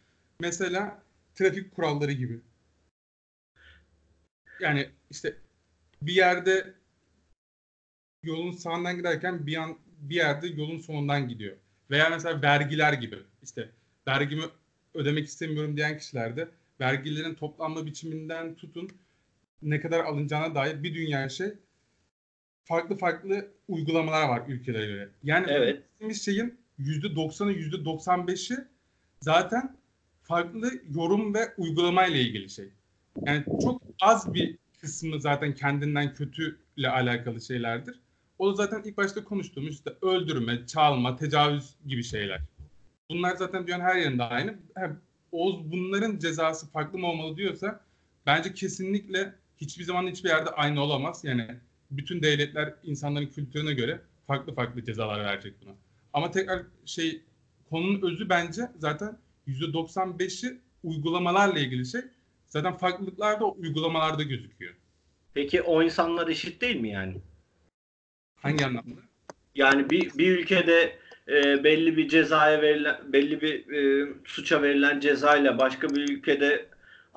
mesela 0.41 1.03
trafik 1.35 1.77
kuralları 1.77 2.13
gibi. 2.13 2.41
Yani 4.61 4.89
işte 5.11 5.37
bir 6.03 6.13
yerde 6.13 6.75
yolun 8.23 8.53
sağından 8.53 8.97
giderken 8.97 9.47
bir 9.47 9.57
an 9.57 9.79
bir 9.99 10.15
yerde 10.15 10.47
yolun 10.47 10.79
sonundan 10.79 11.29
gidiyor. 11.29 11.57
Veya 11.91 12.11
mesela 12.11 12.43
vergiler 12.43 12.93
gibi. 12.93 13.19
İşte 13.43 13.71
vergimi 14.09 14.45
ödemek 14.95 15.27
istemiyorum 15.27 15.77
diyen 15.77 15.99
kişilerde 15.99 16.49
vergilerin 16.81 17.35
toplanma 17.35 17.87
biçiminden 17.87 18.55
tutun 18.55 18.91
ne 19.63 19.81
kadar 19.81 20.01
alınacağına 20.01 20.55
dair 20.55 20.83
bir 20.83 20.95
dünya 20.95 21.29
şey 21.29 21.53
farklı 22.69 22.97
farklı 22.97 23.49
uygulamalar 23.69 24.29
var 24.29 24.43
ülkelere 24.49 24.87
göre. 24.87 25.09
Yani 25.23 25.47
Evet. 25.49 25.83
bir 26.01 26.15
şeyin 26.15 26.59
%90'ı 26.79 27.53
%95'i 27.53 28.57
zaten 29.21 29.77
farklı 30.23 30.71
yorum 30.95 31.35
ve 31.35 31.55
uygulama 31.57 32.07
ile 32.07 32.21
ilgili 32.21 32.51
şey. 32.51 32.69
Yani 33.27 33.45
çok 33.63 33.83
az 34.01 34.35
bir 34.35 34.59
kısmı 34.81 35.21
zaten 35.21 35.55
kendinden 35.55 36.15
kötüyle 36.15 36.89
alakalı 36.91 37.41
şeylerdir. 37.41 38.01
O 38.39 38.51
da 38.51 38.55
zaten 38.55 38.83
ilk 38.85 38.97
başta 38.97 39.25
konuştuğumuz 39.25 39.75
işte 39.75 39.91
öldürme, 40.03 40.67
çalma, 40.67 41.17
tecavüz 41.17 41.75
gibi 41.87 42.05
şeyler. 42.05 42.41
Bunlar 43.11 43.37
zaten 43.37 43.67
dünyanın 43.67 43.85
her 43.85 43.97
yerinde 43.97 44.23
aynı. 44.23 44.55
Oğuz 45.33 45.73
bunların 45.73 46.19
cezası 46.19 46.71
farklı 46.71 46.99
mı 46.99 47.07
olmalı 47.07 47.37
diyorsa 47.37 47.81
bence 48.27 48.55
kesinlikle 48.55 49.35
hiçbir 49.57 49.85
zaman 49.85 50.07
hiçbir 50.07 50.29
yerde 50.29 50.51
aynı 50.51 50.81
olamaz. 50.81 51.25
Yani 51.25 51.47
bütün 51.91 52.23
devletler 52.23 52.75
insanların 52.85 53.27
kültürüne 53.27 53.75
göre 53.75 54.01
farklı 54.27 54.55
farklı 54.55 54.85
cezalar 54.85 55.25
verecek 55.25 55.55
buna. 55.63 55.75
Ama 56.13 56.31
tekrar 56.31 56.63
şey 56.87 57.23
konunun 57.71 58.03
özü 58.03 58.29
bence 58.29 58.63
zaten 58.79 59.19
%95'i 59.49 60.59
uygulamalarla 60.85 61.59
ilgili 61.59 61.87
şey. 61.87 62.01
Zaten 62.47 62.77
farklılıklar 62.77 63.41
da 63.41 63.45
uygulamalarda 63.45 64.23
gözüküyor. 64.23 64.75
Peki 65.35 65.63
o 65.63 65.83
insanlar 65.83 66.29
eşit 66.29 66.61
değil 66.61 66.81
mi 66.81 66.89
yani? 66.89 67.17
Hangi 68.37 68.67
anlamda? 68.67 69.01
Yani 69.55 69.91
bir, 69.91 70.19
bir 70.19 70.39
ülkede 70.39 70.99
e, 71.29 71.65
belli 71.65 71.97
bir 71.97 72.09
cezaya 72.09 72.63
verilen 72.63 73.13
belli 73.13 73.41
bir 73.41 73.73
e, 73.73 74.09
suça 74.25 74.63
verilen 74.63 75.01
cezayla 75.01 75.59
başka 75.59 75.89
bir 75.89 76.09
ülkede 76.09 76.67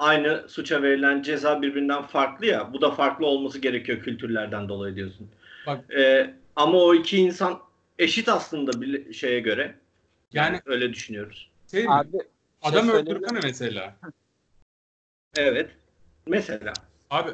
aynı 0.05 0.49
suça 0.49 0.83
verilen 0.83 1.21
ceza 1.21 1.61
birbirinden 1.61 2.03
farklı 2.03 2.45
ya. 2.45 2.73
Bu 2.73 2.81
da 2.81 2.91
farklı 2.91 3.25
olması 3.25 3.59
gerekiyor 3.59 3.99
kültürlerden 3.99 4.69
dolayı 4.69 4.95
diyorsun. 4.95 5.29
Bak 5.67 5.93
E, 5.93 6.33
ama 6.55 6.77
o 6.77 6.95
iki 6.95 7.17
insan 7.17 7.59
eşit 7.99 8.29
aslında 8.29 8.81
bir 8.81 9.13
şeye 9.13 9.39
göre. 9.39 9.75
Yani, 10.33 10.45
Yani- 10.53 10.61
öyle 10.65 10.93
düşünüyoruz. 10.93 11.49
şey 11.71 11.83
mi? 11.83 11.91
Abi 11.91 12.17
Adam 12.61 12.85
şey 12.85 12.95
öldürme 12.95 13.39
mesela. 13.43 13.95
Evet. 15.35 15.69
Mesela. 16.27 16.73
Abi 17.09 17.31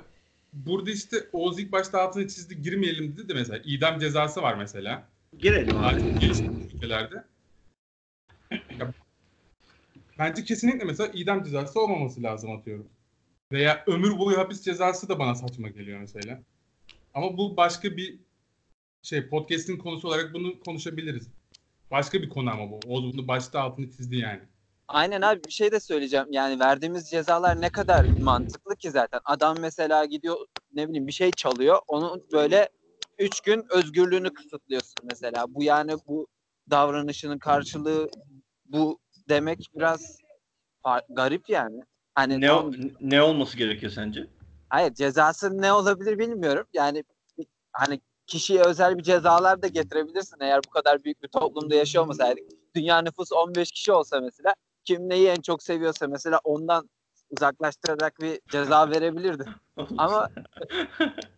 burada 0.53 0.91
işte 0.91 1.17
Oğuz 1.33 1.59
ilk 1.59 1.71
başta 1.71 2.01
altını 2.01 2.27
çizdi 2.27 2.61
girmeyelim 2.61 3.17
dedi 3.17 3.29
de 3.29 3.33
mesela 3.33 3.59
idam 3.65 3.99
cezası 3.99 4.41
var 4.41 4.53
mesela. 4.53 5.03
Girelim 5.39 5.77
abi. 5.77 6.01
gelişmiş 6.19 6.73
ülkelerde. 6.75 7.23
Bence 10.19 10.43
kesinlikle 10.43 10.85
mesela 10.85 11.11
idam 11.13 11.43
cezası 11.43 11.81
olmaması 11.81 12.23
lazım 12.23 12.51
atıyorum. 12.51 12.89
Veya 13.51 13.83
ömür 13.87 14.19
boyu 14.19 14.37
hapis 14.37 14.61
cezası 14.61 15.09
da 15.09 15.19
bana 15.19 15.35
saçma 15.35 15.69
geliyor 15.69 15.99
mesela. 15.99 16.43
Ama 17.13 17.37
bu 17.37 17.57
başka 17.57 17.97
bir 17.97 18.19
şey 19.01 19.29
podcast'in 19.29 19.77
konusu 19.77 20.07
olarak 20.07 20.33
bunu 20.33 20.59
konuşabiliriz. 20.59 21.29
Başka 21.91 22.21
bir 22.21 22.29
konu 22.29 22.49
ama 22.49 22.71
bu. 22.71 22.79
Oğuz 22.87 23.13
bunu 23.13 23.27
başta 23.27 23.61
altını 23.61 23.91
çizdi 23.91 24.15
yani. 24.15 24.41
Aynen 24.87 25.21
abi 25.21 25.43
bir 25.43 25.51
şey 25.51 25.71
de 25.71 25.79
söyleyeceğim. 25.79 26.27
Yani 26.31 26.59
verdiğimiz 26.59 27.09
cezalar 27.09 27.61
ne 27.61 27.69
kadar 27.69 28.05
mantıklı 28.19 28.75
ki 28.75 28.91
zaten. 28.91 29.19
Adam 29.25 29.57
mesela 29.59 30.05
gidiyor 30.05 30.37
ne 30.73 30.87
bileyim 30.89 31.07
bir 31.07 31.11
şey 31.11 31.31
çalıyor. 31.31 31.79
Onu 31.87 32.23
böyle 32.31 32.69
üç 33.19 33.41
gün 33.41 33.65
özgürlüğünü 33.69 34.33
kısıtlıyorsun 34.33 34.95
mesela. 35.03 35.45
Bu 35.49 35.63
yani 35.63 35.93
bu 36.07 36.27
davranışının 36.69 37.37
karşılığı 37.37 38.09
bu 38.65 38.99
demek 39.29 39.69
biraz 39.75 40.17
garip 41.09 41.49
yani. 41.49 41.83
Hani 42.15 42.41
Ne, 42.41 42.47
tamam, 42.47 42.73
ne 43.01 43.21
olması 43.21 43.57
gerekiyor 43.57 43.91
sence? 43.91 44.27
hayır 44.69 44.93
cezası 44.93 45.61
ne 45.61 45.73
olabilir 45.73 46.19
bilmiyorum. 46.19 46.65
Yani 46.73 47.03
hani 47.71 48.01
kişiye 48.27 48.61
özel 48.61 48.97
bir 48.97 49.03
cezalar 49.03 49.61
da 49.61 49.67
getirebilirsin 49.67 50.37
eğer 50.41 50.59
bu 50.67 50.69
kadar 50.69 51.03
büyük 51.03 51.23
bir 51.23 51.27
toplumda 51.27 51.75
yaşıyor 51.75 52.03
olmasaydık. 52.03 52.43
Dünya 52.75 53.01
nüfusu 53.01 53.35
15 53.35 53.71
kişi 53.71 53.91
olsa 53.91 54.21
mesela 54.21 54.53
kim 54.85 55.09
neyi 55.09 55.27
en 55.27 55.41
çok 55.41 55.63
seviyorsa 55.63 56.07
mesela 56.07 56.39
ondan 56.43 56.89
uzaklaştırarak 57.29 58.19
bir 58.21 58.39
ceza 58.51 58.89
verebilirdi. 58.91 59.45
Ama 59.97 60.29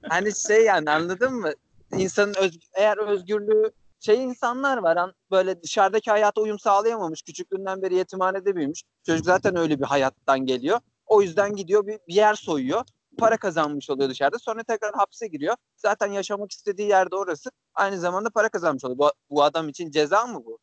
hani 0.09 0.35
şey 0.35 0.65
yani 0.65 0.91
anladın 0.91 1.33
mı? 1.33 1.51
İnsanın 1.97 2.33
öz, 2.41 2.59
eğer 2.73 2.97
özgürlüğü 2.97 3.71
şey 3.99 4.23
insanlar 4.23 4.77
var 4.77 4.97
an, 4.97 5.13
böyle 5.31 5.63
dışarıdaki 5.63 6.11
hayata 6.11 6.41
uyum 6.41 6.59
sağlayamamış. 6.59 7.21
Küçüklüğünden 7.21 7.81
beri 7.81 7.95
yetimhanede 7.95 8.55
büyümüş. 8.55 8.83
Çocuk 9.05 9.25
zaten 9.25 9.55
öyle 9.55 9.79
bir 9.79 9.85
hayattan 9.85 10.39
geliyor. 10.39 10.79
O 11.05 11.21
yüzden 11.21 11.55
gidiyor 11.55 11.87
bir, 11.87 11.99
bir 12.07 12.13
yer 12.13 12.33
soyuyor. 12.33 12.83
Para 13.17 13.37
kazanmış 13.37 13.89
oluyor 13.89 14.09
dışarıda. 14.09 14.39
Sonra 14.39 14.63
tekrar 14.63 14.93
hapse 14.95 15.27
giriyor. 15.27 15.55
Zaten 15.75 16.07
yaşamak 16.07 16.51
istediği 16.51 16.89
yerde 16.89 17.15
orası. 17.15 17.49
Aynı 17.73 17.99
zamanda 17.99 18.29
para 18.29 18.49
kazanmış 18.49 18.85
oluyor. 18.85 18.97
Bu, 18.97 19.11
bu 19.29 19.43
adam 19.43 19.69
için 19.69 19.91
ceza 19.91 20.25
mı 20.27 20.45
bu? 20.45 20.59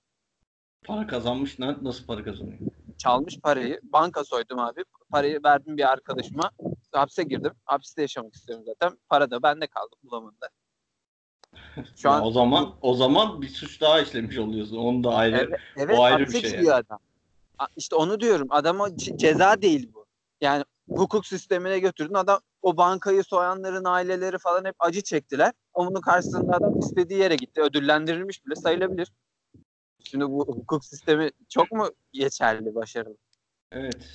Para 0.87 1.07
kazanmış 1.07 1.59
nasıl 1.59 2.07
para 2.07 2.25
kazanıyor? 2.25 2.59
Çalmış 2.99 3.41
parayı. 3.41 3.81
Banka 3.83 4.25
soydum 4.25 4.59
abi. 4.59 4.85
Parayı 5.11 5.41
verdim 5.45 5.77
bir 5.77 5.93
arkadaşıma. 5.93 6.51
Hapse 6.93 7.23
girdim. 7.23 7.53
Hapiste 7.65 8.03
yaşamak 8.03 8.35
istiyorum 8.35 8.65
zaten. 8.67 8.99
Para 9.09 9.31
da 9.31 9.43
bende 9.43 9.67
kaldı 9.67 9.97
bulamadı. 10.05 10.49
Şu 11.97 12.09
Ya 12.09 12.15
an 12.15 12.25
o 12.25 12.31
zaman 12.31 12.75
o 12.81 12.95
zaman 12.95 13.43
bir 13.43 13.49
suç 13.49 13.81
daha 13.81 14.01
işlemiş 14.01 14.39
oluyorsun. 14.39 14.77
Onu 14.77 15.05
da 15.05 15.15
ayrı. 15.15 15.37
Evet, 15.37 15.61
evet 15.77 15.99
O 15.99 16.03
ayrı 16.03 16.27
bir 16.27 16.41
şey 16.41 16.51
gidiyor 16.51 16.79
adam. 16.79 16.99
İşte 17.77 17.97
onu 17.97 18.21
diyorum. 18.21 18.47
Adama 18.51 18.89
ce- 18.89 19.19
ceza 19.19 19.63
değil 19.63 19.91
bu. 19.95 20.07
Yani 20.41 20.65
hukuk 20.89 21.27
sistemine 21.27 21.79
götürdün. 21.79 22.15
Adam 22.15 22.41
o 22.63 22.77
bankayı 22.77 23.25
soyanların 23.25 23.85
aileleri 23.85 24.39
falan 24.39 24.65
hep 24.65 24.75
acı 24.79 25.03
çektiler. 25.03 25.53
Bunun 25.75 26.01
karşısında 26.01 26.57
adam 26.57 26.79
istediği 26.79 27.19
yere 27.21 27.37
gitti. 27.37 27.61
Ödüllendirilmiş 27.61 28.47
bile 28.47 28.55
sayılabilir. 28.55 29.13
Şimdi 30.05 30.25
bu 30.25 30.47
hukuk 30.47 30.85
sistemi 30.85 31.31
çok 31.49 31.73
mu 31.73 31.91
geçerli, 32.13 32.75
başarılı? 32.75 33.17
Evet. 33.73 34.09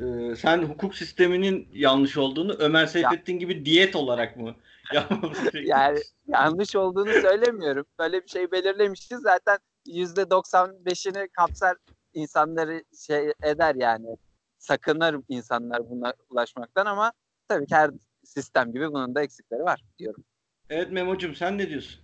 Ee, 0.00 0.36
sen 0.36 0.62
hukuk 0.62 0.94
sisteminin 0.94 1.68
yanlış 1.72 2.16
olduğunu 2.16 2.52
Ömer 2.52 2.86
Seyfettin 2.86 3.38
gibi 3.38 3.64
diyet 3.64 3.96
olarak 3.96 4.36
mı? 4.36 4.54
Yani 5.64 5.98
yanlış 6.26 6.76
olduğunu 6.76 7.12
söylemiyorum. 7.12 7.86
Böyle 7.98 8.22
bir 8.22 8.28
şey 8.28 8.52
belirlemişiz. 8.52 9.20
Zaten 9.20 9.58
%95'ini 9.86 11.28
kapsar 11.28 11.76
insanları 12.14 12.84
şey 13.06 13.32
eder 13.42 13.74
yani. 13.74 14.16
Sakınır 14.58 15.20
insanlar 15.28 15.90
buna 15.90 16.14
ulaşmaktan 16.30 16.86
ama 16.86 17.12
tabii 17.48 17.66
ki 17.66 17.74
her 17.74 17.90
sistem 18.24 18.72
gibi 18.72 18.88
bunun 18.88 19.14
da 19.14 19.22
eksikleri 19.22 19.62
var 19.62 19.84
diyorum. 19.98 20.24
Evet 20.70 20.92
Memo'cum 20.92 21.34
sen 21.34 21.58
ne 21.58 21.68
diyorsun? 21.68 22.00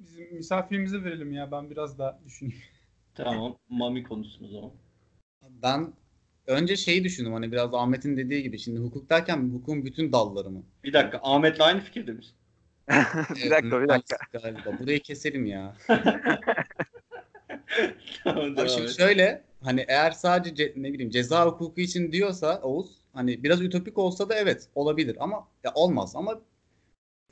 Bizim 0.00 0.34
misafirimize 0.34 1.04
verelim 1.04 1.32
ya 1.32 1.52
ben 1.52 1.70
biraz 1.70 1.98
daha 1.98 2.18
düşüneyim. 2.24 2.62
Tamam. 3.14 3.56
Mami 3.68 4.02
konusunu 4.02 4.48
o 4.48 4.50
zaman. 4.50 4.70
Ben 5.42 5.92
önce 6.46 6.76
şeyi 6.76 7.04
düşündüm 7.04 7.32
hani 7.32 7.52
biraz 7.52 7.74
Ahmet'in 7.74 8.16
dediği 8.16 8.42
gibi 8.42 8.58
şimdi 8.58 8.80
hukuk 8.80 9.10
derken 9.10 9.36
hukukun 9.36 9.84
bütün 9.84 10.12
dalları 10.12 10.50
mı? 10.50 10.62
Bir 10.84 10.92
dakika. 10.92 11.20
Ahmet'le 11.22 11.60
aynı 11.60 11.80
fikirde 11.80 12.12
misin? 12.12 12.34
bir 13.34 13.50
dakika 13.50 13.82
bir 13.82 13.88
dakika. 13.88 14.16
Galiba. 14.32 14.78
Burayı 14.80 15.00
keselim 15.02 15.46
ya. 15.46 15.76
tamam, 18.24 18.58
Abi 18.58 18.68
şimdi 18.68 18.94
şöyle 18.94 19.44
hani 19.62 19.84
eğer 19.88 20.10
sadece 20.10 20.64
ce- 20.64 20.82
ne 20.82 20.92
bileyim 20.92 21.10
ceza 21.10 21.46
hukuku 21.46 21.80
için 21.80 22.12
diyorsa 22.12 22.60
Oğuz 22.62 22.90
hani 23.12 23.42
biraz 23.42 23.62
ütopik 23.62 23.98
olsa 23.98 24.28
da 24.28 24.34
evet 24.34 24.68
olabilir 24.74 25.16
ama 25.20 25.48
ya 25.64 25.72
olmaz 25.74 26.16
ama 26.16 26.40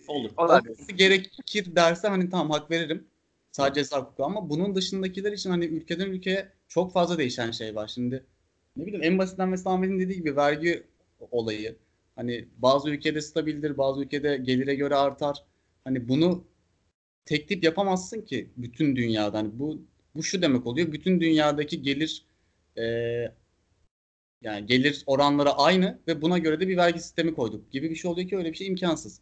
Olur. 0.09 0.31
Olabilir. 0.37 0.70
olması 0.70 0.92
gerekir 0.92 1.77
derse 1.77 2.09
hani 2.09 2.31
tamam 2.31 2.51
hak 2.51 2.70
veririm. 2.70 3.07
Sadece 3.53 3.81
ceza 3.81 4.01
hukuku 4.01 4.25
ama 4.25 4.51
bunun 4.51 4.75
dışındakiler 4.75 5.33
için 5.33 5.51
hani 5.51 5.64
ülkeden 5.64 6.07
ülkeye 6.07 6.49
çok 6.68 6.92
fazla 6.92 7.18
değişen 7.18 7.51
şey 7.51 7.74
var. 7.74 7.89
Şimdi 7.89 8.24
ne 8.77 8.87
bileyim 8.87 9.05
en 9.05 9.18
basitinden 9.18 9.49
mesela 9.49 9.75
Ahmet'in 9.75 10.01
dediği 10.01 10.14
gibi 10.14 10.37
vergi 10.37 10.83
olayı. 11.31 11.77
Hani 12.16 12.49
bazı 12.59 12.91
ülkede 12.91 13.21
stabildir, 13.21 13.79
bazı 13.79 14.03
ülkede 14.03 14.37
gelire 14.37 14.75
göre 14.75 14.95
artar. 14.95 15.45
Hani 15.85 16.09
bunu 16.09 16.45
tek 17.25 17.49
tip 17.49 17.64
yapamazsın 17.64 18.23
ki 18.23 18.51
bütün 18.57 18.97
dünyada. 18.97 19.39
Hani 19.39 19.59
bu 19.59 19.83
bu 20.16 20.23
şu 20.23 20.43
demek 20.43 20.66
oluyor. 20.66 20.93
Bütün 20.93 21.21
dünyadaki 21.21 21.83
gelir 21.83 22.25
e, 22.79 22.83
yani 24.43 24.66
gelir 24.66 25.03
oranları 25.07 25.51
aynı 25.51 25.99
ve 26.09 26.23
buna 26.23 26.39
göre 26.39 26.61
de 26.61 26.68
bir 26.68 26.77
vergi 26.77 27.01
sistemi 27.01 27.35
koyduk 27.35 27.73
gibi 27.73 27.91
bir 27.91 27.97
şey 27.97 28.11
oluyor 28.11 28.29
ki 28.29 28.37
öyle 28.37 28.53
bir 28.53 28.57
şey 28.57 28.66
imkansız. 28.66 29.21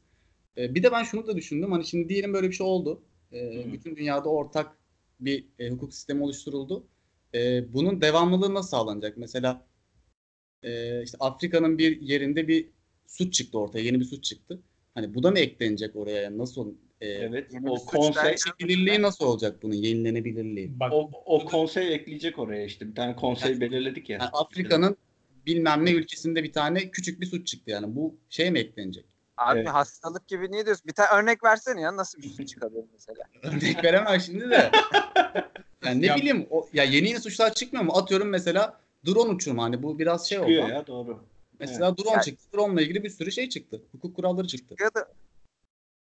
E, 0.56 0.74
bir 0.74 0.82
de 0.82 0.92
ben 0.92 1.02
şunu 1.04 1.26
da 1.26 1.36
düşündüm. 1.36 1.72
Hani 1.72 1.86
şimdi 1.86 2.08
diyelim 2.08 2.32
böyle 2.32 2.48
bir 2.48 2.54
şey 2.54 2.66
oldu. 2.66 3.02
E, 3.32 3.72
bütün 3.72 3.96
dünyada 3.96 4.28
ortak 4.28 4.76
bir 5.20 5.44
e, 5.58 5.70
hukuk 5.70 5.94
sistemi 5.94 6.24
oluşturuldu. 6.24 6.86
E, 7.34 7.72
bunun 7.72 8.00
devamlılığı 8.00 8.54
nasıl 8.54 8.68
sağlanacak? 8.68 9.16
Mesela 9.16 9.66
e, 10.62 11.02
işte 11.02 11.16
Afrika'nın 11.20 11.78
bir 11.78 12.00
yerinde 12.00 12.48
bir 12.48 12.68
suç 13.06 13.34
çıktı 13.34 13.58
ortaya. 13.58 13.84
Yeni 13.84 14.00
bir 14.00 14.04
suç 14.04 14.24
çıktı. 14.24 14.60
Hani 14.94 15.14
bu 15.14 15.22
da 15.22 15.30
mı 15.30 15.38
eklenecek 15.38 15.96
oraya? 15.96 16.22
Yani 16.22 16.38
nasıl 16.38 16.74
e, 17.00 17.08
Evet. 17.08 17.52
O 17.66 17.84
konsey 17.84 18.24
Yenilenebilirliği 18.24 19.02
nasıl 19.02 19.24
olacak 19.24 19.62
bunun? 19.62 19.74
Yenilenebilirliği. 19.74 20.80
Bak 20.80 20.92
o, 20.92 21.10
o 21.24 21.44
konsey 21.44 21.94
ekleyecek 21.94 22.38
oraya 22.38 22.64
işte. 22.64 22.88
Bir 22.88 22.94
tane 22.94 23.16
konsey 23.16 23.60
belirledik 23.60 24.10
ya. 24.10 24.18
Yani 24.20 24.30
Afrika'nın 24.32 24.96
bilmem 25.46 25.86
ne 25.86 25.92
ülkesinde 25.92 26.44
bir 26.44 26.52
tane 26.52 26.90
küçük 26.90 27.20
bir 27.20 27.26
suç 27.26 27.46
çıktı 27.46 27.70
yani. 27.70 27.96
Bu 27.96 28.16
şey 28.28 28.50
mi 28.50 28.58
eklenecek? 28.58 29.04
Abi 29.36 29.58
Evet. 29.58 29.68
hastalık 29.68 30.28
gibi 30.28 30.50
niye 30.50 30.66
diyorsun? 30.66 30.86
Bir 30.86 30.92
tane 30.92 31.22
örnek 31.22 31.44
versene 31.44 31.80
ya 31.80 31.96
nasıl 31.96 32.22
bir 32.22 32.28
suç 32.28 32.48
çıkabilir 32.48 32.84
mesela? 32.92 33.24
Örnek 33.42 33.84
veremem 33.84 34.20
şimdi 34.20 34.50
de. 34.50 34.70
Yani 35.84 36.02
ne 36.02 36.06
Ya- 36.06 36.16
bileyim 36.16 36.46
o, 36.50 36.68
ya 36.72 36.84
yeni 36.84 37.08
yeni 37.08 37.20
suçlar 37.20 37.54
çıkmıyor 37.54 37.84
mu? 37.84 37.92
Atıyorum 37.96 38.28
mesela 38.28 38.80
drone 39.06 39.30
uçurma 39.34 39.62
hani 39.64 39.82
bu 39.82 39.98
biraz 39.98 40.28
şey 40.28 40.38
Çıkıyor 40.38 40.64
oldu. 40.64 40.72
ya 40.72 40.86
doğru. 40.86 41.24
Mesela 41.60 41.96
drone 41.98 42.10
Yani- 42.12 42.22
çıktı. 42.24 42.44
Drone'la 42.54 42.82
ilgili 42.82 43.04
bir 43.04 43.10
sürü 43.10 43.32
şey 43.32 43.48
çıktı. 43.48 43.82
Hukuk 43.92 44.16
kuralları 44.16 44.46
çıktı. 44.46 44.74
Ya 44.80 44.94
da 44.94 45.08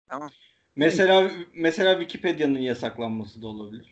tamam. 0.08 0.30
Mesela 0.76 1.30
mesela 1.54 2.00
Wikipedia'nın 2.00 2.58
yasaklanması 2.58 3.42
da 3.42 3.46
olabilir. 3.46 3.86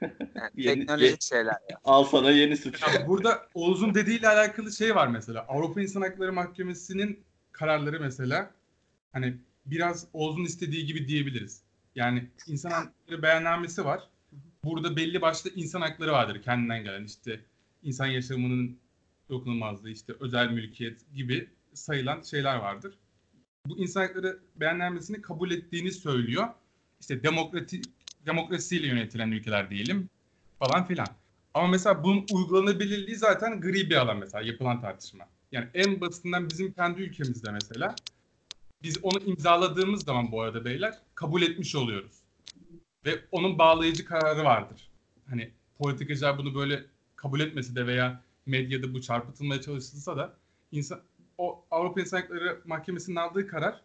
Yani 0.00 0.10
Yeni- 0.56 0.80
teknolojik 0.80 1.22
şeyler 1.22 1.56
ya. 1.70 1.78
Al 1.84 2.04
sana 2.04 2.30
yeni 2.30 2.56
suç. 2.56 2.82
Ya 2.94 3.08
burada 3.08 3.48
Oğuz'un 3.54 3.94
dediğiyle 3.94 4.28
alakalı 4.28 4.72
şey 4.72 4.94
var 4.94 5.06
mesela. 5.06 5.44
Avrupa 5.48 5.82
İnsan 5.82 6.02
Hakları 6.02 6.32
Mahkemesi'nin 6.32 7.20
kararları 7.52 8.00
mesela 8.00 8.50
hani 9.12 9.34
biraz 9.66 10.06
Oğuz'un 10.12 10.44
istediği 10.44 10.86
gibi 10.86 11.08
diyebiliriz. 11.08 11.60
Yani 11.94 12.28
insan 12.46 12.70
hakları 12.70 13.22
beyannamesi 13.22 13.84
var. 13.84 14.08
Burada 14.64 14.96
belli 14.96 15.22
başlı 15.22 15.50
insan 15.54 15.80
hakları 15.80 16.12
vardır 16.12 16.42
kendinden 16.42 16.84
gelen 16.84 17.04
işte 17.04 17.40
insan 17.82 18.06
yaşamının 18.06 18.78
dokunulmazlığı, 19.28 19.90
işte 19.90 20.12
özel 20.20 20.50
mülkiyet 20.50 21.14
gibi 21.14 21.48
sayılan 21.74 22.22
şeyler 22.22 22.56
vardır. 22.56 22.94
Bu 23.66 23.78
insan 23.78 24.00
hakları 24.00 24.38
beyannamesini 24.56 25.22
kabul 25.22 25.50
ettiğini 25.50 25.92
söylüyor. 25.92 26.48
İşte 27.00 27.22
demokrati, 27.22 27.82
demokrasiyle 28.26 28.86
yönetilen 28.86 29.30
ülkeler 29.30 29.70
diyelim 29.70 30.08
falan 30.58 30.86
filan. 30.86 31.08
Ama 31.54 31.66
mesela 31.66 32.04
bunun 32.04 32.26
uygulanabilirliği 32.32 33.16
zaten 33.16 33.60
gri 33.60 33.90
bir 33.90 33.96
alan 33.96 34.18
mesela 34.18 34.44
yapılan 34.44 34.80
tartışma. 34.80 35.28
Yani 35.52 35.68
en 35.74 36.00
basitinden 36.00 36.50
bizim 36.50 36.72
kendi 36.72 37.02
ülkemizde 37.02 37.50
mesela 37.50 37.94
biz 38.82 38.98
onu 39.04 39.18
imzaladığımız 39.18 40.04
zaman 40.04 40.32
bu 40.32 40.42
arada 40.42 40.64
beyler 40.64 40.94
kabul 41.14 41.42
etmiş 41.42 41.74
oluyoruz. 41.74 42.23
Ve 43.06 43.20
onun 43.32 43.58
bağlayıcı 43.58 44.04
kararı 44.04 44.44
vardır. 44.44 44.88
Hani 45.28 45.50
politikacılar 45.78 46.38
bunu 46.38 46.54
böyle 46.54 46.84
kabul 47.16 47.40
etmesi 47.40 47.76
de 47.76 47.86
veya 47.86 48.22
medyada 48.46 48.94
bu 48.94 49.00
çarpıtılmaya 49.02 49.60
çalışılsa 49.60 50.16
da 50.16 50.36
insan 50.72 51.00
o 51.38 51.64
Avrupa 51.70 52.00
İnsan 52.00 52.20
Hakları 52.20 52.60
Mahkemesi'nin 52.64 53.16
aldığı 53.16 53.46
karar 53.46 53.80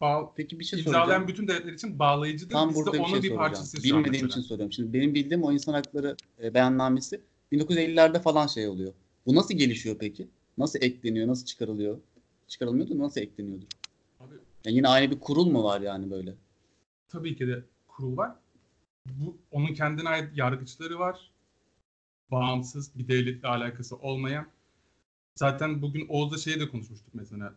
bağ, 0.00 0.32
Peki 0.36 0.60
bir 0.60 0.64
şey 0.64 0.78
imzalayan 0.78 1.04
soracağım. 1.04 1.28
bütün 1.28 1.48
devletler 1.48 1.72
için 1.72 1.98
bağlayıcıdır. 1.98 2.52
Tam 2.52 2.68
Biz 2.68 2.76
de 2.76 2.80
burada 2.80 2.92
bir 2.92 2.98
onun 2.98 3.20
şey 3.20 3.22
bir 3.22 3.38
an 3.38 3.54
Bilmediğim 3.84 4.26
için 4.26 4.40
soruyorum. 4.40 4.72
Şimdi 4.72 4.92
benim 4.92 5.14
bildiğim 5.14 5.42
o 5.42 5.52
insan 5.52 5.72
hakları 5.72 6.16
e, 6.42 6.54
beyannamesi 6.54 7.20
1950'lerde 7.52 8.22
falan 8.22 8.46
şey 8.46 8.68
oluyor. 8.68 8.92
Bu 9.26 9.34
nasıl 9.34 9.54
gelişiyor 9.54 9.96
peki? 10.00 10.28
Nasıl 10.58 10.82
ekleniyor? 10.82 11.28
Nasıl 11.28 11.46
çıkarılıyor? 11.46 11.98
Çıkarılmıyordu 12.48 12.98
nasıl 12.98 13.20
ekleniyordur? 13.20 13.66
Abi, 14.20 14.34
Yani 14.64 14.76
yine 14.76 14.88
aynı 14.88 15.10
bir 15.10 15.20
kurul 15.20 15.46
mu 15.46 15.64
var 15.64 15.80
yani 15.80 16.10
böyle? 16.10 16.34
tabii 17.08 17.36
ki 17.36 17.46
de 17.46 17.64
kurul 17.98 18.16
var. 18.16 18.32
Bu 19.06 19.36
onun 19.50 19.74
kendine 19.74 20.08
ait 20.08 20.36
yargıçları 20.36 20.98
var. 20.98 21.30
Bağımsız 22.30 22.98
bir 22.98 23.08
devletle 23.08 23.48
alakası 23.48 23.96
olmayan. 23.96 24.46
Zaten 25.34 25.82
bugün 25.82 26.06
Oğuz'da 26.08 26.38
şeyi 26.38 26.60
de 26.60 26.68
konuşmuştuk 26.68 27.14
mesela. 27.14 27.54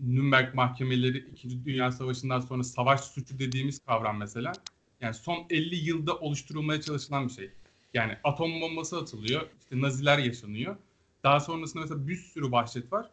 Nürnberg 0.00 0.54
mahkemeleri 0.54 1.18
2. 1.18 1.64
Dünya 1.64 1.92
Savaşı'ndan 1.92 2.40
sonra 2.40 2.64
savaş 2.64 3.00
suçu 3.00 3.38
dediğimiz 3.38 3.78
kavram 3.78 4.18
mesela. 4.18 4.52
Yani 5.00 5.14
son 5.14 5.46
50 5.50 5.74
yılda 5.74 6.18
oluşturulmaya 6.18 6.80
çalışılan 6.80 7.28
bir 7.28 7.32
şey. 7.32 7.50
Yani 7.94 8.16
atom 8.24 8.60
bombası 8.60 8.98
atılıyor, 8.98 9.42
işte 9.60 9.80
Naziler 9.80 10.18
yaşanıyor. 10.18 10.76
Daha 11.22 11.40
sonrasında 11.40 11.82
mesela 11.82 12.08
bir 12.08 12.16
sürü 12.16 12.52
vahşet 12.52 12.92
var. 12.92 13.10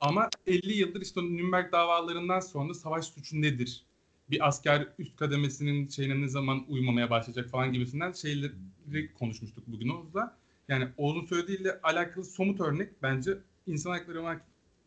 Ama 0.00 0.28
50 0.46 0.72
yıldır 0.72 1.00
işte 1.00 1.22
Nürnberg 1.22 1.72
davalarından 1.72 2.40
sonra 2.40 2.74
savaş 2.74 3.06
suçu 3.06 3.42
nedir? 3.42 3.86
Bir 4.30 4.48
asker 4.48 4.88
üst 4.98 5.16
kademesinin 5.16 5.88
şeyine 5.88 6.20
ne 6.20 6.28
zaman 6.28 6.64
uymamaya 6.68 7.10
başlayacak 7.10 7.50
falan 7.50 7.72
gibisinden 7.72 8.12
şeyleri 8.12 9.14
konuşmuştuk 9.18 9.64
bugün 9.66 9.88
Oğuz'la. 9.88 10.36
Yani 10.68 10.88
Oğuz'un 10.96 11.26
söylediğiyle 11.26 11.80
alakalı 11.82 12.24
somut 12.24 12.60
örnek 12.60 13.02
bence 13.02 13.38
İnsan 13.66 13.90
Hakları 13.90 14.18
Mah- 14.18 14.40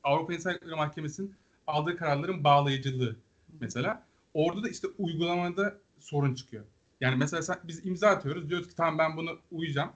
Avrupa 0.03 0.33
İnsan 0.33 0.51
Hakları 0.51 0.75
Mahkemesi'nin 0.77 1.33
aldığı 1.67 1.97
kararların 1.97 2.43
bağlayıcılığı 2.43 3.15
mesela. 3.59 4.03
Orada 4.33 4.63
da 4.63 4.69
işte 4.69 4.87
uygulamada 4.97 5.77
sorun 5.99 6.35
çıkıyor. 6.35 6.63
Yani 7.01 7.15
mesela 7.15 7.41
sen, 7.41 7.57
biz 7.63 7.85
imza 7.85 8.07
atıyoruz. 8.09 8.49
Diyoruz 8.49 8.67
ki 8.67 8.75
tamam 8.75 8.97
ben 8.97 9.17
bunu 9.17 9.39
uyacağım. 9.51 9.91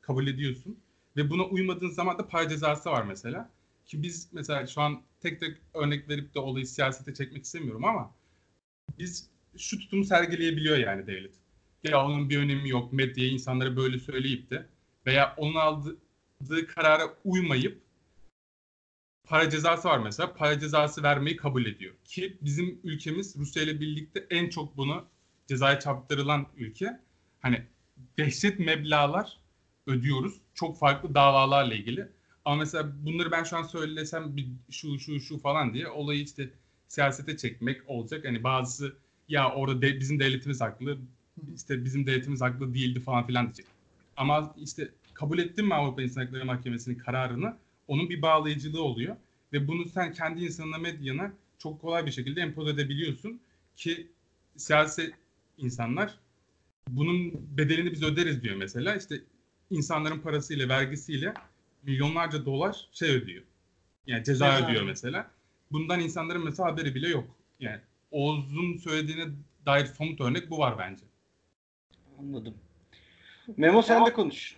Kabul 0.00 0.26
ediyorsun. 0.26 0.78
Ve 1.16 1.30
buna 1.30 1.42
uymadığın 1.44 1.90
zaman 1.90 2.18
da 2.18 2.28
para 2.28 2.48
cezası 2.48 2.90
var 2.90 3.04
mesela. 3.04 3.50
Ki 3.86 4.02
biz 4.02 4.28
mesela 4.32 4.66
şu 4.66 4.80
an 4.80 5.00
tek 5.20 5.40
tek 5.40 5.56
örnek 5.74 6.08
verip 6.08 6.34
de 6.34 6.38
olayı 6.38 6.66
siyasete 6.66 7.14
çekmek 7.14 7.44
istemiyorum 7.44 7.84
ama 7.84 8.10
biz 8.98 9.30
şu 9.58 9.78
tutumu 9.78 10.04
sergileyebiliyor 10.04 10.76
yani 10.76 11.06
devlet. 11.06 11.34
Ya 11.84 12.06
onun 12.06 12.30
bir 12.30 12.38
önemi 12.38 12.68
yok 12.68 12.92
medyaya 12.92 13.30
insanlara 13.30 13.76
böyle 13.76 13.98
söyleyip 13.98 14.50
de 14.50 14.66
veya 15.06 15.34
onun 15.36 15.54
aldığı 15.54 16.66
karara 16.66 17.14
uymayıp 17.24 17.82
para 19.24 19.50
cezası 19.50 19.88
var 19.88 19.98
mesela. 19.98 20.34
Para 20.34 20.60
cezası 20.60 21.02
vermeyi 21.02 21.36
kabul 21.36 21.66
ediyor. 21.66 21.94
Ki 22.04 22.38
bizim 22.40 22.80
ülkemiz 22.84 23.36
Rusya 23.36 23.62
ile 23.62 23.80
birlikte 23.80 24.26
en 24.30 24.48
çok 24.48 24.76
bunu 24.76 25.04
cezaya 25.46 25.80
çarptırılan 25.80 26.46
ülke. 26.56 27.00
Hani 27.40 27.62
dehşet 28.18 28.58
meblağlar 28.58 29.40
ödüyoruz. 29.86 30.34
Çok 30.54 30.78
farklı 30.78 31.14
davalarla 31.14 31.74
ilgili. 31.74 32.08
Ama 32.44 32.56
mesela 32.56 32.92
bunları 33.06 33.30
ben 33.30 33.44
şu 33.44 33.56
an 33.56 33.62
söylesem 33.62 34.36
bir 34.36 34.48
şu 34.70 34.98
şu 34.98 35.20
şu 35.20 35.38
falan 35.38 35.74
diye 35.74 35.88
olayı 35.88 36.22
işte 36.22 36.50
siyasete 36.88 37.36
çekmek 37.36 37.90
olacak. 37.90 38.24
Hani 38.24 38.44
bazısı 38.44 38.96
ya 39.28 39.52
orada 39.52 39.82
de, 39.82 40.00
bizim 40.00 40.20
devletimiz 40.20 40.60
haklı, 40.60 40.98
işte 41.56 41.84
bizim 41.84 42.06
devletimiz 42.06 42.40
haklı 42.40 42.74
değildi 42.74 43.00
falan 43.00 43.26
filan 43.26 43.44
diyecek. 43.44 43.66
Ama 44.16 44.54
işte 44.58 44.88
kabul 45.14 45.38
ettin 45.38 45.66
mi 45.66 45.74
Avrupa 45.74 46.02
İnsan 46.02 46.24
Hakları 46.24 46.44
Mahkemesi'nin 46.44 46.98
kararını 46.98 47.56
onun 47.88 48.10
bir 48.10 48.22
bağlayıcılığı 48.22 48.82
oluyor. 48.82 49.16
Ve 49.52 49.68
bunu 49.68 49.88
sen 49.88 50.12
kendi 50.12 50.44
insanına, 50.44 50.78
medyana 50.78 51.32
çok 51.58 51.80
kolay 51.80 52.06
bir 52.06 52.10
şekilde 52.10 52.40
empoze 52.40 52.70
edebiliyorsun 52.70 53.40
ki 53.76 54.06
siyasi 54.56 55.12
insanlar 55.58 56.14
bunun 56.88 57.32
bedelini 57.56 57.92
biz 57.92 58.02
öderiz 58.02 58.42
diyor 58.42 58.56
mesela. 58.56 58.96
İşte 58.96 59.20
insanların 59.70 60.18
parasıyla, 60.18 60.68
vergisiyle 60.68 61.34
milyonlarca 61.82 62.44
dolar 62.44 62.88
şey 62.92 63.10
ödüyor. 63.10 63.42
Yani 64.06 64.24
ceza 64.24 64.56
Ceza. 64.56 64.66
ödüyor 64.66 64.82
mesela. 64.82 65.30
Bundan 65.72 66.00
insanların 66.00 66.44
mesela 66.44 66.68
haberi 66.68 66.94
bile 66.94 67.08
yok. 67.08 67.24
Yani 67.60 67.80
Oğuz'un 68.10 68.76
söylediğine 68.76 69.26
dair 69.66 69.86
somut 69.86 70.20
örnek 70.20 70.50
bu 70.50 70.58
var 70.58 70.78
bence. 70.78 71.04
Anladım. 72.18 72.54
Memo 73.56 73.82
sen 73.82 74.06
de 74.06 74.12
konuş. 74.12 74.56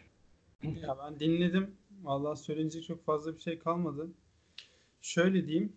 Ya 0.63 0.99
ben 1.05 1.21
dinledim. 1.21 1.71
Vallahi 2.03 2.39
söylenecek 2.39 2.85
çok 2.85 3.05
fazla 3.05 3.35
bir 3.35 3.41
şey 3.41 3.59
kalmadı. 3.59 4.09
Şöyle 5.03 5.47
diyeyim. 5.47 5.73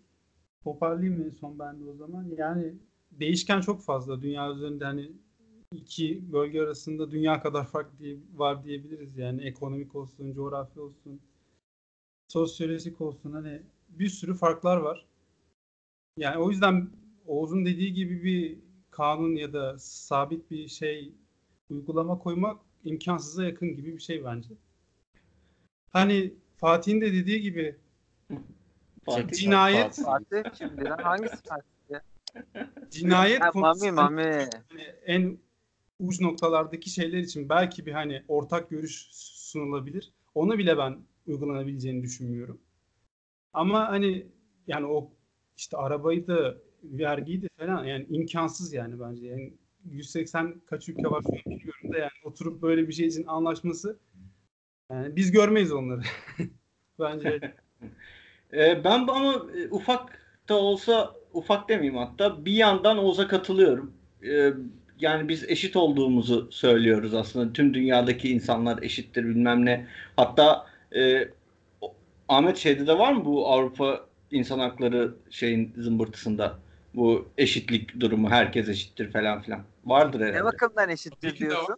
Toparlayayım 0.64 1.24
en 1.24 1.30
son 1.30 1.58
ben 1.58 1.80
de 1.80 1.84
o 1.84 1.94
zaman. 1.94 2.26
Yani 2.36 2.74
değişken 3.10 3.60
çok 3.60 3.82
fazla. 3.82 4.22
Dünya 4.22 4.52
üzerinde 4.52 4.84
hani 4.84 5.12
iki 5.72 6.32
bölge 6.32 6.60
arasında 6.60 7.10
dünya 7.10 7.42
kadar 7.42 7.66
fark 7.66 7.98
diye, 7.98 8.16
var 8.34 8.64
diyebiliriz. 8.64 9.16
Yani 9.18 9.42
ekonomik 9.42 9.94
olsun, 9.94 10.32
coğrafi 10.32 10.80
olsun, 10.80 11.20
sosyolojik 12.28 13.00
olsun. 13.00 13.32
Hani 13.32 13.62
bir 13.88 14.08
sürü 14.08 14.34
farklar 14.34 14.76
var. 14.76 15.06
Yani 16.16 16.38
o 16.38 16.50
yüzden 16.50 16.90
Oğuz'un 17.26 17.64
dediği 17.66 17.92
gibi 17.92 18.24
bir 18.24 18.58
kanun 18.90 19.36
ya 19.36 19.52
da 19.52 19.78
sabit 19.78 20.50
bir 20.50 20.68
şey 20.68 21.12
uygulama 21.70 22.18
koymak 22.18 22.60
imkansıza 22.84 23.44
yakın 23.44 23.76
gibi 23.76 23.94
bir 23.94 24.02
şey 24.02 24.24
bence. 24.24 24.48
Hani 25.90 26.34
Fatih'in 26.56 27.00
de 27.00 27.12
dediği 27.12 27.40
gibi 27.40 27.76
Fatih. 29.04 29.36
cinayet 29.36 30.02
Fatih 30.04 30.50
kimdi 30.54 30.84
lan? 30.84 30.98
Hangisi 30.98 31.42
Fatih? 31.42 32.06
cinayet 32.90 33.40
Ha, 33.40 33.50
mami 33.54 33.90
mami. 33.92 34.48
hani 34.68 34.82
en 35.06 35.38
uç 36.00 36.20
noktalardaki 36.20 36.90
şeyler 36.90 37.18
için 37.18 37.48
belki 37.48 37.86
bir 37.86 37.92
hani 37.92 38.24
ortak 38.28 38.70
görüş 38.70 39.08
sunulabilir. 39.12 40.12
Onu 40.34 40.58
bile 40.58 40.78
ben 40.78 40.98
uygulanabileceğini 41.26 42.02
düşünmüyorum. 42.02 42.60
Ama 43.52 43.88
hani 43.88 44.26
yani 44.66 44.86
o 44.86 45.12
işte 45.62 45.76
arabayı 45.76 46.26
da 46.26 46.56
vergiyi 46.84 47.42
de 47.42 47.48
falan 47.58 47.84
yani 47.84 48.06
imkansız 48.10 48.72
yani 48.72 49.00
bence. 49.00 49.26
Yani 49.26 49.52
180 49.90 50.60
kaç 50.66 50.88
ülke 50.88 51.02
var 51.10 51.22
şu 51.22 51.32
an 51.32 51.58
bilmiyorum 51.58 51.92
da 51.92 51.98
yani 51.98 52.10
oturup 52.24 52.62
böyle 52.62 52.88
bir 52.88 52.92
şey 52.92 53.06
için 53.06 53.24
anlaşması 53.26 53.98
yani 54.90 55.16
biz 55.16 55.30
görmeyiz 55.32 55.72
onları. 55.72 56.02
bence 57.00 57.40
Ee, 58.52 58.84
ben 58.84 59.08
bu- 59.08 59.12
ama 59.12 59.46
e, 59.56 59.68
ufak 59.70 60.18
da 60.48 60.54
olsa 60.54 61.14
ufak 61.32 61.68
demeyeyim 61.68 61.96
hatta 61.96 62.44
bir 62.44 62.52
yandan 62.52 62.98
Oğuz'a 62.98 63.28
katılıyorum. 63.28 63.94
Ee, 64.24 64.52
yani 64.98 65.28
biz 65.28 65.44
eşit 65.50 65.76
olduğumuzu 65.76 66.48
söylüyoruz 66.52 67.14
aslında. 67.14 67.52
Tüm 67.52 67.74
dünyadaki 67.74 68.30
insanlar 68.32 68.82
eşittir 68.82 69.24
bilmem 69.24 69.64
ne. 69.66 69.86
Hatta 70.16 70.66
e, 70.96 71.28
Ahmet 72.28 72.56
şeyde 72.56 72.86
de 72.86 72.98
var 72.98 73.12
mı 73.12 73.24
bu 73.24 73.48
Avrupa 73.48 74.06
İnsan 74.32 74.58
Hakları 74.58 75.14
şeyin 75.30 75.74
zımbırtısında 75.76 76.58
bu 76.94 77.28
eşitlik 77.38 78.00
durumu 78.00 78.30
herkes 78.30 78.68
eşittir 78.68 79.12
falan 79.12 79.42
filan. 79.42 79.62
Vardır 79.84 80.20
Ne 80.20 80.24
herhalde. 80.24 80.44
bakımdan 80.44 80.88
eşittir 80.88 81.38
diyorsun? 81.38 81.76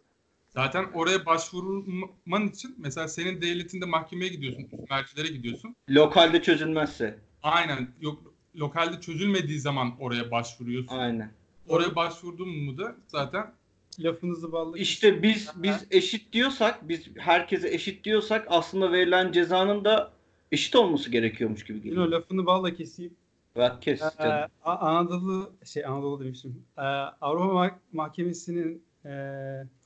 Zaten 0.49 0.85
oraya 0.95 1.27
başvurman 1.27 2.49
için 2.49 2.75
mesela 2.79 3.09
senin 3.09 3.43
devletinde 3.43 3.85
mahkemeye 3.85 4.29
gidiyorsun, 4.29 4.67
mercilere 4.91 5.29
gidiyorsun. 5.29 5.77
Lokalde 5.91 6.43
çözülmezse. 6.43 7.19
Aynen 7.43 7.89
yok 8.01 8.35
lokalde 8.57 9.01
çözülmediği 9.01 9.61
zaman 9.61 9.93
oraya 10.01 10.31
başvuruyorsun. 10.31 10.97
Aynen. 10.99 11.33
Oraya 11.69 11.97
başvurdun 11.97 12.49
mu 12.49 12.79
da 12.79 12.97
zaten 13.07 13.53
Lafınızı 14.01 14.53
bağlı. 14.53 14.79
İşte 14.79 15.23
biz 15.23 15.51
biz 15.57 15.87
eşit 15.91 16.33
diyorsak, 16.33 16.89
biz 16.89 17.07
herkese 17.17 17.69
eşit 17.69 18.05
diyorsak 18.05 18.47
aslında 18.51 18.93
verilen 18.93 19.33
cezanın 19.33 19.85
da 19.85 20.13
eşit 20.55 20.77
olması 20.77 21.11
gerekiyormuş 21.11 21.65
gibi 21.65 21.83
geliyor. 21.83 22.07
o 22.07 22.11
lafını 22.11 22.47
balla 22.47 22.75
keseyim. 22.75 23.15
Bak 23.57 23.83
kes 23.83 24.03
Ee, 24.21 24.49
Anadolu 24.65 25.53
şey 25.65 25.87
Anadolu 25.87 26.25
demiştim. 26.25 26.63
Ee, 26.79 26.81
Avrupa 27.21 27.45
Mah- 27.45 27.79
Mahkemesi'nin 27.93 28.83
e, 29.05 29.11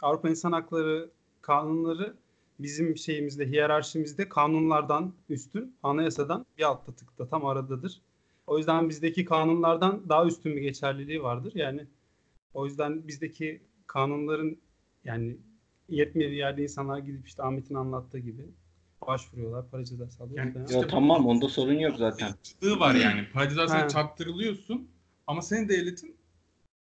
Avrupa 0.02 0.28
İnsan 0.28 0.52
Hakları 0.52 1.10
kanunları 1.42 2.14
bizim 2.58 2.96
şeyimizde 2.96 3.46
hiyerarşimizde 3.46 4.28
kanunlardan 4.28 5.12
üstün, 5.28 5.74
anayasadan 5.82 6.46
bir 6.58 6.62
altta 6.62 6.92
tıkta 6.92 7.28
tam 7.28 7.46
aradadır. 7.46 8.00
O 8.46 8.58
yüzden 8.58 8.88
bizdeki 8.88 9.24
kanunlardan 9.24 10.02
daha 10.08 10.26
üstün 10.26 10.56
bir 10.56 10.60
geçerliliği 10.60 11.22
vardır. 11.22 11.52
Yani 11.54 11.86
o 12.54 12.66
yüzden 12.66 13.08
bizdeki 13.08 13.60
kanunların 13.86 14.56
yani 15.04 15.36
yetmediği 15.88 16.38
yerde 16.38 16.62
insanlar 16.62 16.98
gidip 16.98 17.26
işte 17.26 17.42
Ahmet'in 17.42 17.74
anlattığı 17.74 18.18
gibi 18.18 18.46
başvuruyorlar, 19.06 19.70
para 19.70 19.84
cezası 19.84 20.24
alıyor. 20.24 20.38
Yani 20.38 20.54
işte 20.68 20.86
tamam 20.86 21.26
onda 21.26 21.48
sorun 21.48 21.78
yok 21.78 21.96
zaten. 21.96 22.34
Çığ 22.62 22.80
var 22.80 22.94
yani. 22.94 23.26
Para 23.32 23.48
cezasına 23.48 23.78
Ha. 23.80 23.88
çarptırılıyorsun 23.88 24.88
ama 25.26 25.42
senin 25.42 25.68
devletin 25.68 26.16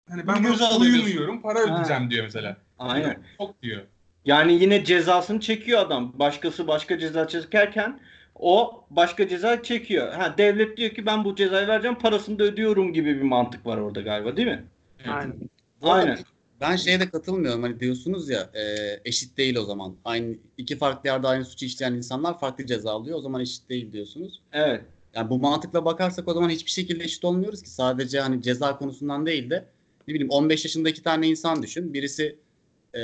hani 0.08 0.26
ben 0.26 0.34
alıyorsun. 0.34 0.80
uyumuyorum 0.80 1.42
para 1.42 1.58
Ha. 1.58 1.64
ödeyeceğim 1.64 2.10
diyor 2.10 2.24
mesela. 2.24 2.56
Aynen. 2.78 3.22
Çok 3.38 3.62
diyor. 3.62 3.82
Yani 4.24 4.52
yine 4.52 4.84
cezasını 4.84 5.40
çekiyor 5.40 5.80
adam. 5.80 6.12
Başkası 6.18 6.68
başka 6.68 6.98
ceza 6.98 7.28
çekerken 7.28 8.00
o 8.34 8.84
başka 8.90 9.28
ceza 9.28 9.62
çekiyor. 9.62 10.12
Ha 10.12 10.34
devlet 10.38 10.76
diyor 10.76 10.90
ki 10.90 11.06
ben 11.06 11.24
bu 11.24 11.36
cezayı 11.36 11.68
vereceğim 11.68 11.98
parasını 11.98 12.38
da 12.38 12.44
ödüyorum 12.44 12.92
gibi 12.92 13.16
bir 13.16 13.22
mantık 13.22 13.66
var 13.66 13.78
orada 13.78 14.00
galiba 14.00 14.36
değil 14.36 14.48
mi? 14.48 14.64
Evet. 14.98 15.14
Aynen. 15.14 15.36
Bu 15.82 15.92
arada 15.92 16.02
Aynen. 16.10 16.18
Ben 16.60 16.76
şeye 16.76 17.00
de 17.00 17.10
katılmıyorum. 17.10 17.62
Hani 17.62 17.80
diyorsunuz 17.80 18.28
ya 18.28 18.50
e, 18.54 18.62
eşit 19.04 19.36
değil 19.36 19.56
o 19.56 19.64
zaman. 19.64 19.96
Aynı 20.04 20.36
iki 20.58 20.76
farklı 20.76 21.08
yerde 21.08 21.26
aynı 21.26 21.44
suçu 21.44 21.66
işleyen 21.66 21.92
insanlar 21.92 22.40
farklı 22.40 22.66
ceza 22.66 22.90
alıyor. 22.92 23.18
O 23.18 23.20
zaman 23.20 23.40
eşit 23.40 23.68
değil 23.68 23.92
diyorsunuz. 23.92 24.42
Evet. 24.52 24.84
Yani 25.14 25.30
bu 25.30 25.38
mantıkla 25.38 25.84
bakarsak 25.84 26.28
o 26.28 26.34
zaman 26.34 26.50
hiçbir 26.50 26.70
şekilde 26.70 27.04
eşit 27.04 27.24
olmuyoruz 27.24 27.62
ki. 27.62 27.70
Sadece 27.70 28.20
hani 28.20 28.42
ceza 28.42 28.78
konusundan 28.78 29.26
değil 29.26 29.50
de 29.50 29.64
ne 30.08 30.14
bileyim 30.14 30.30
15 30.30 30.64
yaşında 30.64 30.88
iki 30.88 31.02
tane 31.02 31.28
insan 31.28 31.62
düşün. 31.62 31.94
Birisi 31.94 32.38
e, 32.94 33.00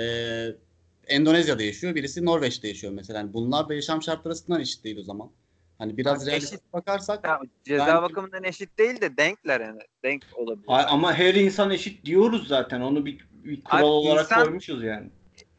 Endonezya'da 1.06 1.62
yaşıyor, 1.62 1.94
birisi 1.94 2.24
Norveç'te 2.24 2.68
yaşıyor 2.68 2.92
mesela. 2.92 3.18
Yani 3.18 3.32
bunlar 3.32 3.68
da 3.68 3.74
yaşam 3.74 4.02
şartları 4.02 4.32
açısından 4.32 4.60
eşit 4.60 4.84
değil 4.84 4.98
o 4.98 5.02
zaman. 5.02 5.30
Hani 5.78 5.96
biraz 5.96 6.16
Eşit. 6.22 6.28
realistik 6.32 6.72
bakarsak 6.72 7.24
Ya, 7.24 7.40
ceza 7.64 7.86
Ben- 7.86 8.02
bakımından 8.02 8.44
eşit 8.44 8.78
değil 8.78 9.00
de 9.00 9.16
denkler 9.16 9.60
yani. 9.60 9.80
Denk 10.02 10.24
olabilir. 10.34 10.66
Ha- 10.66 10.86
Ama 10.90 11.14
her 11.14 11.34
insan 11.34 11.70
eşit 11.70 12.04
diyoruz 12.04 12.48
zaten. 12.48 12.80
Onu 12.80 13.06
bir, 13.06 13.26
bir 13.32 13.64
kural 13.64 13.78
Abi 13.78 13.84
olarak 13.84 14.24
insan- 14.24 14.44
koymuşuz 14.44 14.82
yani. 14.82 15.10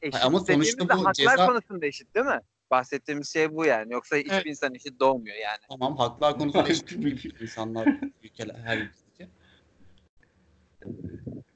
Eşit 0.02 0.26
ama 0.26 0.40
sonuçta 0.40 0.90
bu 0.90 0.94
haklar 1.06 1.14
ceza- 1.14 1.48
konusunda 1.48 1.86
eşit 1.86 2.16
değil 2.16 2.26
mi? 2.26 2.40
Bahsettiğimiz 2.72 3.34
şey 3.34 3.56
bu 3.56 3.66
yani. 3.66 3.94
Yoksa 3.94 4.16
hiçbir 4.18 4.32
Evet. 4.32 4.46
insan 4.46 4.76
eşit 4.76 5.00
doğmuyor 5.00 5.36
yani. 5.36 5.58
tamam 5.70 5.98
haklar 5.98 6.38
konusunda 6.38 6.70
eşit 6.70 7.42
insanlar 7.42 7.88
ülkeler 8.24 8.56
her 8.56 8.78
ülkedeki. 8.78 9.28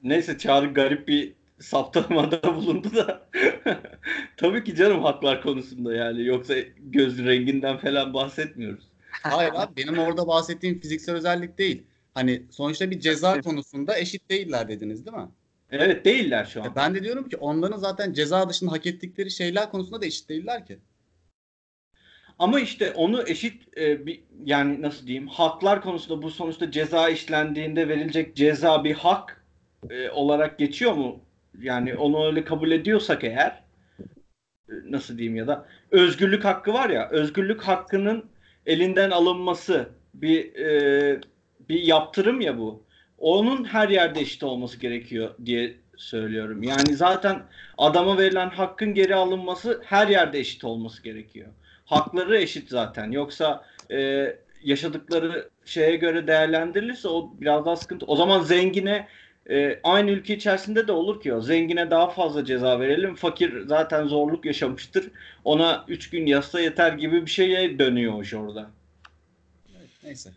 Neyse 0.03 0.37
Çağrı 0.37 0.73
garip 0.73 1.07
bir 1.07 1.33
saptamada 1.61 2.41
bulundu 2.55 2.95
da. 2.95 3.27
Tabii 4.37 4.63
ki 4.63 4.75
canım 4.75 5.03
haklar 5.03 5.41
konusunda 5.41 5.95
yani. 5.95 6.25
Yoksa 6.25 6.53
göz 6.77 7.25
renginden 7.25 7.77
falan 7.77 8.13
bahsetmiyoruz. 8.13 8.83
Hayır 9.11 9.51
abi 9.55 9.75
benim 9.77 9.99
orada 9.99 10.27
bahsettiğim 10.27 10.79
fiziksel 10.79 11.15
özellik 11.15 11.57
değil. 11.57 11.83
Hani 12.13 12.43
sonuçta 12.51 12.91
bir 12.91 12.99
ceza 12.99 13.41
konusunda 13.41 13.97
eşit 13.97 14.29
değiller 14.29 14.67
dediniz 14.67 15.05
değil 15.05 15.17
mi? 15.17 15.29
Evet 15.71 16.05
değiller 16.05 16.45
şu 16.45 16.63
an. 16.63 16.67
E 16.67 16.75
ben 16.75 16.95
de 16.95 17.03
diyorum 17.03 17.29
ki 17.29 17.37
onların 17.37 17.77
zaten 17.77 18.13
ceza 18.13 18.49
dışında 18.49 18.71
hak 18.71 18.85
ettikleri 18.85 19.31
şeyler 19.31 19.71
konusunda 19.71 20.01
da 20.01 20.05
eşit 20.05 20.29
değiller 20.29 20.65
ki. 20.65 20.79
Ama 22.39 22.59
işte 22.59 22.91
onu 22.91 23.23
eşit 23.27 23.77
e, 23.77 24.05
bir 24.05 24.23
yani 24.45 24.81
nasıl 24.81 25.07
diyeyim 25.07 25.27
haklar 25.27 25.81
konusunda 25.81 26.21
bu 26.21 26.31
sonuçta 26.31 26.71
ceza 26.71 27.09
işlendiğinde 27.09 27.87
verilecek 27.87 28.35
ceza 28.35 28.83
bir 28.83 28.93
hak 28.93 29.45
e, 29.89 30.09
olarak 30.09 30.59
geçiyor 30.59 30.93
mu? 30.93 31.19
Yani 31.59 31.95
onu 31.95 32.25
öyle 32.25 32.43
kabul 32.43 32.71
ediyorsak 32.71 33.23
eğer 33.23 33.63
e, 34.69 34.73
nasıl 34.85 35.17
diyeyim 35.17 35.35
ya 35.35 35.47
da 35.47 35.65
özgürlük 35.91 36.45
hakkı 36.45 36.73
var 36.73 36.89
ya 36.89 37.09
özgürlük 37.09 37.61
hakkının 37.61 38.25
elinden 38.65 39.11
alınması 39.11 39.89
bir 40.13 40.55
e, 40.55 41.21
bir 41.69 41.81
yaptırım 41.81 42.41
ya 42.41 42.57
bu. 42.57 42.83
Onun 43.17 43.65
her 43.65 43.89
yerde 43.89 44.19
eşit 44.21 44.43
olması 44.43 44.79
gerekiyor 44.79 45.35
diye 45.45 45.75
söylüyorum. 45.97 46.63
Yani 46.63 46.95
zaten 46.95 47.43
adama 47.77 48.17
verilen 48.17 48.49
hakkın 48.49 48.93
geri 48.93 49.15
alınması 49.15 49.81
her 49.85 50.07
yerde 50.07 50.39
eşit 50.39 50.63
olması 50.63 51.03
gerekiyor 51.03 51.47
hakları 51.91 52.37
eşit 52.37 52.69
zaten. 52.69 53.11
Yoksa 53.11 53.65
e, 53.91 54.27
yaşadıkları 54.63 55.49
şeye 55.65 55.95
göre 55.95 56.27
değerlendirilirse 56.27 57.07
o 57.07 57.31
biraz 57.41 57.65
daha 57.65 57.75
sıkıntı. 57.75 58.05
O 58.05 58.15
zaman 58.15 58.41
zengine 58.41 59.07
e, 59.49 59.79
aynı 59.83 60.11
ülke 60.11 60.35
içerisinde 60.35 60.87
de 60.87 60.91
olur 60.91 61.21
ki 61.21 61.33
o. 61.33 61.41
Zengine 61.41 61.91
daha 61.91 62.09
fazla 62.09 62.45
ceza 62.45 62.79
verelim. 62.79 63.15
Fakir 63.15 63.61
zaten 63.65 64.07
zorluk 64.07 64.45
yaşamıştır. 64.45 65.11
Ona 65.43 65.85
3 65.87 66.09
gün 66.09 66.25
yasa 66.25 66.59
yeter 66.59 66.93
gibi 66.93 67.25
bir 67.25 67.31
şeye 67.31 67.79
dönüyor 67.79 68.13
o 68.13 68.21
iş 68.21 68.33
orada. 68.33 68.69
Neyse. 70.03 70.31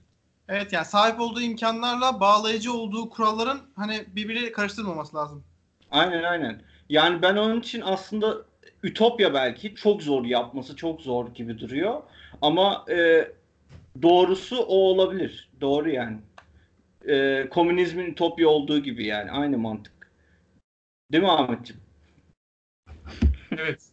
Evet 0.49 0.73
yani 0.73 0.85
sahip 0.85 1.21
olduğu 1.21 1.41
imkanlarla 1.41 2.21
bağlayıcı 2.21 2.73
olduğu 2.73 3.11
kuralların 3.11 3.61
hani 3.77 4.05
birbiri 4.09 4.53
karıştırmaması 4.53 5.17
lazım. 5.17 5.45
Aynen 5.91 6.23
aynen. 6.23 6.63
Yani 6.89 7.23
ben 7.23 7.37
onun 7.37 7.61
için 7.61 7.81
aslında 7.81 8.37
ütopya 8.83 9.35
belki 9.35 9.75
çok 9.75 10.03
zor 10.03 10.25
yapması 10.25 10.77
çok 10.77 11.01
zor 11.01 11.35
gibi 11.35 11.59
duruyor. 11.59 12.03
Ama 12.43 12.85
e, 12.91 13.29
doğrusu 14.03 14.57
o 14.57 14.75
olabilir. 14.75 15.51
Doğru 15.61 15.91
yani. 15.91 16.17
E, 17.09 17.47
komünizmin 17.51 18.07
ütopya 18.07 18.49
olduğu 18.49 18.79
gibi 18.79 19.07
yani. 19.07 19.31
Aynı 19.31 19.59
mantık. 19.59 19.93
Değil 21.13 21.25
mi 21.25 21.31
Ahmetciğim? 21.31 21.83
Evet. 23.51 23.83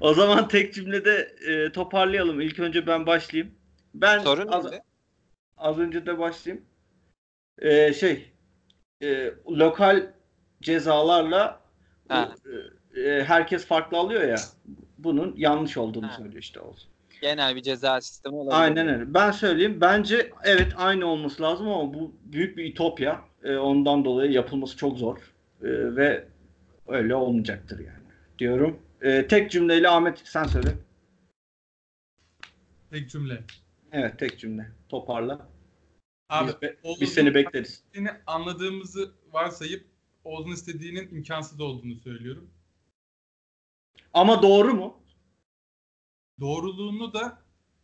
O 0.00 0.14
zaman 0.14 0.48
tek 0.48 0.74
cümlede 0.74 1.34
e, 1.48 1.72
toparlayalım. 1.72 2.40
İlk 2.40 2.58
önce 2.58 2.86
ben 2.86 3.06
başlayayım. 3.06 3.54
Ben 3.94 4.18
Sorun 4.18 4.46
az, 4.48 4.64
neydi? 4.64 4.82
az 5.56 5.78
önce 5.78 6.06
de 6.06 6.18
başlayayım. 6.18 6.64
E, 7.58 7.92
şey 7.92 8.32
e, 9.02 9.34
lokal 9.50 10.06
cezalarla 10.62 11.60
Ha. 12.08 12.34
e, 12.96 13.00
e, 13.00 13.24
herkes 13.24 13.66
farklı 13.66 13.98
alıyor 13.98 14.22
ya. 14.22 14.36
Bunun 14.98 15.34
yanlış 15.36 15.76
olduğunu 15.76 16.08
Ha. 16.08 16.16
söylüyor 16.16 16.42
işte 16.42 16.60
olsun. 16.60 16.90
Genel 17.24 17.56
bir 17.56 17.62
ceza 17.62 18.00
sistemi 18.00 18.36
olabilir. 18.36 18.60
Aynen 18.60 18.88
öyle. 18.88 19.14
Ben 19.14 19.30
söyleyeyim. 19.30 19.80
Bence 19.80 20.30
evet 20.44 20.72
aynı 20.76 21.06
olması 21.06 21.42
lazım 21.42 21.68
ama 21.68 21.94
bu 21.94 22.14
büyük 22.24 22.56
bir 22.56 22.64
ütopya. 22.72 23.24
E, 23.44 23.56
ondan 23.56 24.04
dolayı 24.04 24.32
yapılması 24.32 24.76
çok 24.76 24.98
zor. 24.98 25.16
E, 25.62 25.96
ve 25.96 26.28
öyle 26.88 27.14
olmayacaktır 27.14 27.78
yani. 27.78 28.04
Diyorum. 28.38 28.78
E, 29.02 29.26
tek 29.26 29.50
cümleyle 29.50 29.88
Ahmet 29.88 30.18
sen 30.24 30.44
söyle. 30.44 30.68
Tek 32.90 33.10
cümle. 33.10 33.44
Evet 33.92 34.18
tek 34.18 34.38
cümle. 34.38 34.70
Toparla. 34.88 35.48
Abi 36.28 36.48
biz, 36.48 36.62
be- 36.62 36.76
Oğuz'un 36.82 37.00
biz 37.00 37.14
seni 37.14 37.34
bekleriz. 37.34 37.68
istediğini 37.68 38.10
anladığımızı 38.26 39.12
varsayıp 39.32 39.84
Oğuz'un 40.24 40.52
istediğinin 40.52 41.08
imkansız 41.16 41.60
olduğunu 41.60 41.94
söylüyorum. 41.94 42.50
Ama 44.14 44.42
doğru 44.42 44.74
mu? 44.74 45.03
Doğruluğunu 46.40 47.12
da 47.12 47.42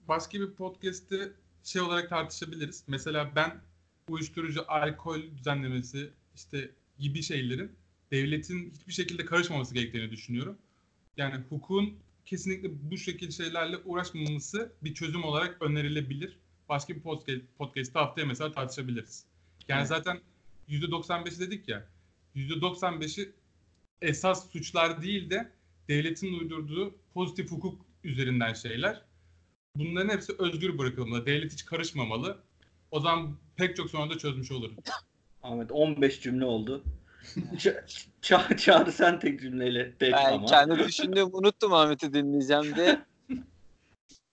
başka 0.09 0.41
bir 0.41 0.51
podcast'te 0.51 1.33
şey 1.65 1.83
olarak 1.83 2.09
tartışabiliriz. 2.09 2.85
Mesela 2.87 3.33
ben 3.37 3.61
uyuşturucu, 4.09 4.65
alkol 4.69 5.23
düzenlemesi 5.39 6.11
işte 6.35 6.71
gibi 6.99 7.23
şeylerin 7.23 7.73
devletin 8.11 8.71
hiçbir 8.71 8.93
şekilde 8.93 9.25
karışmaması 9.25 9.75
gerektiğini 9.75 10.11
düşünüyorum. 10.11 10.59
Yani 11.17 11.35
hukukun 11.35 11.99
kesinlikle 12.27 12.91
bu 12.91 12.97
şekilde 12.97 13.31
şeylerle 13.33 13.77
uğraşmaması 13.85 14.73
bir 14.83 14.95
çözüm 14.95 15.25
olarak 15.25 15.63
önerilebilir. 15.63 16.37
Başka 16.69 16.95
bir 16.95 17.01
podcast, 17.01 17.41
podcast'te 17.59 17.99
haftaya 17.99 18.27
mesela 18.27 18.53
tartışabiliriz. 18.53 19.25
Yani 19.69 19.79
Evet. 19.79 19.89
zaten 19.89 20.21
%95 20.69 21.41
dedik 21.41 21.69
ya. 21.69 21.87
%95'i 22.37 23.33
esas 24.03 24.51
suçlar 24.51 25.03
değil 25.03 25.31
de 25.31 25.53
devletin 25.89 26.41
uydurduğu 26.41 26.95
pozitif 27.15 27.51
hukuk 27.51 27.90
üzerinden 28.05 28.53
şeyler. 28.53 29.03
Bunların 29.77 30.09
hepsi 30.09 30.33
özgür 30.39 30.79
bırakılmalı. 30.79 31.27
Devlet 31.27 31.53
hiç 31.53 31.65
karışmamalı. 31.65 32.39
O 32.91 33.01
zaman 33.01 33.37
pek 33.57 33.77
çok 33.77 33.91
sorunu 33.91 34.11
da 34.11 34.19
çözmüş 34.19 34.53
oluruz. 34.53 34.77
Ahmet 35.43 35.73
15 35.73 36.21
cümle 36.21 36.45
oldu. 36.45 36.85
Ç- 37.37 37.85
Ça- 38.23 38.57
Çağrı 38.57 38.93
sen 38.93 39.19
tek 39.19 39.41
cümleyle 39.41 39.95
tek 39.99 40.13
Ben 40.13 40.33
ama. 40.33 40.47
kendi 40.47 40.79
düşündüğümü 40.79 41.31
unuttum 41.33 41.73
Ahmet'i 41.73 42.13
dinleyeceğim 42.13 42.77
diye. 42.77 43.01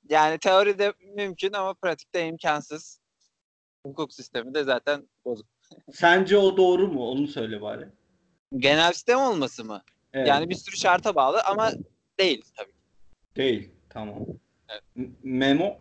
Yani 0.10 0.40
teoride 0.40 0.94
mümkün 1.16 1.54
ama 1.54 1.74
pratikte 1.74 2.28
imkansız. 2.28 3.00
Hukuk 3.86 4.14
sistemi 4.14 4.54
de 4.54 4.64
zaten 4.64 5.08
bozuk. 5.26 5.48
Sence 5.94 6.38
o 6.38 6.58
doğru 6.58 6.88
mu? 6.88 7.10
Onu 7.10 7.28
söyle 7.28 7.62
bari. 7.62 7.88
Genel 8.58 8.94
sistem 8.94 9.20
olması 9.20 9.64
mı? 9.66 9.82
Evet. 10.14 10.28
Yani 10.28 10.50
bir 10.50 10.56
sürü 10.56 10.78
şarta 10.78 11.16
bağlı 11.16 11.42
ama 11.42 11.72
değil 12.20 12.42
tabii. 12.58 12.72
Değil. 13.38 13.70
Tamam. 13.90 14.26
Evet. 14.70 15.10
Memo? 15.24 15.78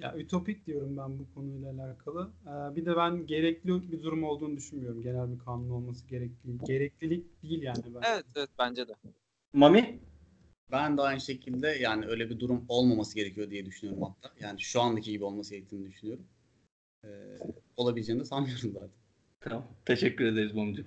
Ya 0.00 0.16
ütopik 0.16 0.66
diyorum 0.66 0.96
ben 0.96 1.18
bu 1.18 1.34
konuyla 1.34 1.72
alakalı. 1.72 2.30
Ee, 2.46 2.76
bir 2.76 2.86
de 2.86 2.96
ben 2.96 3.26
gerekli 3.26 3.92
bir 3.92 4.02
durum 4.02 4.24
olduğunu 4.24 4.56
düşünmüyorum. 4.56 5.02
Genel 5.02 5.32
bir 5.32 5.38
kanun 5.38 5.70
olması 5.70 6.06
gerekli. 6.06 6.58
Gereklilik 6.64 7.42
değil 7.42 7.62
yani 7.62 7.78
ben. 7.94 8.00
Evet 8.12 8.24
evet 8.36 8.48
bence 8.58 8.88
de. 8.88 8.92
Mami? 9.52 9.98
Ben 10.72 10.96
de 10.96 11.02
aynı 11.02 11.20
şekilde 11.20 11.68
yani 11.68 12.06
öyle 12.06 12.30
bir 12.30 12.40
durum 12.40 12.64
olmaması 12.68 13.14
gerekiyor 13.14 13.50
diye 13.50 13.66
düşünüyorum 13.66 14.02
hatta. 14.02 14.34
Yani 14.40 14.60
şu 14.60 14.80
andaki 14.80 15.10
gibi 15.10 15.24
olması 15.24 15.54
gerektiğini 15.54 15.86
düşünüyorum. 15.86 16.24
Ee, 17.04 17.08
olabileceğini 17.76 18.20
de 18.20 18.24
sanmıyorum 18.24 18.72
zaten. 18.72 18.88
Tamam. 19.40 19.66
Teşekkür 19.84 20.24
ederiz 20.24 20.54
Mami'cim. 20.54 20.86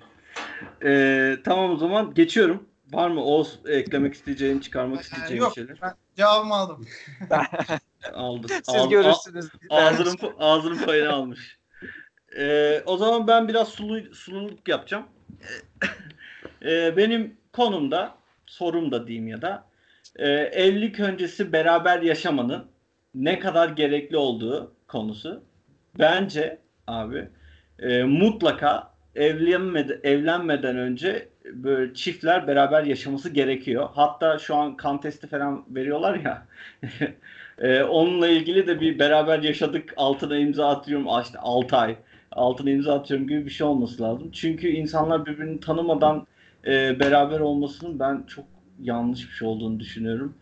Ee, 0.84 1.38
tamam 1.44 1.72
o 1.72 1.78
zaman 1.78 2.14
geçiyorum. 2.14 2.71
Var 2.92 3.10
mı 3.10 3.24
Oğuz 3.24 3.60
eklemek 3.68 4.14
isteyeceğin, 4.14 4.60
çıkarmak 4.60 5.02
isteyeceğin 5.02 5.42
yok. 5.42 5.54
şeyler? 5.56 5.78
Ben 5.82 5.94
cevabımı 6.16 6.54
aldım. 6.56 6.88
Aldı. 8.14 8.48
Siz 8.50 8.76
Al- 8.76 8.90
görürsünüz. 8.90 9.50
ağzının, 9.70 10.18
ağzının 10.40 10.86
payını 10.86 11.14
almış. 11.14 11.58
Ee, 12.38 12.82
o 12.86 12.98
zaman 12.98 13.28
ben 13.28 13.48
biraz 13.48 13.68
sulu, 13.68 14.16
sululuk 14.16 14.68
yapacağım. 14.68 15.06
Ee, 16.66 16.98
benim 16.98 17.38
konumda, 17.54 18.16
sorum 18.46 18.92
da 18.92 19.08
diyeyim 19.08 19.28
ya 19.28 19.42
da 19.42 19.66
e, 20.16 20.30
evlilik 20.32 21.00
öncesi 21.00 21.54
beraber 21.54 22.02
yaşamanın 22.02 22.66
ne 23.16 23.40
kadar 23.40 23.70
gerekli 23.70 24.18
olduğu 24.18 24.76
konusu. 24.88 25.44
Bence 26.00 26.58
abi 26.88 27.30
e, 27.80 28.04
mutlaka 28.04 28.91
evlenmeden, 29.16 30.00
evlenmeden 30.04 30.78
önce 30.78 31.30
böyle 31.46 31.94
çiftler 31.94 32.48
beraber 32.48 32.84
yaşaması 32.84 33.30
gerekiyor. 33.30 33.90
Hatta 33.94 34.38
şu 34.38 34.56
an 34.56 34.78
kan 34.78 35.02
testi 35.02 35.28
falan 35.28 35.66
veriyorlar 35.70 36.16
ya. 36.16 36.48
e, 37.60 37.84
onunla 37.84 38.28
ilgili 38.28 38.68
de 38.68 38.82
bir 38.82 39.00
beraber 39.00 39.40
yaşadık 39.40 39.94
altına 39.98 40.38
imza 40.38 40.70
atıyorum 40.70 41.08
işte 41.24 41.40
6 41.40 41.78
ay 41.78 41.96
altına 42.32 42.70
imza 42.70 42.94
atıyorum 42.94 43.28
gibi 43.28 43.46
bir 43.46 43.52
şey 43.52 43.68
olması 43.68 44.04
lazım. 44.04 44.32
Çünkü 44.32 44.68
insanlar 44.68 45.26
birbirini 45.26 45.60
tanımadan 45.60 46.28
e, 46.68 47.00
beraber 47.00 47.40
olmasının 47.40 48.00
ben 48.00 48.24
çok 48.28 48.46
yanlış 48.82 49.30
bir 49.30 49.34
şey 49.34 49.48
olduğunu 49.48 49.80
düşünüyorum. 49.80 50.36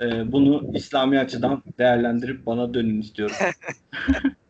E, 0.00 0.32
bunu 0.32 0.70
İslami 0.74 1.18
açıdan 1.18 1.62
değerlendirip 1.78 2.46
bana 2.46 2.74
dönün 2.74 3.00
istiyorum. 3.00 3.36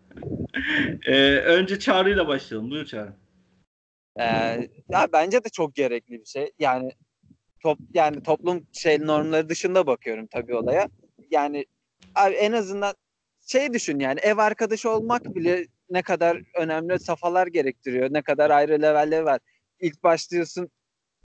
e, 1.07 1.37
önce 1.37 1.79
çağrıyla 1.79 2.29
başlayalım. 2.29 2.71
Buyur 2.71 2.87
Çağrı. 2.87 3.13
Ee, 4.21 4.69
ya 4.91 5.09
bence 5.13 5.45
de 5.45 5.49
çok 5.49 5.75
gerekli 5.75 6.21
bir 6.21 6.25
şey. 6.25 6.53
Yani 6.59 6.91
top 7.63 7.79
yani 7.95 8.23
toplum 8.23 8.67
şey 8.73 9.01
normları 9.07 9.49
dışında 9.49 9.87
bakıyorum 9.87 10.27
tabii 10.27 10.55
olaya. 10.55 10.89
Yani 11.31 11.67
abi 12.15 12.35
en 12.35 12.53
azından 12.53 12.95
şey 13.47 13.73
düşün 13.73 13.99
yani 13.99 14.21
ev 14.21 14.39
arkadaşı 14.39 14.91
olmak 14.91 15.35
bile 15.35 15.67
ne 15.91 16.03
kadar 16.03 16.43
önemli 16.55 16.99
safhalar 17.01 17.47
gerektiriyor. 17.47 18.09
Ne 18.13 18.23
kadar 18.23 18.51
ayrı 18.51 18.83
levelleri 18.83 19.25
var. 19.25 19.41
İlk 19.81 20.03
başlıyorsun 20.03 20.71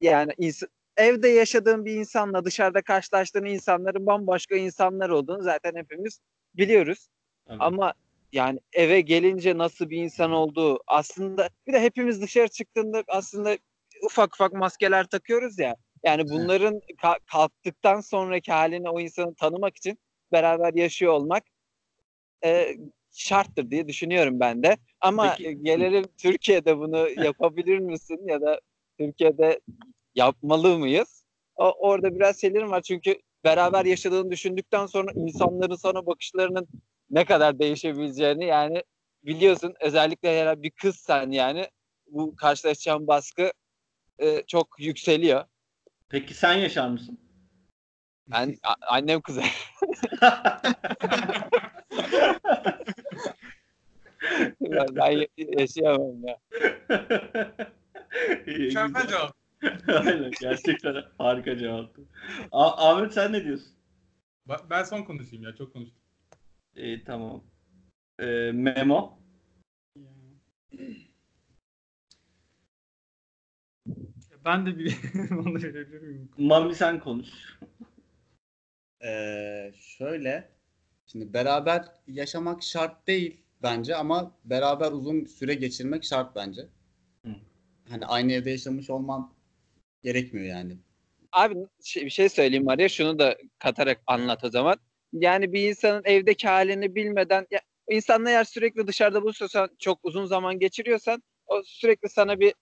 yani 0.01 0.32
ins- 0.32 0.67
evde 0.97 1.27
yaşadığın 1.27 1.86
bir 1.86 1.95
insanla 1.95 2.45
dışarıda 2.45 2.82
karşılaştığın 2.82 3.45
insanların 3.45 4.05
bambaşka 4.05 4.55
insanlar 4.55 5.09
olduğunu 5.09 5.43
zaten 5.43 5.75
hepimiz 5.75 6.19
biliyoruz. 6.55 7.07
Tabii. 7.47 7.57
Ama 7.59 7.93
yani 8.32 8.59
eve 8.73 9.01
gelince 9.01 9.57
nasıl 9.57 9.89
bir 9.89 9.97
insan 9.97 10.32
olduğu 10.32 10.79
aslında 10.88 11.49
bir 11.67 11.73
de 11.73 11.82
hepimiz 11.82 12.21
dışarı 12.21 12.47
çıktığında 12.47 13.03
aslında 13.07 13.57
ufak 14.05 14.34
ufak 14.36 14.53
maskeler 14.53 15.07
takıyoruz 15.07 15.59
ya. 15.59 15.75
Yani 16.03 16.29
bunların 16.29 16.75
ka- 17.01 17.19
kalktıktan 17.25 18.01
sonraki 18.01 18.51
halini 18.51 18.89
o 18.89 18.99
insanı 18.99 19.36
tanımak 19.36 19.77
için 19.77 19.99
beraber 20.32 20.73
yaşıyor 20.73 21.13
olmak 21.13 21.43
e, 22.43 22.75
şarttır 23.11 23.71
diye 23.71 23.88
düşünüyorum 23.88 24.39
ben 24.39 24.63
de. 24.63 24.77
Ama 25.01 25.36
Peki- 25.38 25.63
gelelim 25.63 26.05
Türkiye'de 26.17 26.77
bunu 26.77 27.09
yapabilir 27.09 27.79
misin 27.79 28.19
ya 28.27 28.41
da 28.41 28.61
Türkiye'de 28.99 29.59
yapmalı 30.15 30.79
mıyız? 30.79 31.23
O, 31.55 31.71
orada 31.71 32.15
biraz 32.15 32.41
şeylerim 32.41 32.71
var 32.71 32.82
çünkü 32.82 33.15
beraber 33.43 33.86
yaşadığını 33.86 34.32
düşündükten 34.32 34.86
sonra 34.86 35.11
insanların 35.15 35.75
sana 35.75 36.05
bakışlarının 36.05 36.67
ne 37.12 37.26
kadar 37.26 37.59
değişebileceğini 37.59 38.45
yani 38.45 38.84
biliyorsun 39.24 39.74
özellikle 39.82 40.41
herhalde 40.41 40.64
bir 40.64 40.72
kızsan 40.72 41.32
yani 41.32 41.68
bu 42.07 42.36
karşılaşacağın 42.36 43.07
baskı 43.07 43.51
e, 44.20 44.43
çok 44.47 44.68
yükseliyor. 44.80 45.45
Peki 46.09 46.34
sen 46.34 46.53
yaşar 46.53 46.89
mısın? 46.89 47.20
Ben 48.28 48.55
a- 48.64 48.95
annem 48.95 49.22
kızar. 49.22 49.72
ben, 54.62 54.88
ben 54.95 55.12
ya- 55.12 55.28
yaşayamam 55.38 56.24
ya. 56.28 56.38
Mükemmel 58.47 59.07
cevap. 59.07 59.36
Aynen 59.88 60.32
gerçekten 60.41 60.95
harika 61.18 61.57
cevaptı. 61.57 62.01
A- 62.51 62.89
Ahmet 62.89 63.14
sen 63.14 63.34
ne 63.34 63.43
diyorsun? 63.43 63.72
Ba- 64.47 64.70
Ben 64.70 64.84
son 64.84 65.03
konuşayım 65.03 65.43
ya 65.43 65.55
çok 65.55 65.74
konuştum. 65.74 66.01
İyi 66.76 67.03
tamam. 67.03 67.43
Ee, 68.19 68.51
Memo. 68.51 69.22
Ben 74.45 74.65
de 74.65 74.78
bir 74.78 74.97
onu 75.32 75.53
verebilir 75.63 76.01
miyim? 76.01 76.30
Mami 76.38 76.76
sen 76.76 76.99
konuş. 76.99 77.59
Ee, 79.03 79.74
şöyle 79.80 80.49
şimdi 81.05 81.34
beraber 81.34 81.86
yaşamak 82.07 82.63
şart 82.63 83.07
değil 83.07 83.41
bence 83.63 83.95
ama 83.95 84.38
beraber 84.45 84.91
uzun 84.91 85.26
süre 85.26 85.53
geçirmek 85.53 86.03
şart 86.03 86.36
bence. 86.36 86.61
Hı. 87.26 87.36
Hani 87.89 88.05
aynı 88.05 88.32
evde 88.32 88.51
yaşamış 88.51 88.89
olman 88.89 89.34
gerekmiyor 90.03 90.47
yani. 90.47 90.78
Abi 91.32 91.55
şey, 91.84 92.05
bir 92.05 92.09
şey 92.09 92.30
söyleyeyim 92.30 92.65
var 92.65 92.80
ya 92.80 92.89
şunu 92.89 93.19
da 93.19 93.38
katarak 93.59 94.01
anlat 94.07 94.43
o 94.43 94.49
zaman. 94.49 94.78
Yani 95.14 95.53
bir 95.53 95.70
insanın 95.70 96.01
evdeki 96.05 96.47
halini 96.47 96.95
bilmeden 96.95 97.47
ya, 97.51 97.59
insanla 97.89 98.30
eğer 98.30 98.43
sürekli 98.43 98.88
dışarıda 98.88 99.24
buluşuyorsan 99.24 99.70
çok 99.80 99.99
uzun 100.03 100.26
zaman 100.26 100.59
geçiriyorsan 100.59 101.24
o 101.47 101.62
sürekli 101.66 102.09
sana 102.09 102.39
bir 102.39 102.53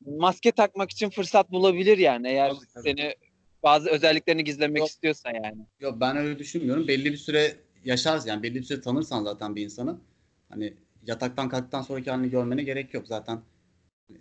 maske 0.00 0.52
takmak 0.52 0.90
için 0.90 1.10
fırsat 1.10 1.50
bulabilir 1.52 1.98
yani 1.98 2.28
eğer 2.28 2.50
Tabii, 2.50 2.66
tabii. 2.74 2.82
seni 2.82 3.14
bazı 3.62 3.90
özelliklerini 3.90 4.44
gizlemek 4.44 4.78
Yok. 4.78 4.88
istiyorsa 4.88 5.30
yani. 5.30 5.66
Yok 5.80 6.00
ben 6.00 6.16
öyle 6.16 6.38
düşünmüyorum. 6.38 6.88
Belli 6.88 7.12
bir 7.12 7.16
süre 7.16 7.56
yaşarsın 7.84 8.28
yani 8.28 8.42
belli 8.42 8.54
bir 8.54 8.62
süre 8.62 8.80
tanırsan 8.80 9.24
zaten 9.24 9.56
bir 9.56 9.62
insanı 9.64 9.98
hani 10.48 10.74
yataktan 11.06 11.48
kalktıktan 11.48 11.82
sonraki 11.82 12.10
halini 12.10 12.30
görmene 12.30 12.62
gerek 12.62 12.94
yok 12.94 13.06
zaten. 13.06 13.40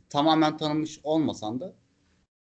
Tamamen 0.10 0.58
tanımış 0.58 1.00
olmasan 1.04 1.60
da 1.60 1.74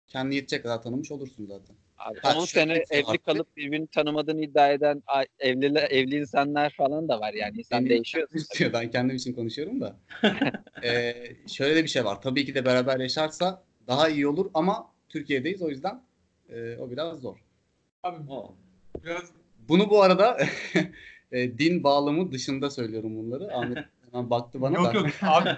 kendi 0.08 0.36
yetecek 0.36 0.64
kadar 0.64 0.82
tanımış 0.82 1.12
olursun 1.12 1.46
zaten. 1.46 1.76
Abi 2.00 2.20
Ha, 2.22 2.36
10 2.38 2.46
şu- 2.46 2.52
sene 2.52 2.84
evli 2.92 3.18
kalıp 3.18 3.58
birbirini 3.58 3.88
tanımadığını 3.88 4.42
iddia 4.42 4.72
eden 4.72 5.04
evli 5.40 5.78
evli 5.80 6.16
insanlar 6.20 6.70
falan 6.70 7.08
da 7.10 7.20
var 7.20 7.34
yani 7.34 7.58
insan 7.60 7.80
Benim 7.80 7.90
değişiyor. 7.90 8.28
istiyor. 8.34 8.74
Ben 8.74 8.92
kendim 8.92 9.16
için 9.16 9.34
konuşuyorum 9.34 9.82
da. 9.82 9.96
Ee, 10.84 11.14
şöyle 11.48 11.76
de 11.76 11.84
bir 11.84 11.90
şey 11.90 12.06
var. 12.06 12.22
Tabii 12.22 12.46
ki 12.46 12.56
de 12.56 12.66
beraber 12.66 13.00
yaşarsa 13.00 13.64
daha 13.88 14.10
iyi 14.10 14.28
olur 14.28 14.52
ama 14.54 14.88
Türkiye'deyiz 15.10 15.62
o 15.62 15.70
yüzden 15.70 16.02
e, 16.50 16.78
o 16.78 16.92
biraz 16.92 17.20
zor. 17.22 17.38
Abi 18.04 18.32
O. 18.32 18.56
biraz 19.04 19.32
Bunu 19.70 19.90
bu 19.90 20.02
arada 20.04 20.38
e, 21.32 21.58
din 21.58 21.84
bağlamı 21.84 22.32
dışında 22.32 22.70
söylüyorum 22.70 23.18
bunları. 23.18 23.56
Ahmet 23.56 23.78
hemen 24.12 24.30
baktı 24.30 24.62
bana 24.62 24.76
yok 24.76 24.94
da. 24.94 24.98
yok 24.98 25.08
abi 25.22 25.50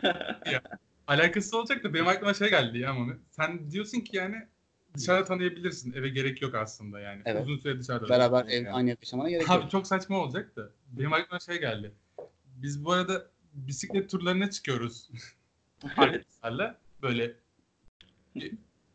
ya, 0.52 0.62
alakası 1.08 1.58
olacak 1.60 1.84
da 1.84 1.94
benim 1.94 2.08
aklıma 2.08 2.34
şey 2.34 2.50
geldi 2.50 2.78
ya 2.80 2.94
Mami. 2.94 3.14
Sen 3.32 3.72
diyorsun 3.72 4.00
ki 4.00 4.18
yani 4.18 4.36
dışarıda 4.98 5.26
tanıyabilirsin. 5.26 5.94
Eve 5.94 6.10
gerek 6.10 6.42
yok 6.42 6.56
aslında 6.56 7.00
yani. 7.00 7.22
Evet. 7.26 7.44
Uzun 7.44 7.58
süre 7.58 7.80
dışarıda. 7.80 8.10
Beraber 8.10 8.46
ev, 8.46 8.64
yani. 8.64 8.72
aynı 8.72 8.90
evde 8.90 9.00
yaşamana 9.02 9.30
gerek 9.30 9.50
Abi 9.50 9.62
yok. 9.62 9.72
çok 9.72 9.88
saçma 9.88 10.18
olacak 10.18 10.56
da. 10.56 10.70
Benim 10.88 11.14
aklıma 11.14 11.40
şey 11.40 11.60
geldi. 11.60 11.92
Biz 12.46 12.86
bu 12.86 12.92
arada 12.92 13.28
bisiklet 13.54 14.10
turlarına 14.10 14.50
çıkıyoruz. 14.50 15.10
Arkadaşlarla. 15.98 16.80
Böyle 17.02 17.36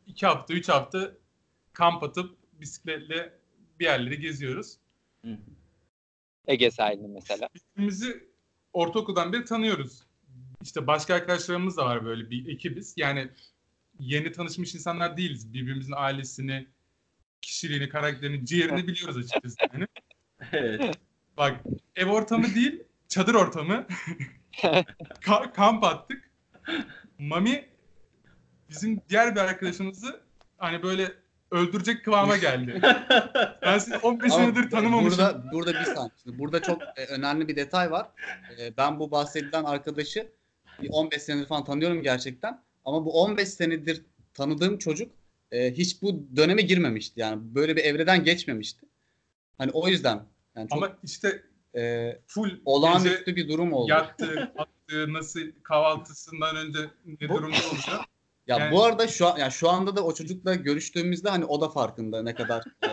iki 0.07 0.27
hafta, 0.27 0.55
üç 0.55 0.69
hafta 0.69 1.13
kamp 1.73 2.03
atıp 2.03 2.37
bisikletle 2.53 3.33
bir 3.81 3.85
yerleri 3.85 4.21
geziyoruz. 4.21 4.77
Ege 6.47 6.71
sahilini 6.71 7.09
mesela. 7.09 7.49
Birbirimizi 7.55 8.29
ortaokuldan 8.73 9.33
beri 9.33 9.45
tanıyoruz. 9.45 10.07
İşte 10.63 10.87
başka 10.87 11.15
arkadaşlarımız 11.15 11.77
da 11.77 11.85
var 11.87 12.05
böyle 12.05 12.31
bir 12.31 12.49
ekibiz. 12.49 12.95
Yani 12.97 13.31
yeni 14.01 14.33
tanışmış 14.33 14.75
insanlar 14.75 15.17
değiliz. 15.17 15.55
Birbirimizin 15.55 15.95
ailesini, 15.97 16.67
kişiliğini, 17.43 17.89
karakterini, 17.89 18.47
ciğerini 18.47 18.87
biliyoruz 18.87 19.17
açıkçası. 19.17 19.57
Yani. 19.73 19.87
Evet. 20.53 20.99
Bak 21.37 21.61
ev 21.97 22.07
ortamı 22.07 22.55
değil, 22.55 22.83
çadır 23.09 23.35
ortamı. 23.35 23.87
Ka- 25.23 25.53
kamp 25.53 25.85
attık. 25.85 26.31
Mami 27.19 27.69
bizim 28.71 29.01
diğer 29.09 29.35
bir 29.35 29.41
arkadaşımızı 29.41 30.21
hani 30.59 30.83
böyle 30.83 31.13
öldürecek 31.51 32.05
kıvama 32.05 32.37
geldi. 32.37 32.81
Ben 33.63 33.79
sizi 33.79 33.97
15 33.97 34.33
Ama 34.33 34.45
senedir 34.45 34.71
tanımamışım. 34.71 35.19
Burada, 35.19 35.53
burada 35.53 35.73
bir 35.73 35.85
saniye. 35.85 36.39
Burada 36.39 36.63
çok 36.63 36.83
e, 36.83 37.05
önemli 37.05 37.49
bir 37.49 37.57
detay 37.57 37.91
var. 37.91 38.09
E, 38.59 38.77
ben 38.77 38.99
bu 38.99 39.11
bahsedilen 39.11 39.65
arkadaşı 39.65 40.33
bir 40.83 40.89
15 40.91 41.23
senedir 41.23 41.47
falan 41.47 41.65
tanıyorum 41.65 42.03
gerçekten. 42.03 42.66
Ama 42.87 43.05
bu 43.05 43.23
15 43.23 43.49
senedir 43.49 44.03
tanıdığım 44.35 44.79
çocuk 44.79 45.13
e, 45.53 45.73
hiç 45.73 46.03
bu 46.03 46.27
döneme 46.37 46.63
girmemişti. 46.63 47.21
Yani 47.21 47.55
böyle 47.55 47.77
bir 47.77 47.85
evreden 47.85 48.25
geçmemişti. 48.25 48.87
Hani 49.59 49.71
o 49.71 49.89
yüzden 49.89 50.23
yani 50.57 50.69
çok 50.69 50.79
Ama 50.79 50.97
işte 51.05 51.43
e, 51.77 52.13
full 52.27 52.51
olağanüstü 52.65 53.37
bir 53.37 53.49
durum 53.49 53.73
oldu. 53.73 53.91
yattı, 53.91 54.53
attı, 54.59 55.13
nasıl 55.13 55.41
kahvaltısından 55.63 56.57
önce 56.57 56.79
ne 57.07 57.29
durumda 57.29 57.57
olacak. 57.73 58.01
Ya 58.47 58.59
Yani- 58.59 58.73
bu 58.73 58.85
arada 58.85 59.09
şu 59.09 59.27
an 59.27 59.39
ya 59.39 59.51
şu 59.51 59.71
anda 59.71 59.97
da 59.97 60.05
o 60.05 60.15
çocukla 60.15 60.55
görüştüğümüzde 60.55 61.29
hani 61.29 61.45
o 61.45 61.61
da 61.61 61.69
farkında 61.69 62.23
ne 62.23 62.35
kadar 62.35 62.65
e, 62.85 62.89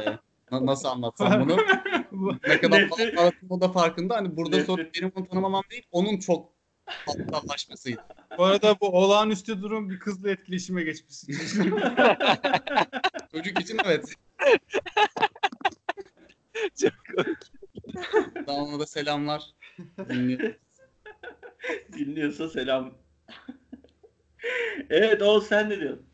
na- 0.52 0.66
nasıl 0.66 0.88
anlatsam 0.88 1.42
bunu 1.42 1.58
ne 2.48 2.62
kadar 2.62 2.82
anlattım 2.82 3.48
o 3.50 3.62
da 3.62 3.70
farkında 3.72 4.16
hani 4.16 4.38
burada 4.38 4.66
sorun 4.66 4.90
benim 4.96 5.12
onu 5.16 5.28
tanımamam 5.28 5.64
değil 5.72 5.84
onun 5.92 6.18
çok 6.18 6.53
aptallaşmasıydı. 6.88 8.04
Bu 8.38 8.44
arada 8.44 8.80
bu 8.82 8.88
olağanüstü 8.88 9.62
durum 9.62 9.90
bir 9.90 10.00
kızla 10.00 10.30
etkileşime 10.30 10.84
geçmiş. 10.84 11.16
Çocuk 13.32 13.62
için 13.62 13.80
evet. 13.86 14.14
Çok 16.82 16.94
ona 18.48 18.80
da 18.80 18.86
selamlar. 18.86 19.44
Dinliyorum. 20.10 20.56
Dinliyorsa 21.94 22.50
selam. 22.50 22.94
evet 24.90 25.22
o 25.22 25.42
sen 25.42 25.70
ne 25.70 25.80
diyorsun? 25.80 26.06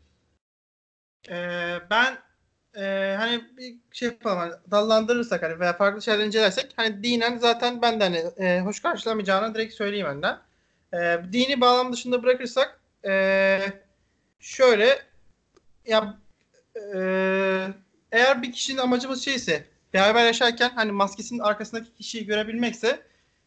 Ee, 1.30 1.78
ben 1.90 2.18
e, 2.76 3.14
hani 3.18 3.44
bir 3.56 3.76
şey 3.92 4.08
yapalım 4.08 4.38
hani 4.38 4.52
dallandırırsak 4.70 5.42
hani 5.42 5.60
veya 5.60 5.72
farklı 5.72 6.02
şeyler 6.02 6.24
incelersek 6.24 6.72
hani 6.76 7.02
dinen 7.02 7.38
zaten 7.38 7.82
ben 7.82 8.00
de 8.00 8.04
hani 8.04 8.46
e, 8.46 8.60
hoş 8.60 8.80
karşılamayacağını 8.80 9.54
direkt 9.54 9.74
söyleyeyim 9.74 10.06
önden. 10.06 10.38
E, 10.94 11.18
dini 11.32 11.60
bağlam 11.60 11.92
dışında 11.92 12.22
bırakırsak 12.22 12.80
e, 13.08 13.60
şöyle 14.40 15.02
ya 15.86 16.18
e, 16.94 16.98
eğer 18.12 18.42
bir 18.42 18.52
kişinin 18.52 18.78
amacımız 18.78 19.24
şeyse 19.24 19.64
beraber 19.94 20.24
yaşarken 20.24 20.70
hani 20.74 20.92
maskesinin 20.92 21.40
arkasındaki 21.40 21.94
kişiyi 21.94 22.26
görebilmekse 22.26 23.02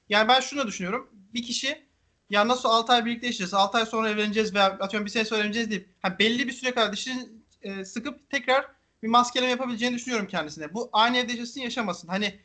yani 0.10 0.28
ben 0.28 0.40
şunu 0.40 0.68
düşünüyorum. 0.68 1.10
Bir 1.34 1.44
kişi 1.44 1.84
ya 2.30 2.48
nasıl 2.48 2.70
6 2.70 2.94
ay 2.94 3.06
birlikte 3.06 3.28
yaşayacağız, 3.28 3.54
6 3.54 3.78
ay 3.78 3.86
sonra 3.86 4.10
evleneceğiz 4.10 4.56
veya 4.56 4.66
atıyorum 4.66 5.06
bir 5.06 5.12
sene 5.12 5.26
sonra 5.26 5.40
evleneceğiz 5.40 5.70
deyip 5.70 5.90
hani 6.02 6.20
belli 6.20 6.48
bir 6.48 6.52
süre 6.52 6.72
kadar 6.72 6.94
dişini 6.94 7.30
e, 7.62 7.86
sıkıp 7.86 8.30
tekrar 8.30 8.68
bir 9.04 9.08
maskeleme 9.08 9.52
yapabileceğini 9.52 9.96
düşünüyorum 9.96 10.28
kendisine. 10.28 10.74
Bu 10.74 10.90
aynı 10.94 11.18
evde 11.18 11.32
yaşasın 11.32 11.62
yaşamasın. 11.62 12.08
Hani 12.08 12.40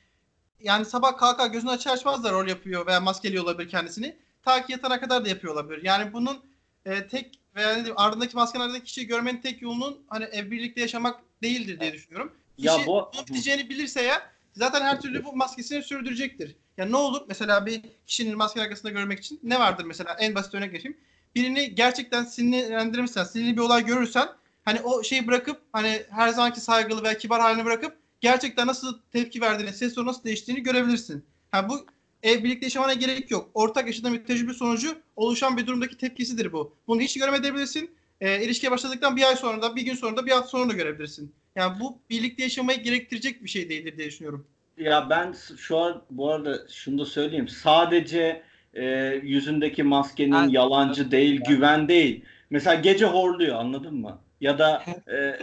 yani 0.61 0.85
sabah 0.85 1.19
kalkar 1.19 1.47
gözünü 1.47 1.71
açar 1.71 1.93
açmaz 1.93 2.25
da 2.25 2.33
rol 2.33 2.49
yapıyor 2.49 2.87
veya 2.87 3.01
maskeliyor 3.01 3.45
olabilir 3.45 3.69
kendisini. 3.69 4.17
Ta 4.43 4.66
ki 4.66 4.72
yatana 4.72 5.01
kadar 5.01 5.24
da 5.24 5.28
yapıyor 5.28 5.53
olabilir. 5.55 5.80
Yani 5.84 6.12
bunun 6.12 6.39
e, 6.86 7.07
tek 7.07 7.41
veya 7.57 7.74
diyeyim, 7.74 7.95
ardındaki 7.99 8.36
maskenin 8.36 8.62
ardındaki 8.64 8.84
kişiyi 8.84 9.07
görmenin 9.07 9.41
tek 9.41 9.62
yolunun 9.62 9.99
hani 10.09 10.24
ev 10.24 10.51
birlikte 10.51 10.80
yaşamak 10.80 11.20
değildir 11.43 11.80
diye 11.80 11.93
düşünüyorum. 11.93 12.32
Kişi 12.57 12.66
Ya 12.68 12.86
bu- 12.86 13.11
bunu 13.14 13.26
biteceğini 13.26 13.68
bilirse 13.70 14.03
ya 14.03 14.30
zaten 14.53 14.80
her 14.82 15.01
türlü 15.01 15.24
bu 15.24 15.36
maskesini 15.36 15.82
sürdürecektir. 15.82 16.57
Ya 16.76 16.84
ne 16.84 16.97
olur 16.97 17.22
mesela 17.28 17.66
bir 17.66 17.82
kişinin 18.07 18.36
maskenin 18.36 18.64
arkasında 18.64 18.93
görmek 18.93 19.18
için 19.18 19.41
ne 19.43 19.61
vardır 19.61 19.84
mesela 19.84 20.16
en 20.20 20.34
basit 20.34 20.55
örnek 20.55 20.72
geçeyim. 20.72 20.97
Birini 21.34 21.74
gerçekten 21.74 22.24
sinirlendirmişsen, 22.24 23.24
sinirli 23.24 23.57
bir 23.57 23.62
olay 23.62 23.84
görürsen 23.86 24.28
hani 24.64 24.80
o 24.80 25.03
şeyi 25.03 25.26
bırakıp 25.26 25.61
hani 25.72 26.03
her 26.11 26.28
zamanki 26.28 26.61
saygılı 26.61 27.03
veya 27.03 27.18
kibar 27.18 27.41
halini 27.41 27.64
bırakıp 27.64 27.97
gerçekten 28.20 28.66
nasıl 28.66 28.99
tepki 29.12 29.41
verdiğini, 29.41 29.72
ses 29.72 29.95
tonu 29.95 30.07
nasıl 30.07 30.24
değiştiğini 30.24 30.62
görebilirsin. 30.62 31.24
Ha 31.51 31.68
bu 31.68 31.86
ev 32.23 32.45
birlikte 32.45 32.66
yaşamana 32.66 32.93
gerek 32.93 33.31
yok. 33.31 33.51
Ortak 33.55 33.87
yaşadığın 33.87 34.14
bir 34.14 34.25
tecrübe 34.25 34.53
sonucu 34.53 34.99
oluşan 35.16 35.57
bir 35.57 35.66
durumdaki 35.66 35.97
tepkisidir 35.97 36.53
bu. 36.53 36.73
Bunu 36.87 37.01
hiç 37.01 37.19
göremeyebilirsin. 37.19 37.91
E, 38.21 38.45
ilişkiye 38.45 38.73
başladıktan 38.73 39.16
bir 39.16 39.23
ay 39.29 39.37
sonra 39.37 39.62
da, 39.62 39.77
bir 39.77 39.83
gün 39.83 39.95
sonra 39.95 40.16
da, 40.16 40.27
bir 40.27 40.31
hafta 40.31 40.49
sonra 40.49 40.71
da 40.71 40.75
görebilirsin. 40.75 41.33
Yani 41.57 41.81
bu 41.81 41.99
birlikte 42.11 42.43
yaşamayı 42.43 42.83
gerektirecek 42.83 43.45
bir 43.45 43.49
şey 43.49 43.69
değildir 43.69 43.97
diye 43.97 44.09
düşünüyorum. 44.09 44.47
Ya 44.79 45.11
ben 45.11 45.35
şu 45.59 45.79
an 45.79 46.03
bu 46.11 46.31
arada 46.31 46.59
şunu 46.73 46.99
da 46.99 47.05
söyleyeyim. 47.05 47.49
Sadece 47.49 48.43
e, 48.75 48.85
yüzündeki 49.23 49.83
maskenin 49.83 50.33
Ben- 50.33 50.49
yalancı 50.49 51.11
değil, 51.11 51.41
güven 51.49 51.89
değil. 51.89 52.25
Mesela 52.51 52.75
gece 52.75 53.07
horluyor 53.07 53.57
anladın 53.57 53.95
mı? 53.95 54.19
Ya 54.41 54.59
da 54.59 54.84
e, 55.09 55.39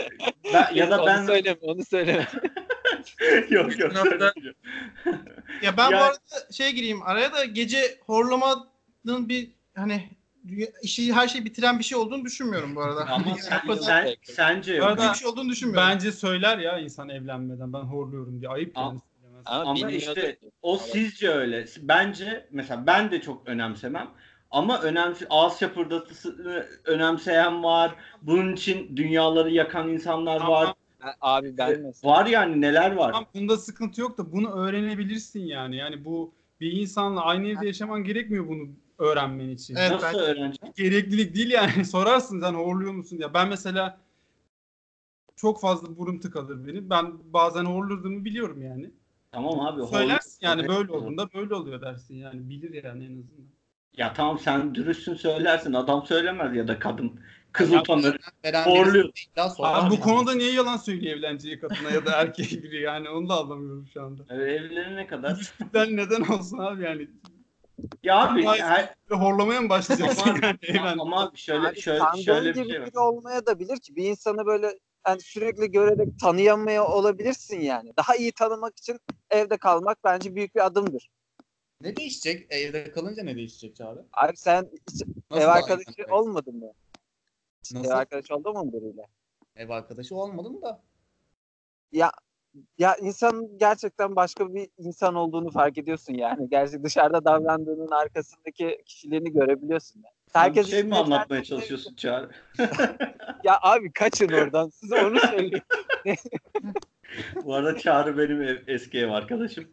ben, 0.54 0.76
ya 0.76 0.92
da 0.92 1.02
onu 1.02 1.08
ben 1.08 1.26
söyleme, 1.26 1.58
onu 1.62 1.86
söyleme. 1.86 2.28
yok 3.50 3.80
yok. 3.80 3.92
Ya 5.62 5.78
ben 5.78 5.92
Ya- 5.92 6.00
bu 6.00 6.04
arada 6.04 6.52
şey 6.52 6.72
gireyim 6.72 7.04
araya 7.04 7.34
da 7.34 7.46
gece 7.46 7.98
horlamanın 8.06 9.30
bir 9.30 9.52
hani 9.76 10.10
işi 10.82 11.14
her 11.14 11.28
şeyi 11.28 11.46
bitiren 11.46 11.80
bir 11.80 11.84
şey 11.84 11.98
olduğunu 11.98 12.26
düşünmüyorum 12.26 12.76
bu 12.76 12.82
arada. 12.82 13.06
Ama 13.10 13.36
sen, 13.36 13.76
sen, 13.76 14.16
sence 14.24 14.74
Bu 14.74 14.78
yok. 14.78 14.88
arada- 14.88 15.14
bir 15.14 15.18
şey 15.18 15.28
olduğunu 15.28 15.50
düşünmüyorum. 15.50 15.90
Bence 15.90 16.12
söyler 16.12 16.58
ya 16.58 16.80
insan 16.80 17.10
evlenmeden 17.10 17.74
ben 17.74 17.80
horluyorum 17.80 18.42
diye. 18.42 18.50
Ayıp 18.50 18.78
yani. 18.78 19.00
Ama, 19.46 19.70
Ama 19.70 19.92
işte 19.92 20.38
o 20.62 20.78
sizce 20.78 21.30
öyle. 21.30 21.66
Bence 21.82 22.48
mesela 22.52 22.88
ben 22.88 23.12
de 23.12 23.22
çok 23.22 23.48
önemsemem. 23.48 24.10
Ama 24.56 24.82
önemsi 24.82 25.26
ağız 25.30 25.60
şapırdatısını 25.60 26.66
önemseyen 26.86 27.64
var. 27.64 27.96
Bunun 28.22 28.54
için 28.54 28.98
dünyaları 28.98 29.52
yakan 29.52 29.90
insanlar 29.90 30.40
Tamam. 30.40 30.54
var. 30.54 30.74
Abi 31.22 31.58
ben 31.58 31.82
mesela. 31.82 32.14
Var 32.14 32.26
yani 32.26 32.62
neler 32.62 32.96
var. 32.96 33.12
Tamam 33.12 33.28
bunda 33.34 33.58
sıkıntı 33.58 34.02
yok 34.02 34.18
da 34.18 34.32
bunu 34.32 34.52
öğrenebilirsin 34.52 35.40
yani. 35.40 35.76
Yani 35.76 36.06
bu 36.06 36.34
bir 36.62 36.72
insanla 36.72 37.26
aynı 37.26 37.48
evde 37.48 37.66
yaşaman 37.66 38.04
gerekmiyor 38.04 38.48
bunu 38.48 38.68
öğrenmen 38.98 39.50
için. 39.50 39.76
Evet, 39.76 39.92
Nasıl 39.92 40.20
öğreneceğim? 40.20 40.74
Gereklilik 40.76 41.36
değil 41.36 41.52
yani. 41.52 41.86
Sorarsın 41.92 42.42
sen 42.42 42.54
horluyor 42.54 42.94
musun 42.94 43.18
ya. 43.18 43.34
Ben 43.34 43.50
mesela 43.50 43.98
çok 45.36 45.62
fazla 45.62 45.98
burun 45.98 46.20
tıkadır 46.20 46.68
benim. 46.68 46.90
Ben 46.90 47.34
bazen 47.34 47.66
horladığımı 47.66 48.26
biliyorum 48.26 48.62
yani. 48.62 48.92
Tamam 49.32 49.60
abi. 49.60 49.88
Söylersin 49.88 50.38
yani 50.42 50.68
böyle 50.68 50.92
olduğunda 50.92 51.34
böyle 51.34 51.56
oluyor 51.56 51.82
dersin 51.82 52.16
yani. 52.16 52.50
Bilir 52.50 52.84
yani 52.84 53.06
en 53.06 53.12
azından. 53.12 53.56
Ya 53.98 54.14
tamam 54.14 54.40
sen 54.40 54.76
dürüstsün 54.76 55.14
söylersin. 55.14 55.74
Adam 55.74 56.06
söylemez 56.06 56.56
ya 56.56 56.68
da 56.68 56.80
kadın. 56.80 57.20
Kız 57.52 57.72
Ya, 57.72 57.80
utanır. 57.82 58.18
Veren 58.46 58.66
Horluyor. 58.66 59.06
birisi 59.06 59.30
illa 59.36 59.50
sorar 59.50 59.74
Abi 59.80 59.90
bu 59.90 59.94
yani. 59.94 60.04
konuda 60.04 60.34
niye 60.34 60.52
yalan 60.54 60.78
söylüyor 60.78 61.18
evleneceği 61.18 61.60
kadına 61.60 61.92
ya 61.92 62.06
da 62.06 62.12
erkeğe 62.12 62.50
biri 62.64 62.82
yani 62.82 63.10
onu 63.10 63.30
da 63.30 63.34
anlamıyorum 63.40 63.88
şu 63.94 64.02
anda. 64.04 64.24
Evet, 64.30 64.62
evlenene 64.62 65.08
kadar. 65.08 65.32
İlişkiden 65.36 65.98
neden 65.98 66.22
olsun 66.22 66.58
abi 66.58 66.84
yani. 66.84 67.08
Ya 68.04 68.18
abi 68.30 68.46
her- 68.46 68.96
horlamaya 69.12 69.62
mı 69.62 69.70
başlayacaksın 69.70 70.30
ama, 70.30 70.40
yani 70.44 70.58
evlen. 70.62 70.98
ama 71.00 71.32
şöyle 71.36 71.68
Abi 71.68 71.82
şöyle 71.82 72.24
şöyle 72.24 72.56
bir 72.56 72.70
şey 72.70 72.82
var. 72.82 72.90
olmaya 72.96 73.46
da 73.46 73.60
bilir 73.60 73.78
ki 73.80 73.96
bir 73.96 74.04
insanı 74.10 74.46
böyle 74.46 74.80
yani 75.08 75.22
sürekli 75.22 75.72
görerek 75.72 76.20
tanıyamaya 76.20 76.86
olabilirsin 76.88 77.60
yani. 77.60 77.94
Daha 77.98 78.16
iyi 78.16 78.32
tanımak 78.32 78.78
için 78.78 79.00
evde 79.30 79.58
kalmak 79.58 79.98
bence 80.04 80.36
büyük 80.36 80.56
bir 80.56 80.66
adımdır. 80.66 81.10
Ne 81.86 81.96
değişecek? 81.96 82.48
Evde 82.50 82.92
kalınca 82.92 83.24
ne 83.24 83.36
değişecek 83.36 83.82
abi? 83.82 84.00
Abi 84.14 84.38
sen 84.38 84.70
Nasıl 85.32 85.44
ev 85.44 85.48
arkadaşı 85.48 85.96
tanımak? 85.96 86.20
olmadın 86.20 86.56
mı? 86.58 86.72
Nasıl? 87.74 87.90
Ev 87.90 87.96
arkadaşı 87.96 88.36
oldun 88.36 88.54
mu 88.54 88.74
biriyle? 88.74 89.08
Ev 89.56 89.70
arkadaşı 89.70 90.16
olmadım 90.16 90.62
da. 90.62 90.82
Ya 91.92 92.12
ya 92.78 92.96
insan 92.96 93.58
gerçekten 93.58 94.16
başka 94.16 94.54
bir 94.54 94.70
insan 94.78 95.16
olduğunu 95.16 95.52
fark 95.52 95.78
ediyorsun 95.78 96.14
yani. 96.14 96.50
Gerçi 96.50 96.84
dışarıda 96.84 97.26
davrandığının 97.26 97.92
arkasındaki 97.92 98.82
kişiliğini 98.86 99.34
görebiliyorsun. 99.34 100.04
Yani. 100.36 100.56
Bir 100.56 100.64
şey 100.64 100.84
mi 100.84 100.96
anlatmaya 100.96 101.44
çalışıyorsun 101.44 101.96
Çağrı? 101.96 102.32
Ya 103.44 103.60
abi 103.62 103.92
kaçın 103.92 104.32
oradan. 104.32 104.70
Size 104.70 105.06
onu 105.06 105.20
söyleyeyim. 105.20 105.64
Bu 107.44 107.54
arada 107.56 107.78
Çağrı 107.78 108.18
benim 108.18 108.42
ev- 108.42 108.64
eski 108.68 109.00
ev 109.00 109.10
arkadaşım. 109.10 109.72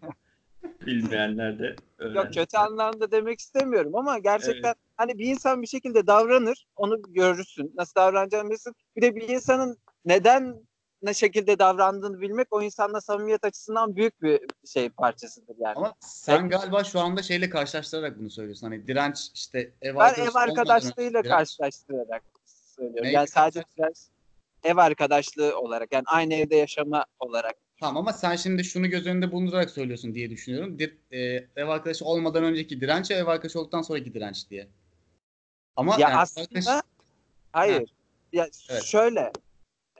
Bilmeyenler 0.86 1.58
de 1.58 1.76
öğrensin. 1.98 2.18
Yok 2.18 2.34
kötü 2.34 2.56
anlamda 2.56 3.10
demek 3.10 3.40
istemiyorum 3.40 3.96
ama 3.96 4.18
gerçekten 4.18 4.74
hani 4.96 5.18
bir 5.18 5.26
insan 5.26 5.62
bir 5.62 5.66
şekilde 5.66 6.06
davranır, 6.06 6.66
onu 6.76 7.02
görürsün. 7.02 7.72
Nasıl 7.76 7.94
davranacağını 7.94 8.48
bilirsin. 8.50 8.74
Bir 8.96 9.02
de 9.02 9.16
bir 9.16 9.28
insanın 9.28 9.78
neden 10.04 10.56
ne 11.02 11.14
şekilde 11.14 11.58
davrandığını 11.58 12.20
bilmek 12.20 12.48
o 12.50 12.62
insanla 12.62 13.00
samimiyet 13.00 13.44
açısından 13.44 13.96
büyük 13.96 14.22
bir 14.22 14.40
şey 14.66 14.88
parçasıdır 14.88 15.56
yani. 15.58 15.74
Ama 15.76 15.94
sen 16.00 16.48
galiba 16.48 16.84
şu 16.84 17.00
anda 17.00 17.22
şeyle 17.22 17.50
karşılaştırarak 17.50 18.18
bunu 18.18 18.30
söylüyorsun. 18.30 18.66
Hani 18.66 18.86
direnç 18.86 19.30
işte 19.34 19.72
ev 19.82 19.96
ben 19.98 20.14
ev 20.14 20.34
arkadaşlığıyla 20.34 21.20
direnç- 21.20 21.28
karşılaştırarak 21.28 22.22
söylüyorum. 22.46 23.04
Ne? 23.04 23.12
Yani 23.12 23.28
sadece 23.28 23.64
biraz 23.78 24.10
ev 24.64 24.76
arkadaşlığı 24.76 25.58
olarak 25.60 25.92
yani 25.92 26.04
aynı 26.06 26.34
evde 26.34 26.56
yaşama 26.56 27.04
olarak. 27.18 27.54
Tamam 27.82 27.96
ama 27.96 28.12
sen 28.12 28.36
şimdi 28.36 28.64
şunu 28.64 28.86
göz 28.86 29.06
önünde 29.06 29.32
bulundurarak 29.32 29.70
söylüyorsun 29.70 30.14
diye 30.14 30.30
düşünüyorum. 30.30 30.78
Dir, 30.78 30.96
e, 31.10 31.18
ev 31.56 31.68
arkadaşı 31.68 32.04
olmadan 32.04 32.44
önceki 32.44 32.80
direnç, 32.80 33.10
ev 33.10 33.26
arkadaşı 33.26 33.60
olduktan 33.60 33.82
sonraki 33.82 34.14
direnç 34.14 34.50
diye. 34.50 34.68
Ama 35.76 35.92
ya 35.92 35.98
yani 36.00 36.16
aslında 36.16 36.46
arkadaş- 36.46 36.82
hayır. 37.52 37.94
Ya 38.32 38.48
Evet. 38.68 38.82
şöyle 38.82 39.32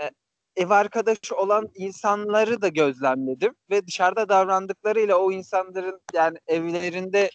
e, 0.00 0.10
ev 0.56 0.70
arkadaşı 0.70 1.36
olan 1.36 1.68
insanları 1.74 2.62
da 2.62 2.68
gözlemledim 2.68 3.54
ve 3.70 3.86
dışarıda 3.86 4.28
davrandıklarıyla 4.28 5.16
o 5.16 5.32
insanların 5.32 6.00
yani 6.14 6.38
evlerinde 6.46 7.30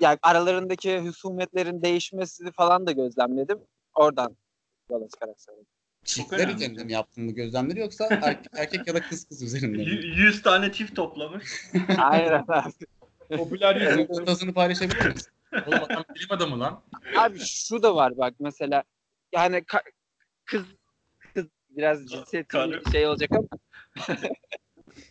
yani 0.00 0.18
aralarındaki 0.22 0.98
husumetlerin 0.98 1.82
değişmesini 1.82 2.52
falan 2.52 2.86
da 2.86 2.92
gözlemledim. 2.92 3.58
Oradan 3.94 4.36
yola 4.90 5.08
çıkarak 5.08 5.40
söyledim. 5.40 5.75
Çiftler 6.06 6.48
üzerinde 6.48 6.84
mi 6.84 6.92
yaptın 6.92 7.28
bu 7.28 7.34
gözlemleri 7.34 7.80
yoksa 7.80 8.06
erkek, 8.22 8.46
erkek 8.56 8.86
ya 8.86 8.94
da 8.94 9.00
kız 9.02 9.24
kız 9.28 9.42
üzerinde 9.42 9.76
mi? 9.76 9.84
Y- 9.84 10.14
100 10.26 10.42
tane 10.42 10.72
çift 10.72 10.96
toplamış. 10.96 11.44
Aynen 11.98 12.44
abi. 12.48 12.70
Popüler 13.36 13.76
yüzü. 13.76 14.06
fotoğrafını 14.06 14.54
paylaşabilir 14.54 15.06
misin? 15.12 15.32
Oğlum 15.66 15.82
adam 15.84 16.04
bilim 16.14 16.26
adamı 16.30 16.60
lan. 16.60 16.82
Abi 17.18 17.38
şu 17.38 17.82
da 17.82 17.96
var 17.96 18.16
bak 18.18 18.34
mesela 18.38 18.82
yani 19.34 19.56
ka- 19.56 19.90
kız 20.44 20.62
kız 21.34 21.46
biraz 21.70 22.06
bir 22.32 22.90
şey 22.92 23.06
olacak 23.06 23.30
ama 23.32 23.46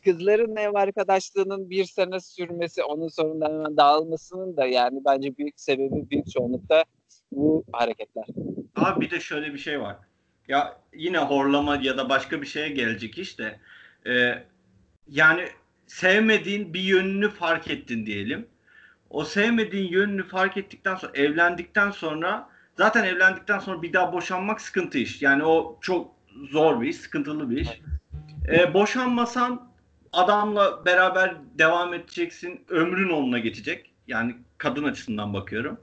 kızların 0.03 0.55
ev 0.55 0.73
arkadaşlığının 0.75 1.69
bir 1.69 1.85
sene 1.85 2.19
sürmesi 2.19 2.83
onun 2.83 3.07
sonunda 3.07 3.45
hemen 3.45 3.77
dağılmasının 3.77 4.57
da 4.57 4.65
yani 4.65 5.01
bence 5.05 5.37
büyük 5.37 5.59
sebebi 5.59 6.09
büyük 6.09 6.31
çoğunlukta 6.31 6.83
bu 7.31 7.63
hareketler. 7.71 8.25
Abi 8.75 9.05
bir 9.05 9.11
de 9.11 9.19
şöyle 9.19 9.53
bir 9.53 9.57
şey 9.59 9.81
var. 9.81 9.97
Ya 10.47 10.77
yine 10.93 11.17
horlama 11.17 11.75
ya 11.75 11.97
da 11.97 12.09
başka 12.09 12.41
bir 12.41 12.47
şeye 12.47 12.69
gelecek 12.69 13.17
işte. 13.17 13.59
Ee, 14.07 14.43
yani 15.07 15.49
sevmediğin 15.87 16.73
bir 16.73 16.79
yönünü 16.79 17.29
fark 17.29 17.69
ettin 17.69 18.05
diyelim. 18.05 18.47
O 19.09 19.25
sevmediğin 19.25 19.91
yönünü 19.91 20.23
fark 20.23 20.57
ettikten 20.57 20.95
sonra 20.95 21.11
evlendikten 21.15 21.91
sonra 21.91 22.49
zaten 22.77 23.03
evlendikten 23.03 23.59
sonra 23.59 23.81
bir 23.81 23.93
daha 23.93 24.13
boşanmak 24.13 24.61
sıkıntı 24.61 24.97
iş. 24.97 25.21
Yani 25.21 25.43
o 25.43 25.77
çok 25.81 26.11
zor 26.49 26.81
bir 26.81 26.87
iş, 26.87 26.95
sıkıntılı 26.95 27.49
bir 27.49 27.57
iş. 27.57 27.69
Ee, 28.49 28.73
boşanmasan 28.73 29.71
adamla 30.13 30.85
beraber 30.85 31.35
devam 31.59 31.93
edeceksin. 31.93 32.65
Ömrün 32.69 33.09
onunla 33.09 33.39
geçecek. 33.39 33.91
Yani 34.07 34.35
kadın 34.57 34.83
açısından 34.83 35.33
bakıyorum. 35.33 35.79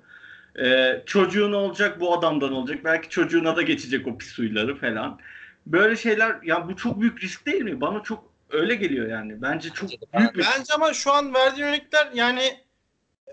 Ee, 0.59 1.03
çocuğun 1.07 1.53
olacak 1.53 2.01
bu 2.01 2.15
adamdan 2.19 2.53
olacak. 2.53 2.79
Belki 2.85 3.09
çocuğuna 3.09 3.57
da 3.57 3.63
geçecek 3.63 4.07
o 4.07 4.19
pis 4.19 4.39
huyları 4.39 4.77
falan. 4.77 5.21
Böyle 5.67 5.97
şeyler 5.97 6.43
ya 6.43 6.69
bu 6.69 6.77
çok 6.77 7.01
büyük 7.01 7.23
risk 7.23 7.47
değil 7.47 7.63
mi? 7.63 7.81
Bana 7.81 8.03
çok 8.03 8.25
öyle 8.51 8.75
geliyor 8.75 9.09
yani. 9.09 9.43
Bence 9.43 9.71
çok 9.71 9.91
büyük 9.91 10.35
bir 10.35 10.47
Bence 10.57 10.75
ama 10.75 10.93
şu 10.93 11.13
an 11.13 11.35
verdiğin 11.35 11.67
örnekler 11.67 12.09
yani 12.15 12.61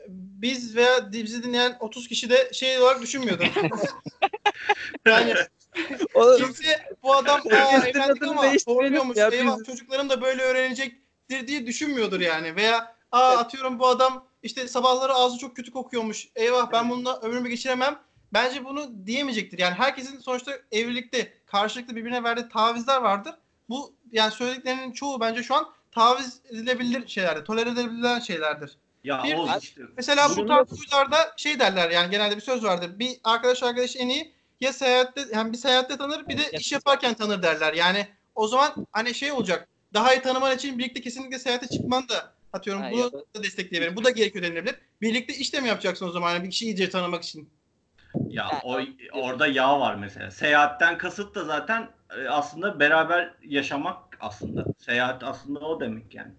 biz 0.07 0.76
veya 0.76 1.11
bizi 1.11 1.43
dinleyen 1.43 1.78
30 1.80 2.07
kişi 2.07 2.30
de 2.30 2.49
şey 2.53 2.80
olarak 2.80 3.01
düşünmüyordu. 3.01 3.43
yani 5.07 5.34
kimse 6.38 6.80
bu 7.03 7.15
adam 7.15 7.41
aa 7.51 7.88
evlendik 7.88 8.24
ama 8.24 8.45
horluyormuş 8.65 9.17
ya, 9.17 9.28
eyvah 9.28 9.57
biz- 9.57 9.65
çocuklarım 9.65 10.09
da 10.09 10.22
böyle 10.22 10.41
öğrenecektir 10.41 11.47
diye 11.47 11.67
düşünmüyordur 11.67 12.20
yani. 12.20 12.55
Veya 12.55 12.95
aa 13.11 13.38
atıyorum 13.38 13.80
bu 13.80 13.88
adam 13.88 14.28
işte 14.44 14.68
sabahları 14.68 15.14
ağzı 15.14 15.38
çok 15.38 15.56
kötü 15.56 15.72
kokuyormuş. 15.72 16.28
Eyvah 16.36 16.72
ben 16.72 16.90
bununla 16.90 17.20
ömrümü 17.20 17.50
geçiremem. 17.50 18.00
Bence 18.34 18.66
bunu 18.66 19.06
diyemeyecektir. 19.06 19.60
Yani 19.60 19.74
herkesin 19.74 20.20
sonuçta 20.20 20.52
evlilikte 20.72 21.34
karşılıklı 21.46 21.96
birbirine 21.96 22.24
verdiği 22.24 22.50
tavizler 22.50 23.02
vardır. 23.02 23.36
Bu 23.70 23.94
yani 24.12 24.32
söylediklerinin 24.32 24.92
çoğu 24.92 25.20
bence 25.20 25.44
şu 25.44 25.56
an 25.56 25.70
taviz 25.92 26.40
edilebilir 26.50 27.08
şeylerdir. 27.08 27.46
Tolere 27.46 27.70
edilebilen 27.70 28.20
şeylerdir. 28.20 28.78
ya 29.04 29.24
Bir- 29.24 29.62
işte. 29.62 29.82
Mesela 29.98 30.30
bu 30.38 30.48
tarz 30.48 30.72
huylarda 30.72 31.34
şey 31.38 31.60
derler 31.60 31.90
yani 31.90 32.12
genelde 32.12 32.36
bir 32.36 32.42
söz 32.42 32.64
vardır. 32.64 33.00
Bir 33.00 33.18
arkadaş 33.24 33.64
arkadaş 33.64 33.96
en 33.96 34.10
iyi 34.10 34.34
ya 34.62 34.74
seyahatte 34.74 35.26
yani 35.34 35.54
bir 35.54 35.58
seyahatte 35.58 35.98
tanır 35.98 36.28
bir 36.28 36.38
de 36.38 36.52
iş 36.52 36.72
yaparken 36.72 37.14
tanır 37.14 37.44
derler. 37.44 37.74
Yani 37.74 38.08
o 38.36 38.48
zaman 38.48 38.88
hani 38.92 39.14
şey 39.14 39.32
olacak. 39.32 39.68
Daha 39.94 40.14
iyi 40.14 40.22
tanıman 40.22 40.56
için 40.56 40.80
birlikte 40.80 41.02
kesinlikle 41.02 41.40
seyahate 41.40 41.68
çıkman 41.68 42.10
da 42.10 42.34
atıyorum 42.54 42.82
Ha, 42.84 42.91
bunu 42.91 43.00
ya 43.00 43.12
da- 43.12 43.20
da 43.36 43.43
destekleyebilirim. 43.43 43.95
Bu 43.95 44.04
da 44.04 44.10
gerekiyor 44.10 44.45
denilebilir. 44.45 44.76
Birlikte 45.02 45.34
iş 45.34 45.54
de 45.54 45.62
mi 45.62 45.68
yapacaksın 45.68 46.08
o 46.08 46.12
zaman 46.12 46.34
yani 46.34 46.43
bir 46.43 46.50
kişiyi 46.50 46.66
iyice 46.66 46.89
tanımak 46.89 47.24
için? 47.24 47.50
Ya 48.30 48.50
o 48.64 48.80
orada 49.14 49.47
yağ 49.47 49.80
var 49.80 49.95
mesela. 49.95 50.32
Seyahatten 50.32 50.97
kasıt 50.97 51.36
da 51.36 51.43
zaten 51.45 51.89
e, 52.18 52.28
aslında 52.28 52.80
beraber 52.80 53.34
yaşamak 53.43 54.18
aslında. 54.20 54.66
Seyahat 54.80 55.24
aslında 55.24 55.60
o 55.60 55.80
demek 55.80 56.16
yani. 56.16 56.32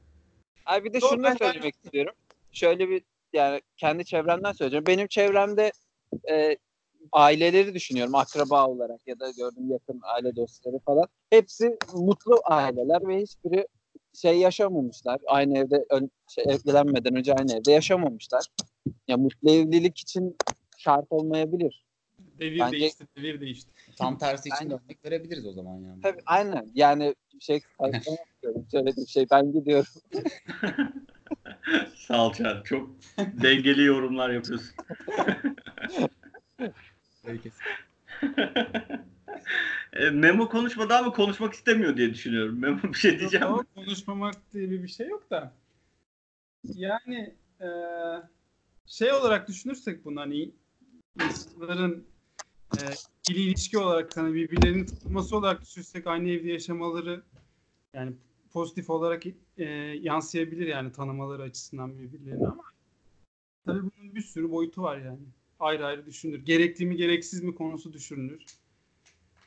Abi 0.66 0.84
bir 0.84 0.92
de 0.92 1.00
Doğru, 1.00 1.10
şunu 1.10 1.22
da 1.24 1.28
ben- 1.28 1.36
söylemek 1.36 1.74
istiyorum. 1.84 2.14
Şöyle 2.52 2.88
bir 2.88 3.02
yani 3.32 3.60
kendi 3.76 4.04
çevremden 4.04 4.52
söyleyeceğim. 4.52 4.86
Benim 4.86 5.06
çevremde 5.06 5.72
e, 6.30 6.56
aileleri 7.12 7.74
düşünüyorum 7.74 8.14
akraba 8.14 8.66
olarak 8.66 9.00
ya 9.06 9.20
da 9.20 9.30
gördüğüm 9.30 9.70
yakın 9.72 10.00
aile 10.02 10.36
dostları 10.36 10.78
falan. 10.78 11.06
Hepsi 11.30 11.78
mutlu 11.94 12.40
aileler 12.44 13.08
ve 13.08 13.22
hiçbiri 13.22 13.66
şey 14.14 14.38
yaşamamışlar. 14.38 15.20
Aynı 15.26 15.58
evde 15.58 15.84
ön, 15.90 16.10
şey, 16.28 16.44
evlenmeden 16.44 17.16
önce 17.16 17.34
aynı 17.34 17.52
evde 17.52 17.72
yaşamamışlar. 17.72 18.44
Ya 19.08 19.16
mutlu 19.16 19.50
evlilik 19.50 19.98
için 19.98 20.36
şart 20.78 21.06
olmayabilir. 21.10 21.84
Devir 22.38 22.58
Bence- 22.58 22.80
değişti, 22.80 23.06
devir 23.16 23.40
değişti. 23.40 23.70
Tam 23.98 24.18
tersi 24.18 24.48
için 24.48 24.64
Aynen. 24.64 24.80
örnek 24.84 25.04
verebiliriz 25.04 25.46
o 25.46 25.52
zaman 25.52 25.78
yani. 25.78 26.02
Tabii 26.02 26.22
aynen. 26.26 26.70
Yani 26.74 27.14
şey. 27.40 27.60
Söylediğim 28.70 29.08
şey 29.08 29.26
ben 29.30 29.52
gidiyorum. 29.52 29.92
Sağ 31.96 32.26
ol 32.26 32.32
Çağrı. 32.32 32.62
Çok 32.64 32.90
dengeli 33.42 33.84
yorumlar 33.84 34.30
yapıyorsun. 34.30 34.70
Herkes. 37.22 37.52
E, 39.92 40.10
Memo 40.10 40.48
konuşmadı 40.48 40.94
ama 40.94 41.12
konuşmak 41.12 41.54
istemiyor 41.54 41.96
diye 41.96 42.10
düşünüyorum. 42.14 42.58
Memo 42.60 42.82
bir 42.82 42.94
şey 42.98 43.18
diyeceğim? 43.20 43.46
Yok, 43.46 43.66
konuşmamak 43.74 44.36
diye 44.52 44.70
bir 44.70 44.88
şey 44.88 45.08
yok 45.08 45.30
da. 45.30 45.54
Yani 46.64 47.36
eee, 47.60 48.22
şey 48.86 49.12
olarak 49.12 49.48
düşünürsek 49.48 50.04
bunu 50.04 50.20
hani 50.20 50.50
insanların 51.20 52.06
eee 52.76 52.94
ikili 53.22 53.38
ilişki 53.40 53.78
olarak 53.78 54.16
hani 54.16 54.34
birbirlerinin 54.34 54.86
tutması 54.86 55.36
olarak 55.36 55.62
düşünürsek 55.62 56.06
aynı 56.06 56.28
evde 56.28 56.48
yaşamaları 56.52 57.22
yani 57.94 58.12
pozitif 58.52 58.90
olarak 58.90 59.22
eee, 59.26 59.66
yansıyabilir 60.02 60.66
yani 60.66 60.92
tanımaları 60.92 61.42
açısından 61.42 61.98
birbirlerini 61.98 62.46
ama 62.46 62.62
tabii 63.66 63.82
bunun 63.82 64.14
bir 64.14 64.22
sürü 64.22 64.50
boyutu 64.50 64.82
var 64.82 64.98
yani. 64.98 65.20
Ayrı 65.60 65.86
ayrı 65.86 66.06
düşünülür. 66.06 66.44
Gerekli 66.44 66.86
mi 66.86 66.96
gereksiz 66.96 67.42
mi 67.42 67.54
konusu 67.54 67.92
düşünülür. 67.92 68.44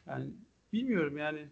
Yani 0.07 0.25
bilmiyorum 0.73 1.17
yani 1.17 1.47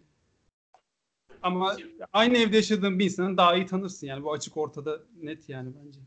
ama 1.42 1.76
aynı 2.12 2.38
evde 2.38 2.56
yaşadığın 2.56 2.98
bir 2.98 3.04
insanı 3.04 3.36
daha 3.36 3.56
iyi 3.56 3.66
tanırsın 3.66 4.06
yani 4.06 4.24
bu 4.24 4.32
açık 4.32 4.56
ortada 4.56 5.00
net 5.22 5.48
yani 5.48 5.70
bence. 5.84 6.00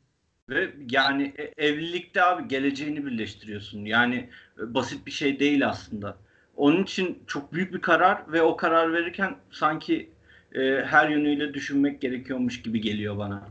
Ve 0.50 0.74
yani 0.92 1.34
e- 1.38 1.66
evlilikte 1.66 2.24
abi 2.24 2.48
geleceğini 2.48 3.06
birleştiriyorsun. 3.06 3.86
Yani 3.86 4.30
e, 4.60 4.74
basit 4.74 5.06
bir 5.06 5.12
şey 5.12 5.40
değil 5.40 5.68
aslında. 5.68 6.18
Onun 6.56 6.84
için 6.84 7.24
çok 7.28 7.54
büyük 7.54 7.74
bir 7.74 7.82
karar 7.82 8.32
ve 8.32 8.42
o 8.42 8.58
karar 8.58 8.94
verirken 8.94 9.36
sanki 9.52 10.10
e, 10.56 10.62
her 10.86 11.10
yönüyle 11.10 11.54
düşünmek 11.54 12.02
gerekiyormuş 12.02 12.62
gibi 12.62 12.82
geliyor 12.82 13.18
bana. 13.18 13.50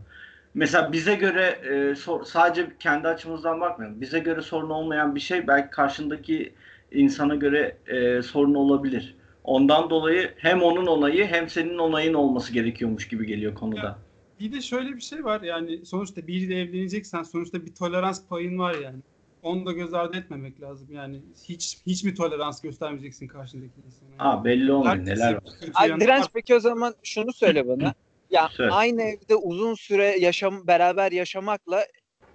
Mesela 0.54 0.92
bize 0.92 1.14
göre 1.14 1.42
e, 1.42 1.94
sor- 1.94 2.24
sadece 2.24 2.66
kendi 2.78 3.08
açımızdan 3.08 3.60
bakmıyorum. 3.60 4.00
Bize 4.00 4.18
göre 4.18 4.42
sorun 4.42 4.70
olmayan 4.70 5.14
bir 5.14 5.20
şey 5.20 5.46
belki 5.46 5.70
karşındaki 5.70 6.54
insana 6.92 7.34
göre 7.34 7.76
e, 7.86 8.22
sorun 8.22 8.54
olabilir. 8.54 9.16
Ondan 9.44 9.90
dolayı 9.90 10.30
hem 10.36 10.62
onun 10.62 10.86
onayı 10.86 11.26
hem 11.26 11.48
senin 11.48 11.78
onayın 11.78 12.14
olması 12.14 12.52
gerekiyormuş 12.52 13.08
gibi 13.08 13.26
geliyor 13.26 13.54
konuda. 13.54 13.98
Bir 14.40 14.52
de 14.52 14.60
şöyle 14.60 14.96
bir 14.96 15.00
şey 15.00 15.24
var 15.24 15.42
yani 15.42 15.86
sonuçta 15.86 16.26
biriyle 16.26 16.60
evleneceksen 16.60 17.22
sonuçta 17.22 17.66
bir 17.66 17.74
tolerans 17.74 18.28
payın 18.28 18.58
var 18.58 18.74
yani. 18.74 18.98
Onu 19.42 19.66
da 19.66 19.72
göz 19.72 19.94
ardı 19.94 20.16
etmemek 20.16 20.60
lazım 20.60 20.88
yani. 20.92 21.22
Hiç 21.48 21.78
hiç 21.86 22.04
mi 22.04 22.14
tolerans 22.14 22.62
göstermeyeceksin 22.62 23.26
karşındaki 23.28 23.80
insana? 23.86 24.10
Ha 24.16 24.44
belli 24.44 24.72
olmuyor 24.72 24.96
neler 24.96 25.34
var. 25.34 26.00
direnç 26.00 26.24
peki 26.34 26.54
o 26.54 26.60
zaman 26.60 26.94
şunu 27.02 27.32
söyle 27.32 27.68
bana. 27.68 27.94
Ya 28.34 28.48
Söyle. 28.48 28.72
aynı 28.72 29.02
evde 29.02 29.36
uzun 29.36 29.74
süre 29.74 30.16
yaşam 30.18 30.66
beraber 30.66 31.12
yaşamakla 31.12 31.86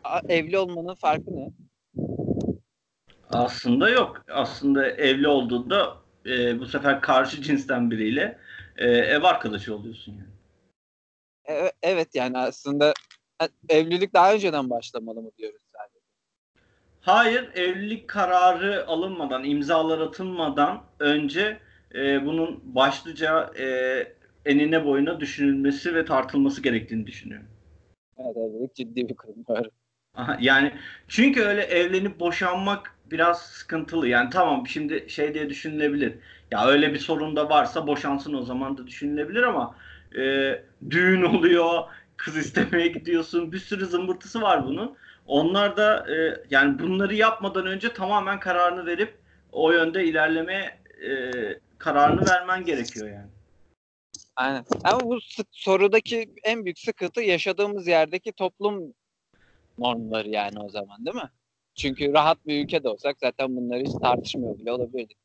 a- 0.03 0.21
evli 0.29 0.57
olmanın 0.57 0.95
farkı 0.95 1.31
ne? 1.35 1.49
Aslında 3.29 3.89
yok. 3.89 4.23
Aslında 4.31 4.87
evli 4.91 5.27
olduğunda 5.27 5.97
e, 6.25 6.59
bu 6.59 6.65
sefer 6.65 7.01
karşı 7.01 7.41
cinsten 7.41 7.91
biriyle 7.91 8.39
e, 8.77 8.87
ev 8.87 9.23
arkadaşı 9.23 9.75
oluyorsun 9.75 10.11
yani. 10.11 10.29
E- 11.59 11.71
evet 11.81 12.15
yani 12.15 12.37
aslında 12.37 12.93
e, 13.41 13.77
evlilik 13.77 14.13
daha 14.13 14.33
önceden 14.33 14.69
başlamalı 14.69 15.21
mı 15.21 15.31
diyoruz 15.37 15.61
sadece. 15.73 15.99
Hayır, 17.01 17.49
evlilik 17.55 18.07
kararı 18.07 18.87
alınmadan, 18.87 19.43
imzalar 19.43 19.99
atılmadan 19.99 20.83
önce 20.99 21.59
e, 21.95 22.25
bunun 22.25 22.75
başlıca 22.75 23.51
e, 23.59 23.65
enine 24.49 24.85
boyuna 24.85 25.19
düşünülmesi 25.19 25.95
ve 25.95 26.05
tartılması 26.05 26.61
gerektiğini 26.61 27.07
düşünüyorum. 27.07 27.47
Evet, 28.17 28.37
evlilik 28.37 28.75
ciddi 28.75 29.09
bir. 29.09 29.15
Doğru. 29.47 29.69
Aha, 30.15 30.37
yani 30.41 30.73
çünkü 31.07 31.41
öyle 31.41 31.61
evlenip 31.61 32.19
boşanmak 32.19 32.95
biraz 33.11 33.41
sıkıntılı. 33.41 34.07
Yani 34.07 34.29
tamam 34.29 34.67
şimdi 34.67 35.05
şey 35.09 35.33
diye 35.33 35.49
düşünülebilir. 35.49 36.13
Ya 36.51 36.67
öyle 36.67 36.93
bir 36.93 36.99
sorun 36.99 37.35
da 37.35 37.49
varsa 37.49 37.87
boşansın 37.87 38.33
o 38.33 38.41
zaman 38.41 38.77
da 38.77 38.87
düşünülebilir 38.87 39.43
ama 39.43 39.75
e, 40.17 40.53
düğün 40.89 41.21
oluyor, 41.21 41.83
kız 42.17 42.37
istemeye 42.37 42.87
gidiyorsun. 42.87 43.51
Bir 43.51 43.59
sürü 43.59 43.85
zımbırtısı 43.85 44.41
var 44.41 44.65
bunun. 44.65 44.95
Onlar 45.27 45.77
da 45.77 46.15
e, 46.15 46.43
yani 46.49 46.79
bunları 46.79 47.15
yapmadan 47.15 47.65
önce 47.65 47.93
tamamen 47.93 48.39
kararını 48.39 48.85
verip 48.85 49.13
o 49.51 49.71
yönde 49.71 50.05
ilerleme 50.05 50.79
e, 51.09 51.31
kararını 51.77 52.25
vermen 52.25 52.65
gerekiyor 52.65 53.07
yani. 53.07 53.29
Aynen. 54.39 54.65
Ama 54.83 54.99
bu 55.01 55.19
sorudaki 55.51 56.29
en 56.43 56.65
büyük 56.65 56.79
sıkıntı 56.79 57.21
yaşadığımız 57.21 57.87
yerdeki 57.87 58.31
toplum 58.31 58.93
normları 59.77 60.29
yani 60.29 60.59
o 60.59 60.69
zaman 60.69 61.05
değil 61.05 61.15
mi? 61.15 61.29
Çünkü 61.75 62.13
rahat 62.13 62.47
bir 62.47 62.63
ülkede 62.63 62.89
olsak 62.89 63.17
zaten 63.19 63.55
bunları 63.55 63.79
hiç 63.79 63.93
tartışmıyor 64.01 64.57
bile 64.57 64.71
olabilirdik. 64.71 65.17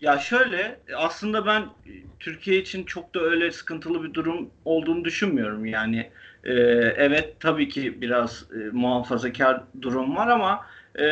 Ya 0.00 0.18
şöyle 0.18 0.80
aslında 0.96 1.46
ben 1.46 1.60
e, 1.60 1.92
Türkiye 2.20 2.58
için 2.58 2.84
çok 2.84 3.14
da 3.14 3.20
öyle 3.20 3.50
sıkıntılı 3.50 4.02
bir 4.02 4.14
durum 4.14 4.50
olduğunu 4.64 5.04
düşünmüyorum. 5.04 5.66
Yani 5.66 6.10
e, 6.44 6.52
evet 6.96 7.40
tabii 7.40 7.68
ki 7.68 8.00
biraz 8.00 8.46
e, 8.52 8.56
muhafazakar 8.56 9.62
durum 9.82 10.16
var 10.16 10.28
ama 10.28 10.66
e, 10.98 11.06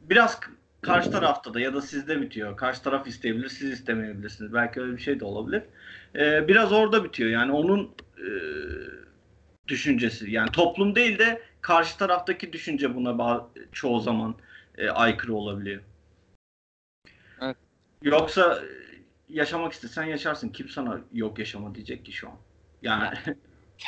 biraz 0.00 0.40
karşı 0.82 1.10
tarafta 1.10 1.54
da 1.54 1.60
ya 1.60 1.74
da 1.74 1.80
sizde 1.80 2.20
bitiyor. 2.20 2.56
Karşı 2.56 2.82
taraf 2.82 3.06
isteyebilir, 3.06 3.48
siz 3.48 3.70
istemeyebilirsiniz. 3.70 4.52
Belki 4.52 4.80
öyle 4.80 4.96
bir 4.96 5.02
şey 5.02 5.20
de 5.20 5.24
olabilir. 5.24 5.62
E, 6.16 6.48
biraz 6.48 6.72
orada 6.72 7.04
bitiyor. 7.04 7.30
Yani 7.30 7.52
onun 7.52 7.94
e, 8.18 8.28
düşüncesi. 9.68 10.30
Yani 10.30 10.50
toplum 10.50 10.94
değil 10.94 11.18
de 11.18 11.42
karşı 11.60 11.98
taraftaki 11.98 12.52
düşünce 12.52 12.94
buna 12.94 13.48
çoğu 13.72 14.00
zaman 14.00 14.34
e, 14.78 14.88
aykırı 14.88 15.34
olabiliyor. 15.34 15.82
Yoksa 18.02 18.62
e, 18.62 18.66
yaşamak 19.28 19.72
istesen 19.72 20.04
yaşarsın. 20.04 20.48
Kim 20.48 20.68
sana 20.68 21.00
yok 21.12 21.38
yaşama 21.38 21.74
diyecek 21.74 22.04
ki 22.04 22.12
şu 22.12 22.28
an. 22.28 22.36
Yani 22.82 23.08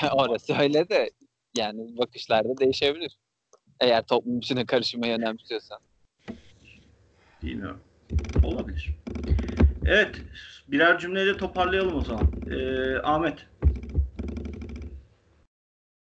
Orası 0.12 0.54
öyle 0.54 0.88
de 0.88 1.10
yani 1.56 1.98
bakışlarda 1.98 2.58
değişebilir. 2.58 3.18
Eğer 3.80 4.06
toplum 4.06 4.38
içine 4.38 4.66
karışmayı 4.66 5.14
önemsiyorsan. 5.14 5.78
bilmiyorum. 7.42 7.80
Olabilir. 8.42 8.94
Evet. 9.86 10.22
Birer 10.68 10.98
cümleyle 10.98 11.36
toparlayalım 11.36 11.96
o 11.96 12.02
zaman. 12.02 12.30
Ee, 12.46 12.96
Ahmet. 12.98 13.46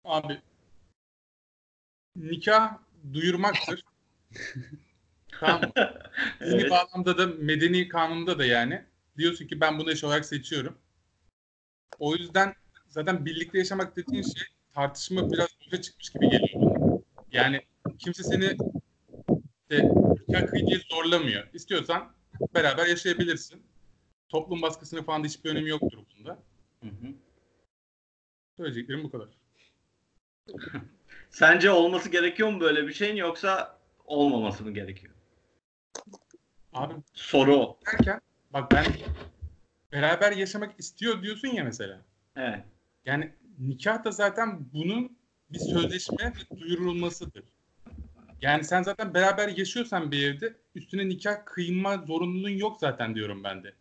Abi 0.04 0.42
nikah 2.16 2.78
duyurmaktır. 3.14 3.84
tamam 5.40 5.62
mı? 5.62 5.72
Dini 6.42 6.62
Evet. 6.62 6.72
bağlamda 6.72 7.18
da 7.18 7.28
medeni 7.28 7.88
kanunda 7.88 8.40
da 8.40 8.46
yani 8.46 8.86
diyorsun 9.18 9.48
ki 9.48 9.62
ben 9.62 9.80
bunu 9.80 9.92
eş 9.92 10.04
olarak 10.04 10.26
seçiyorum. 10.26 10.78
O 12.00 12.16
yüzden 12.16 12.54
zaten 12.88 13.26
birlikte 13.26 13.58
yaşamak 13.58 13.96
dediğin 13.98 14.24
şey 14.24 14.44
tartışma 14.74 15.32
biraz 15.32 15.48
boşa 15.66 15.82
çıkmış 15.82 16.10
gibi 16.10 16.30
geliyor. 16.30 16.62
Yani 17.32 17.62
kimse 18.00 18.24
seni 18.24 18.58
işte 19.62 19.90
nikah 20.28 20.48
kıy 20.48 20.68
diye 20.68 20.80
zorlamıyor. 20.90 21.48
İstiyorsan 21.54 22.14
beraber 22.56 22.88
yaşayabilirsin. 22.88 23.64
Toplum 24.30 24.62
baskısının 24.62 25.04
falan 25.04 25.24
da 25.24 25.28
hiçbir 25.28 25.50
önemi 25.50 25.70
yoktur 25.70 25.98
bunda. 26.18 26.40
Hı 26.84 26.88
hı. 26.88 27.14
Söyleyeceklerim 28.58 29.04
bu 29.04 29.12
kadar. 29.12 29.28
Sence 31.30 31.72
olması 31.72 32.10
gerekiyor 32.10 32.52
mu 32.52 32.60
böyle 32.60 32.88
bir 32.88 32.94
şeyin 32.94 33.16
yoksa 33.16 33.80
olmaması 34.06 34.64
mı 34.64 34.72
gerekiyor? 34.72 35.14
Abi 36.74 36.94
Soru 37.14 37.56
o. 37.56 37.80
derken 37.86 38.22
bak 38.54 38.72
ben 38.72 38.86
beraber 39.92 40.32
yaşamak 40.32 40.80
istiyor 40.80 41.24
diyorsun 41.24 41.48
ya 41.48 41.64
mesela. 41.64 42.02
Evet. 42.36 42.64
Yani 43.06 43.34
nikah 43.60 44.04
da 44.04 44.12
zaten 44.12 44.66
bunun 44.74 45.18
bir 45.50 45.60
sözleşme 45.60 46.34
ve 46.54 46.60
duyurulmasıdır. 46.60 47.44
Yani 48.42 48.64
sen 48.64 48.84
zaten 48.84 49.14
beraber 49.14 49.48
yaşıyorsan 49.48 50.12
bir 50.12 50.28
evde 50.28 50.56
üstüne 50.76 51.10
nikah 51.10 51.46
kıyma 51.46 51.98
zorunluluğun 51.98 52.50
yok 52.50 52.78
zaten 52.80 53.16
diyorum 53.16 53.44
ben 53.44 53.64
de. 53.64 53.74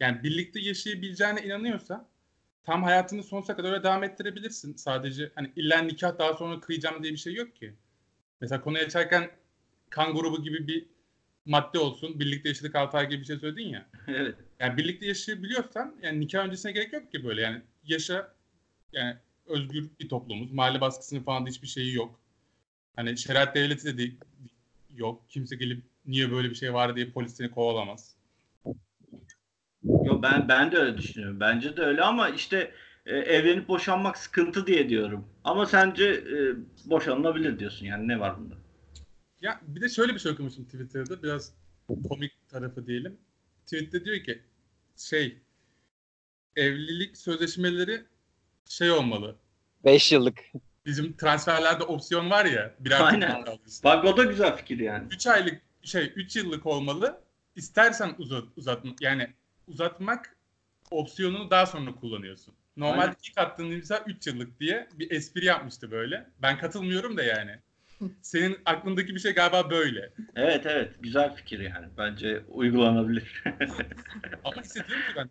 Yani 0.00 0.22
birlikte 0.22 0.60
yaşayabileceğine 0.60 1.42
inanıyorsan 1.42 2.06
tam 2.64 2.82
hayatını 2.82 3.22
sonsuza 3.22 3.56
kadar 3.56 3.72
öyle 3.72 3.82
devam 3.82 4.04
ettirebilirsin. 4.04 4.74
Sadece 4.74 5.32
hani 5.34 5.52
illa 5.56 5.78
nikah 5.78 6.18
daha 6.18 6.34
sonra 6.34 6.60
kıyacağım 6.60 7.02
diye 7.02 7.12
bir 7.12 7.18
şey 7.18 7.34
yok 7.34 7.56
ki. 7.56 7.74
Mesela 8.40 8.60
konuyu 8.60 8.84
açarken 8.84 9.30
kan 9.90 10.14
grubu 10.14 10.42
gibi 10.42 10.66
bir 10.68 10.86
madde 11.44 11.78
olsun. 11.78 12.20
Birlikte 12.20 12.48
yaşadık 12.48 12.74
6 12.74 12.96
ay 12.96 13.08
gibi 13.08 13.20
bir 13.20 13.26
şey 13.26 13.36
söyledin 13.36 13.68
ya. 13.68 13.86
Evet. 14.08 14.34
Yani 14.60 14.76
birlikte 14.76 15.06
yaşayabiliyorsan 15.06 15.96
yani 16.02 16.20
nikah 16.20 16.46
öncesine 16.46 16.72
gerek 16.72 16.92
yok 16.92 17.12
ki 17.12 17.24
böyle 17.24 17.42
yani 17.42 17.62
yaşa 17.84 18.34
yani 18.92 19.16
özgür 19.46 19.90
bir 20.00 20.08
toplumuz. 20.08 20.52
Mahalle 20.52 20.80
baskısının 20.80 21.22
falan 21.22 21.46
da 21.46 21.50
hiçbir 21.50 21.68
şeyi 21.68 21.94
yok. 21.94 22.20
Hani 22.96 23.18
şeriat 23.18 23.54
devleti 23.54 23.86
de 23.86 23.98
değil, 23.98 24.16
yok. 24.96 25.22
Kimse 25.28 25.56
gelip 25.56 25.82
niye 26.06 26.30
böyle 26.30 26.50
bir 26.50 26.54
şey 26.54 26.74
var 26.74 26.96
diye 26.96 27.10
polis 27.10 27.34
seni 27.34 27.50
kovalamaz. 27.50 28.16
Yo 29.84 30.22
ben 30.22 30.48
ben 30.48 30.72
de 30.72 30.78
öyle 30.78 30.98
düşünüyorum. 30.98 31.40
Bence 31.40 31.76
de 31.76 31.82
öyle 31.82 32.02
ama 32.02 32.28
işte 32.28 32.74
e, 33.06 33.16
evlenip 33.16 33.68
boşanmak 33.68 34.18
sıkıntı 34.18 34.66
diye 34.66 34.88
diyorum. 34.88 35.28
Ama 35.44 35.66
sence 35.66 36.04
e, 36.04 36.36
boşanılabilir 36.90 37.58
diyorsun. 37.58 37.86
Yani 37.86 38.08
ne 38.08 38.20
var 38.20 38.38
bunda? 38.38 38.54
Ya 39.40 39.60
bir 39.62 39.80
de 39.80 39.88
şöyle 39.88 40.14
bir 40.14 40.18
şey 40.18 40.32
okumuştum 40.32 40.64
Twitter'da 40.64 41.22
biraz 41.22 41.54
komik 42.08 42.48
tarafı 42.48 42.86
diyelim. 42.86 43.18
Tweet'te 43.64 44.04
diyor 44.04 44.24
ki 44.24 44.42
şey 44.96 45.38
evlilik 46.56 47.16
sözleşmeleri 47.16 48.04
şey 48.68 48.90
olmalı. 48.90 49.36
5 49.84 50.12
yıllık. 50.12 50.40
Bizim 50.86 51.16
transferlerde 51.16 51.84
opsiyon 51.84 52.30
var 52.30 52.44
ya. 52.44 52.74
Birer 52.80 53.00
Aynen. 53.00 53.44
Bak 53.84 54.04
o 54.04 54.16
da 54.16 54.24
güzel 54.24 54.56
fikir 54.56 54.78
yani. 54.78 55.06
3 55.10 55.26
aylık 55.26 55.62
şey 55.82 56.12
3 56.16 56.36
yıllık 56.36 56.66
olmalı. 56.66 57.20
İstersen 57.56 58.14
uzat 58.18 58.44
uzatma 58.56 58.90
yani 59.00 59.30
uzatmak 59.66 60.36
opsiyonunu 60.90 61.50
daha 61.50 61.66
sonra 61.66 61.94
kullanıyorsun. 61.94 62.54
Normalde 62.76 63.02
Aynen. 63.02 63.16
ilk 63.30 63.38
attığın 63.38 63.70
imza 63.70 64.04
3 64.06 64.26
yıllık 64.26 64.60
diye 64.60 64.88
bir 64.94 65.10
espri 65.10 65.44
yapmıştı 65.44 65.90
böyle. 65.90 66.26
Ben 66.42 66.58
katılmıyorum 66.58 67.16
da 67.16 67.22
yani. 67.22 67.58
Senin 68.22 68.58
aklındaki 68.64 69.14
bir 69.14 69.20
şey 69.20 69.32
galiba 69.32 69.70
böyle. 69.70 70.12
Evet 70.36 70.66
evet 70.66 70.94
güzel 71.00 71.34
fikir 71.34 71.60
yani. 71.60 71.86
Bence 71.98 72.42
uygulanabilir. 72.48 73.44
Ama 74.44 74.62
işte 74.62 74.84
diyorum 74.88 75.04
ki 75.06 75.12
ben 75.16 75.30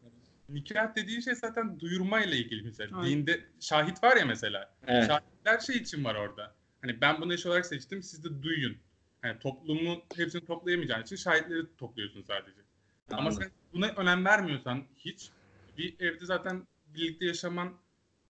nikah 0.49 0.95
dediğin 0.95 1.19
şey 1.19 1.35
zaten 1.35 1.79
duyurmayla 1.79 2.35
ilgili 2.35 2.63
mesela. 2.63 2.97
Aynen. 2.97 3.09
Dinde 3.11 3.39
şahit 3.59 4.03
var 4.03 4.17
ya 4.17 4.25
mesela. 4.25 4.75
evet. 4.87 5.07
Şahitler 5.07 5.59
şey 5.59 5.75
için 5.75 6.03
var 6.03 6.15
orada. 6.15 6.55
Hani 6.81 7.01
ben 7.01 7.21
bunu 7.21 7.33
eş 7.33 7.45
olarak 7.45 7.65
seçtim 7.65 8.03
siz 8.03 8.23
de 8.23 8.43
duyun. 8.43 8.77
Yani 9.23 9.39
toplumu 9.39 10.01
hepsini 10.15 10.45
toplayamayacağın 10.45 11.03
için 11.03 11.15
şahitleri 11.15 11.75
topluyorsun 11.77 12.21
sadece. 12.21 12.61
Ama 13.11 13.21
Anladım. 13.21 13.41
sen 13.41 13.51
buna 13.73 13.87
önem 13.87 14.25
vermiyorsan 14.25 14.83
hiç 14.97 15.29
bir 15.77 15.99
evde 15.99 16.25
zaten 16.25 16.67
birlikte 16.87 17.25
yaşaman 17.25 17.73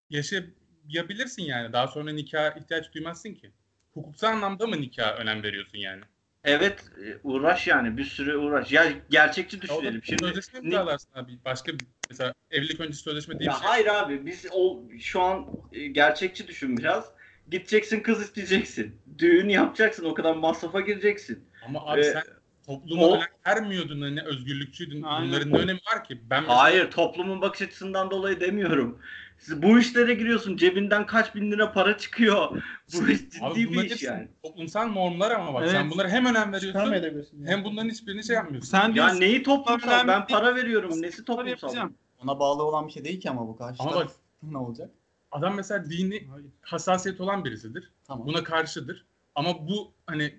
yaşayabilirsin 0.10 1.44
yani. 1.44 1.74
Daha 1.74 1.88
sonra 1.88 2.12
nikaha 2.12 2.50
ihtiyaç 2.60 2.94
duymazsın 2.94 3.34
ki. 3.34 3.52
Hukuksal 3.94 4.28
anlamda 4.28 4.68
mı 4.68 4.82
nikaha 4.82 5.16
önem 5.16 5.44
veriyorsun 5.44 5.78
yani? 5.78 6.04
Evet 6.44 6.84
e, 7.06 7.18
uğraş 7.24 7.68
yani 7.68 7.98
bir 7.98 8.04
sürü 8.04 8.38
uğraş. 8.38 8.72
Ya 8.72 8.94
gerçekçi 9.10 9.62
düşünelim. 9.62 10.04
Şimdi 10.04 10.26
sözleşme 10.26 10.60
ni- 10.60 10.66
imzalarsın 10.66 11.10
abi. 11.14 11.32
Başka 11.46 11.74
bir 11.74 11.80
mesela 12.10 12.34
evlilik 12.52 12.80
öncesi 12.80 13.02
sözleşme 13.02 13.40
diye 13.40 13.50
bir 13.50 13.54
ya 13.54 13.60
şey. 13.60 13.68
hayır 13.70 13.88
abi 13.88 14.26
biz 14.26 14.46
o 14.54 14.84
şu 15.00 15.22
an 15.22 15.48
e, 15.72 15.88
gerçekçi 15.88 16.48
düşün 16.48 16.78
biraz. 16.78 17.12
Gideceksin 17.52 18.00
kız 18.00 18.22
isteyeceksin. 18.22 18.96
Düğün 19.18 19.50
yapacaksın. 19.50 20.06
O 20.06 20.14
kadar 20.14 20.36
masrafa 20.36 20.82
gireceksin. 20.82 21.44
Ama 21.68 21.86
abi 21.86 22.00
Ee, 22.00 22.04
sen 22.04 22.24
topluma 22.66 23.06
o- 23.08 23.20
vermiyordun 23.48 24.02
hani 24.02 24.22
özgürlükçüydün. 24.22 25.02
Aynen. 25.04 25.28
Bunların 25.30 25.52
ne 25.54 25.58
önemi 25.58 25.80
var 25.94 26.04
ki? 26.04 26.22
Ben 26.30 26.42
mesela- 26.44 26.60
Hayır 26.64 26.92
toplumun 26.92 27.42
bakış 27.42 27.62
açısından 27.62 28.12
dolayı 28.12 28.40
demiyorum. 28.40 29.00
Siz 29.38 29.62
bu 29.64 29.80
işlere 29.80 30.14
giriyorsun. 30.14 30.58
Cebinden 30.58 31.06
kaç 31.06 31.36
bin 31.36 31.52
lira 31.52 31.72
para 31.72 31.98
çıkıyor. 31.98 32.64
Bu 32.94 33.10
iş 33.10 33.20
ciddi 33.20 33.38
Abi 33.42 33.72
bir 33.74 33.92
iş 33.92 34.04
yani. 34.04 34.28
toplumsal 34.44 34.88
normlar 34.88 35.32
ama 35.32 35.54
bak 35.54 35.62
Evet. 35.64 35.72
sen 35.72 35.92
bunlara 35.92 36.10
hem 36.10 36.26
önem 36.26 36.48
veriyorsun 36.54 36.68
Çıkarmayabilirsin. 36.68 37.46
hem 37.46 37.64
bunların 37.64 37.90
hiçbirini 37.90 38.24
şey 38.24 38.36
yapmıyorsun. 38.36 38.70
Sen 38.70 38.88
Ya 38.88 38.94
diyorsun 38.96 39.20
neyi 39.20 39.44
toplumsal? 39.44 40.08
Ben 40.08 40.28
para 40.28 40.56
veriyorum. 40.56 40.90
Nesi 40.90 41.02
"Bunları 41.02 41.26
toplumsal? 41.26 41.48
yapacağım. 41.68 41.94
Ona 42.24 42.40
bağlı 42.40 42.64
olan 42.64 42.88
bir 42.88 42.92
şey 42.94 43.06
değil 43.06 43.22
ki 43.22 43.30
ama 43.30 43.48
bu 43.48 43.58
karşı 43.58 43.84
Ama 43.84 43.92
taraf 43.92 44.06
bak 44.08 44.12
ne 44.52 44.58
olacak? 44.58 44.90
Adam 45.32 45.56
mesela 45.56 45.90
dini 45.90 46.28
hassasiyet 46.62 47.22
olan 47.22 47.46
birisidir. 47.46 47.92
Tamam. 48.08 48.28
Buna 48.28 48.44
karşıdır. 48.44 49.06
Ama 49.36 49.68
bu 49.68 49.92
hani 50.08 50.36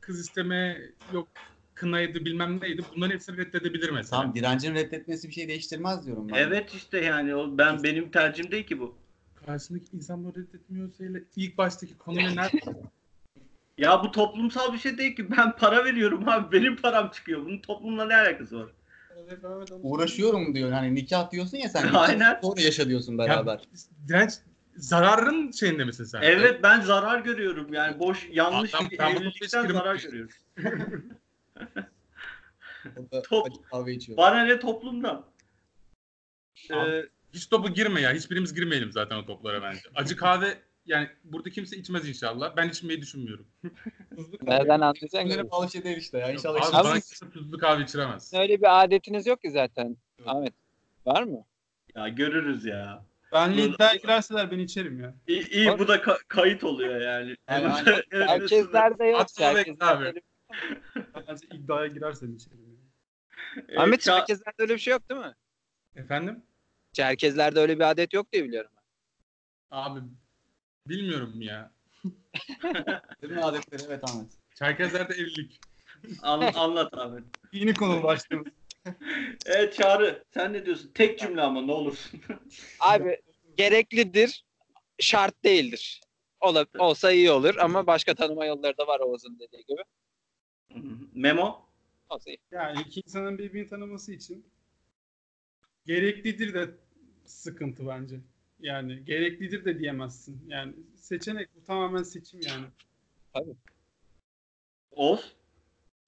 kız 0.00 0.20
isteme 0.20 0.82
yok 1.12 1.28
kınaydı 1.74 2.24
bilmem 2.24 2.60
neydi. 2.60 2.82
Bunların 2.96 3.14
hepsini 3.14 3.36
reddedebilir 3.36 3.90
mesela. 3.90 4.20
Tamam 4.20 4.34
direncin 4.34 4.74
reddetmesi 4.74 5.28
bir 5.28 5.32
şey 5.32 5.48
değiştirmez 5.48 6.06
diyorum 6.06 6.28
ben. 6.28 6.34
Evet 6.34 6.74
işte 6.74 6.98
yani 6.98 7.34
o 7.34 7.58
ben 7.58 7.82
benim 7.82 8.10
tercihim 8.10 8.50
değil 8.50 8.66
ki 8.66 8.80
bu. 8.80 8.94
Karşısındaki 9.46 9.96
insan 9.96 10.24
bunu 10.24 10.34
reddetmiyorsa 10.34 11.04
ile 11.04 11.24
ilk 11.36 11.58
baştaki 11.58 11.98
konuya 11.98 12.30
nerede? 12.30 12.60
Ya 13.78 14.02
bu 14.04 14.10
toplumsal 14.10 14.72
bir 14.72 14.78
şey 14.78 14.98
değil 14.98 15.16
ki. 15.16 15.30
Ben 15.30 15.56
para 15.56 15.84
veriyorum 15.84 16.28
abi. 16.28 16.52
Benim 16.52 16.76
param 16.76 17.10
çıkıyor. 17.10 17.44
Bunun 17.44 17.58
toplumla 17.58 18.04
ne 18.04 18.16
alakası 18.16 18.60
var? 18.60 18.70
Uğraşıyorum 19.82 20.54
diyor. 20.54 20.72
Hani 20.72 20.94
nikah 20.94 21.30
diyorsun 21.30 21.56
ya 21.56 21.68
sen. 21.68 21.88
Aynen. 21.94 22.38
Sonra 22.42 22.60
yaşa 22.60 22.88
diyorsun 22.88 23.18
beraber. 23.18 23.52
Ya, 23.52 23.60
direnç 24.08 24.32
zararın 24.76 25.50
şeyinde 25.50 25.84
misin 25.84 26.04
sen? 26.04 26.22
Evet 26.22 26.62
ben 26.62 26.80
zarar 26.80 27.20
görüyorum. 27.20 27.74
Yani 27.74 27.98
boş 27.98 28.28
yanlış 28.32 28.74
Adam- 28.74 28.90
bir 28.90 28.98
evlilikten 28.98 29.68
zarar 29.68 29.96
görüyorum. 29.96 30.32
Top-. 33.24 33.48
Bana 34.16 34.44
ne 34.44 34.60
toplumdan? 34.60 35.26
Ee, 36.70 37.02
Hiç 37.32 37.46
topu 37.46 37.68
girme 37.68 38.00
ya. 38.00 38.12
Hiçbirimiz 38.12 38.54
girmeyelim 38.54 38.92
zaten 38.92 39.16
o 39.16 39.26
toplara 39.26 39.62
bence. 39.62 39.80
Acı 39.94 40.16
kahve 40.16 40.58
yani 40.86 41.08
burada 41.24 41.50
kimse 41.50 41.76
içmez 41.76 42.08
inşallah. 42.08 42.56
Ben 42.56 42.68
içmeyi 42.68 43.00
düşünmüyorum. 43.00 43.46
Tuzlu 44.16 44.38
kahve. 44.38 44.50
Nereden 44.50 44.80
anlayacaksın 44.80 45.24
Bunlara 45.24 45.42
ki? 45.42 45.50
bağlı 45.50 45.70
şey 45.70 45.84
değil 45.84 45.96
işte 45.96 46.18
ya. 46.18 46.26
Abi 46.26 46.32
İnşallah 46.32 46.72
bana 46.72 46.88
içmezsin. 46.88 47.16
kimse 47.16 47.32
tuzlu 47.32 47.58
kahve 47.58 47.82
içiremez. 47.82 48.34
Öyle 48.34 48.58
bir 48.60 48.82
adetiniz 48.84 49.26
yok 49.26 49.42
ki 49.42 49.50
zaten. 49.50 49.96
Evet. 50.18 50.28
Ahmet. 50.28 50.54
Var 51.06 51.22
mı? 51.22 51.44
ya 51.94 52.08
görürüz 52.08 52.64
ya. 52.64 53.04
Benle 53.32 53.64
iddiaya 53.64 53.94
girerseler 53.96 54.50
ben 54.50 54.58
içerim 54.58 55.00
ya. 55.00 55.14
İyi, 55.26 55.48
iyi 55.50 55.78
bu 55.78 55.88
da 55.88 55.96
ka- 55.96 56.24
kayıt 56.28 56.64
oluyor 56.64 57.00
yani. 57.00 57.36
Yani- 57.50 58.02
Herkeslerde 58.10 59.04
yok. 59.04 59.20
Atma 59.20 59.54
bekle 59.54 59.72
abi. 59.86 60.04
Herkeslerde 60.04 60.20
Ben 61.28 61.56
iddiaya 61.56 61.86
girersem 61.86 62.34
içerim. 62.36 62.78
Evet, 63.68 63.78
Ahmet 63.78 64.00
ça- 64.00 64.04
Çerkezlerde 64.04 64.62
öyle 64.62 64.74
bir 64.74 64.78
şey 64.78 64.92
yok 64.92 65.08
değil 65.10 65.20
mi? 65.20 65.34
Efendim? 65.96 66.42
Çerkezlerde 66.92 67.60
öyle 67.60 67.76
bir 67.78 67.90
adet 67.90 68.12
yok 68.14 68.32
diye 68.32 68.44
biliyorum. 68.44 68.70
Abi 69.70 70.00
bilmiyorum 70.86 71.42
ya. 71.42 71.72
Değil 73.22 73.32
mi 73.32 73.44
adetleri? 73.44 73.82
Evet 73.86 74.04
Ahmet. 74.04 74.26
Çerkezlerde 74.54 75.14
evlilik. 75.14 75.60
An- 76.22 76.52
anlat 76.54 76.94
abi. 76.94 77.22
Yeni 77.52 77.74
konu 77.74 78.00
ulaştınız. 78.00 78.46
Evet 79.46 79.74
Çağrı 79.74 80.24
sen 80.34 80.52
ne 80.52 80.66
diyorsun? 80.66 80.90
Tek 80.94 81.18
cümle 81.18 81.40
ama 81.40 81.62
ne 81.62 81.72
olursun. 81.72 82.20
Abi 82.80 83.20
gereklidir, 83.56 84.44
şart 85.00 85.44
değildir. 85.44 86.00
Ola, 86.40 86.66
olsa 86.78 87.12
iyi 87.12 87.30
olur 87.30 87.56
ama 87.56 87.86
başka 87.86 88.14
tanıma 88.14 88.44
yolları 88.46 88.78
da 88.78 88.86
var 88.86 89.00
Oğuz'un 89.00 89.38
dediği 89.38 89.64
gibi. 89.66 89.82
Memo? 91.14 91.68
Olsa 92.08 92.30
iyi. 92.30 92.38
Yani 92.50 92.80
iki 92.80 93.00
insanın 93.00 93.38
birbirini 93.38 93.68
tanıması 93.68 94.12
için 94.12 94.44
gereklidir 95.86 96.54
de 96.54 96.70
sıkıntı 97.24 97.86
bence. 97.86 98.20
Yani 98.62 99.04
gereklidir 99.04 99.64
de 99.64 99.78
diyemezsin. 99.78 100.44
Yani 100.48 100.72
seçenek 100.96 101.48
bu 101.56 101.64
tamamen 101.64 102.02
seçim 102.02 102.40
yani. 102.40 102.64
Oğuz? 104.90 105.32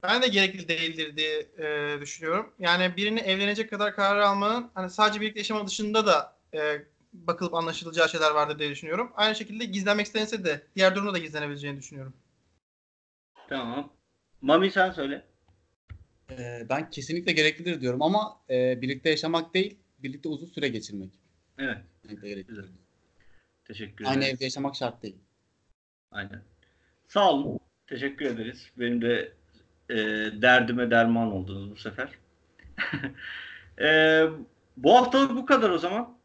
Ben 0.02 0.22
de 0.22 0.28
gerekli 0.28 0.68
değildir 0.68 1.16
diye 1.16 1.46
e, 1.58 2.00
düşünüyorum. 2.00 2.54
Yani 2.58 2.96
birini 2.96 3.20
evlenecek 3.20 3.70
kadar 3.70 3.94
karar 3.94 4.20
almanın 4.20 4.70
hani 4.74 4.90
sadece 4.90 5.20
birlikte 5.20 5.40
yaşama 5.40 5.66
dışında 5.66 6.06
da 6.06 6.36
e, 6.54 6.82
bakılıp 7.12 7.54
anlaşılacağı 7.54 8.08
şeyler 8.08 8.30
vardır 8.30 8.58
diye 8.58 8.70
düşünüyorum. 8.70 9.12
Aynı 9.16 9.34
şekilde 9.34 9.64
gizlenmek 9.64 10.06
istense 10.06 10.44
de 10.44 10.62
diğer 10.76 10.94
durumda 10.94 11.14
da 11.14 11.18
gizlenebileceğini 11.18 11.78
düşünüyorum. 11.78 12.14
Tamam. 13.48 13.92
Mami 14.40 14.70
sen 14.70 14.90
söyle. 14.90 15.24
Ee, 16.30 16.66
ben 16.68 16.90
kesinlikle 16.90 17.32
gereklidir 17.32 17.80
diyorum 17.80 18.02
ama 18.02 18.40
e, 18.50 18.82
birlikte 18.82 19.10
yaşamak 19.10 19.54
değil, 19.54 19.76
birlikte 19.98 20.28
uzun 20.28 20.46
süre 20.46 20.68
geçirmek. 20.68 21.23
Evet. 21.58 21.78
Güzel. 22.48 22.64
Teşekkür 23.64 24.04
Aynı 24.04 24.18
ederiz. 24.24 24.34
evde 24.34 24.44
yaşamak 24.44 24.76
şart 24.76 25.02
değil. 25.02 25.16
Aynen. 26.10 26.42
Sağ 27.08 27.30
olun. 27.30 27.60
Teşekkür 27.86 28.26
ederiz. 28.26 28.70
Benim 28.76 29.02
de 29.02 29.32
e, 29.90 29.96
derdime 30.42 30.90
derman 30.90 31.32
oldunuz 31.32 31.70
bu 31.70 31.76
sefer. 31.76 32.08
E, 33.80 34.22
bu 34.76 34.96
haftalık 34.96 35.36
bu 35.36 35.46
kadar 35.46 35.70
o 35.70 35.78
zaman. 35.78 36.18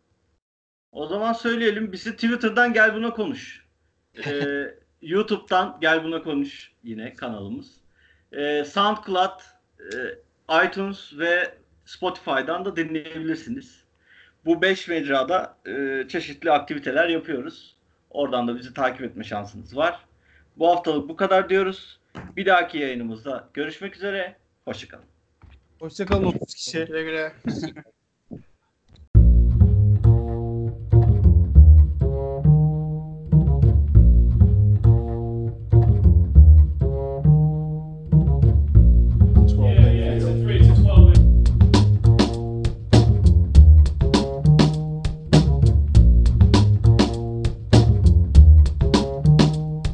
O 0.92 1.08
zaman 1.08 1.34
söyleyelim. 1.34 1.92
Bizi 1.92 2.12
Twitter'dan 2.12 2.74
gel 2.74 2.96
buna 2.96 3.14
konuş. 3.14 3.66
E, 4.26 4.44
YouTube'dan 5.02 5.78
gel 5.82 6.04
buna 6.04 6.24
konuş 6.24 6.72
yine 6.84 7.14
kanalımız. 7.14 7.72
E, 8.32 8.64
SoundCloud, 8.66 9.40
e, 9.80 10.20
iTunes 10.66 11.18
ve 11.18 11.58
Spotify'dan 11.86 12.66
da 12.66 12.76
dinleyebilirsiniz. 12.76 13.79
Bu 14.50 14.62
5 14.62 14.88
mecrada 14.88 15.58
e, 15.68 16.08
çeşitli 16.08 16.52
aktiviteler 16.52 17.10
yapıyoruz. 17.10 17.76
Oradan 18.10 18.48
da 18.48 18.58
bizi 18.58 18.74
takip 18.74 19.02
etme 19.02 19.24
şansınız 19.24 19.78
var. 19.78 20.06
Bu 20.58 20.70
haftalık 20.70 21.10
bu 21.10 21.16
kadar 21.16 21.50
diyoruz. 21.50 22.00
Bir 22.36 22.46
dahaki 22.46 22.78
yayınımızda 22.78 23.50
görüşmek 23.54 23.96
üzere. 23.96 24.36
Hoşçakalın. 24.66 25.06
Hoşçakalın 25.80 26.26
30 26.26 26.54
kişi. 26.54 26.86
Güle 26.86 27.04
güle. 27.04 27.34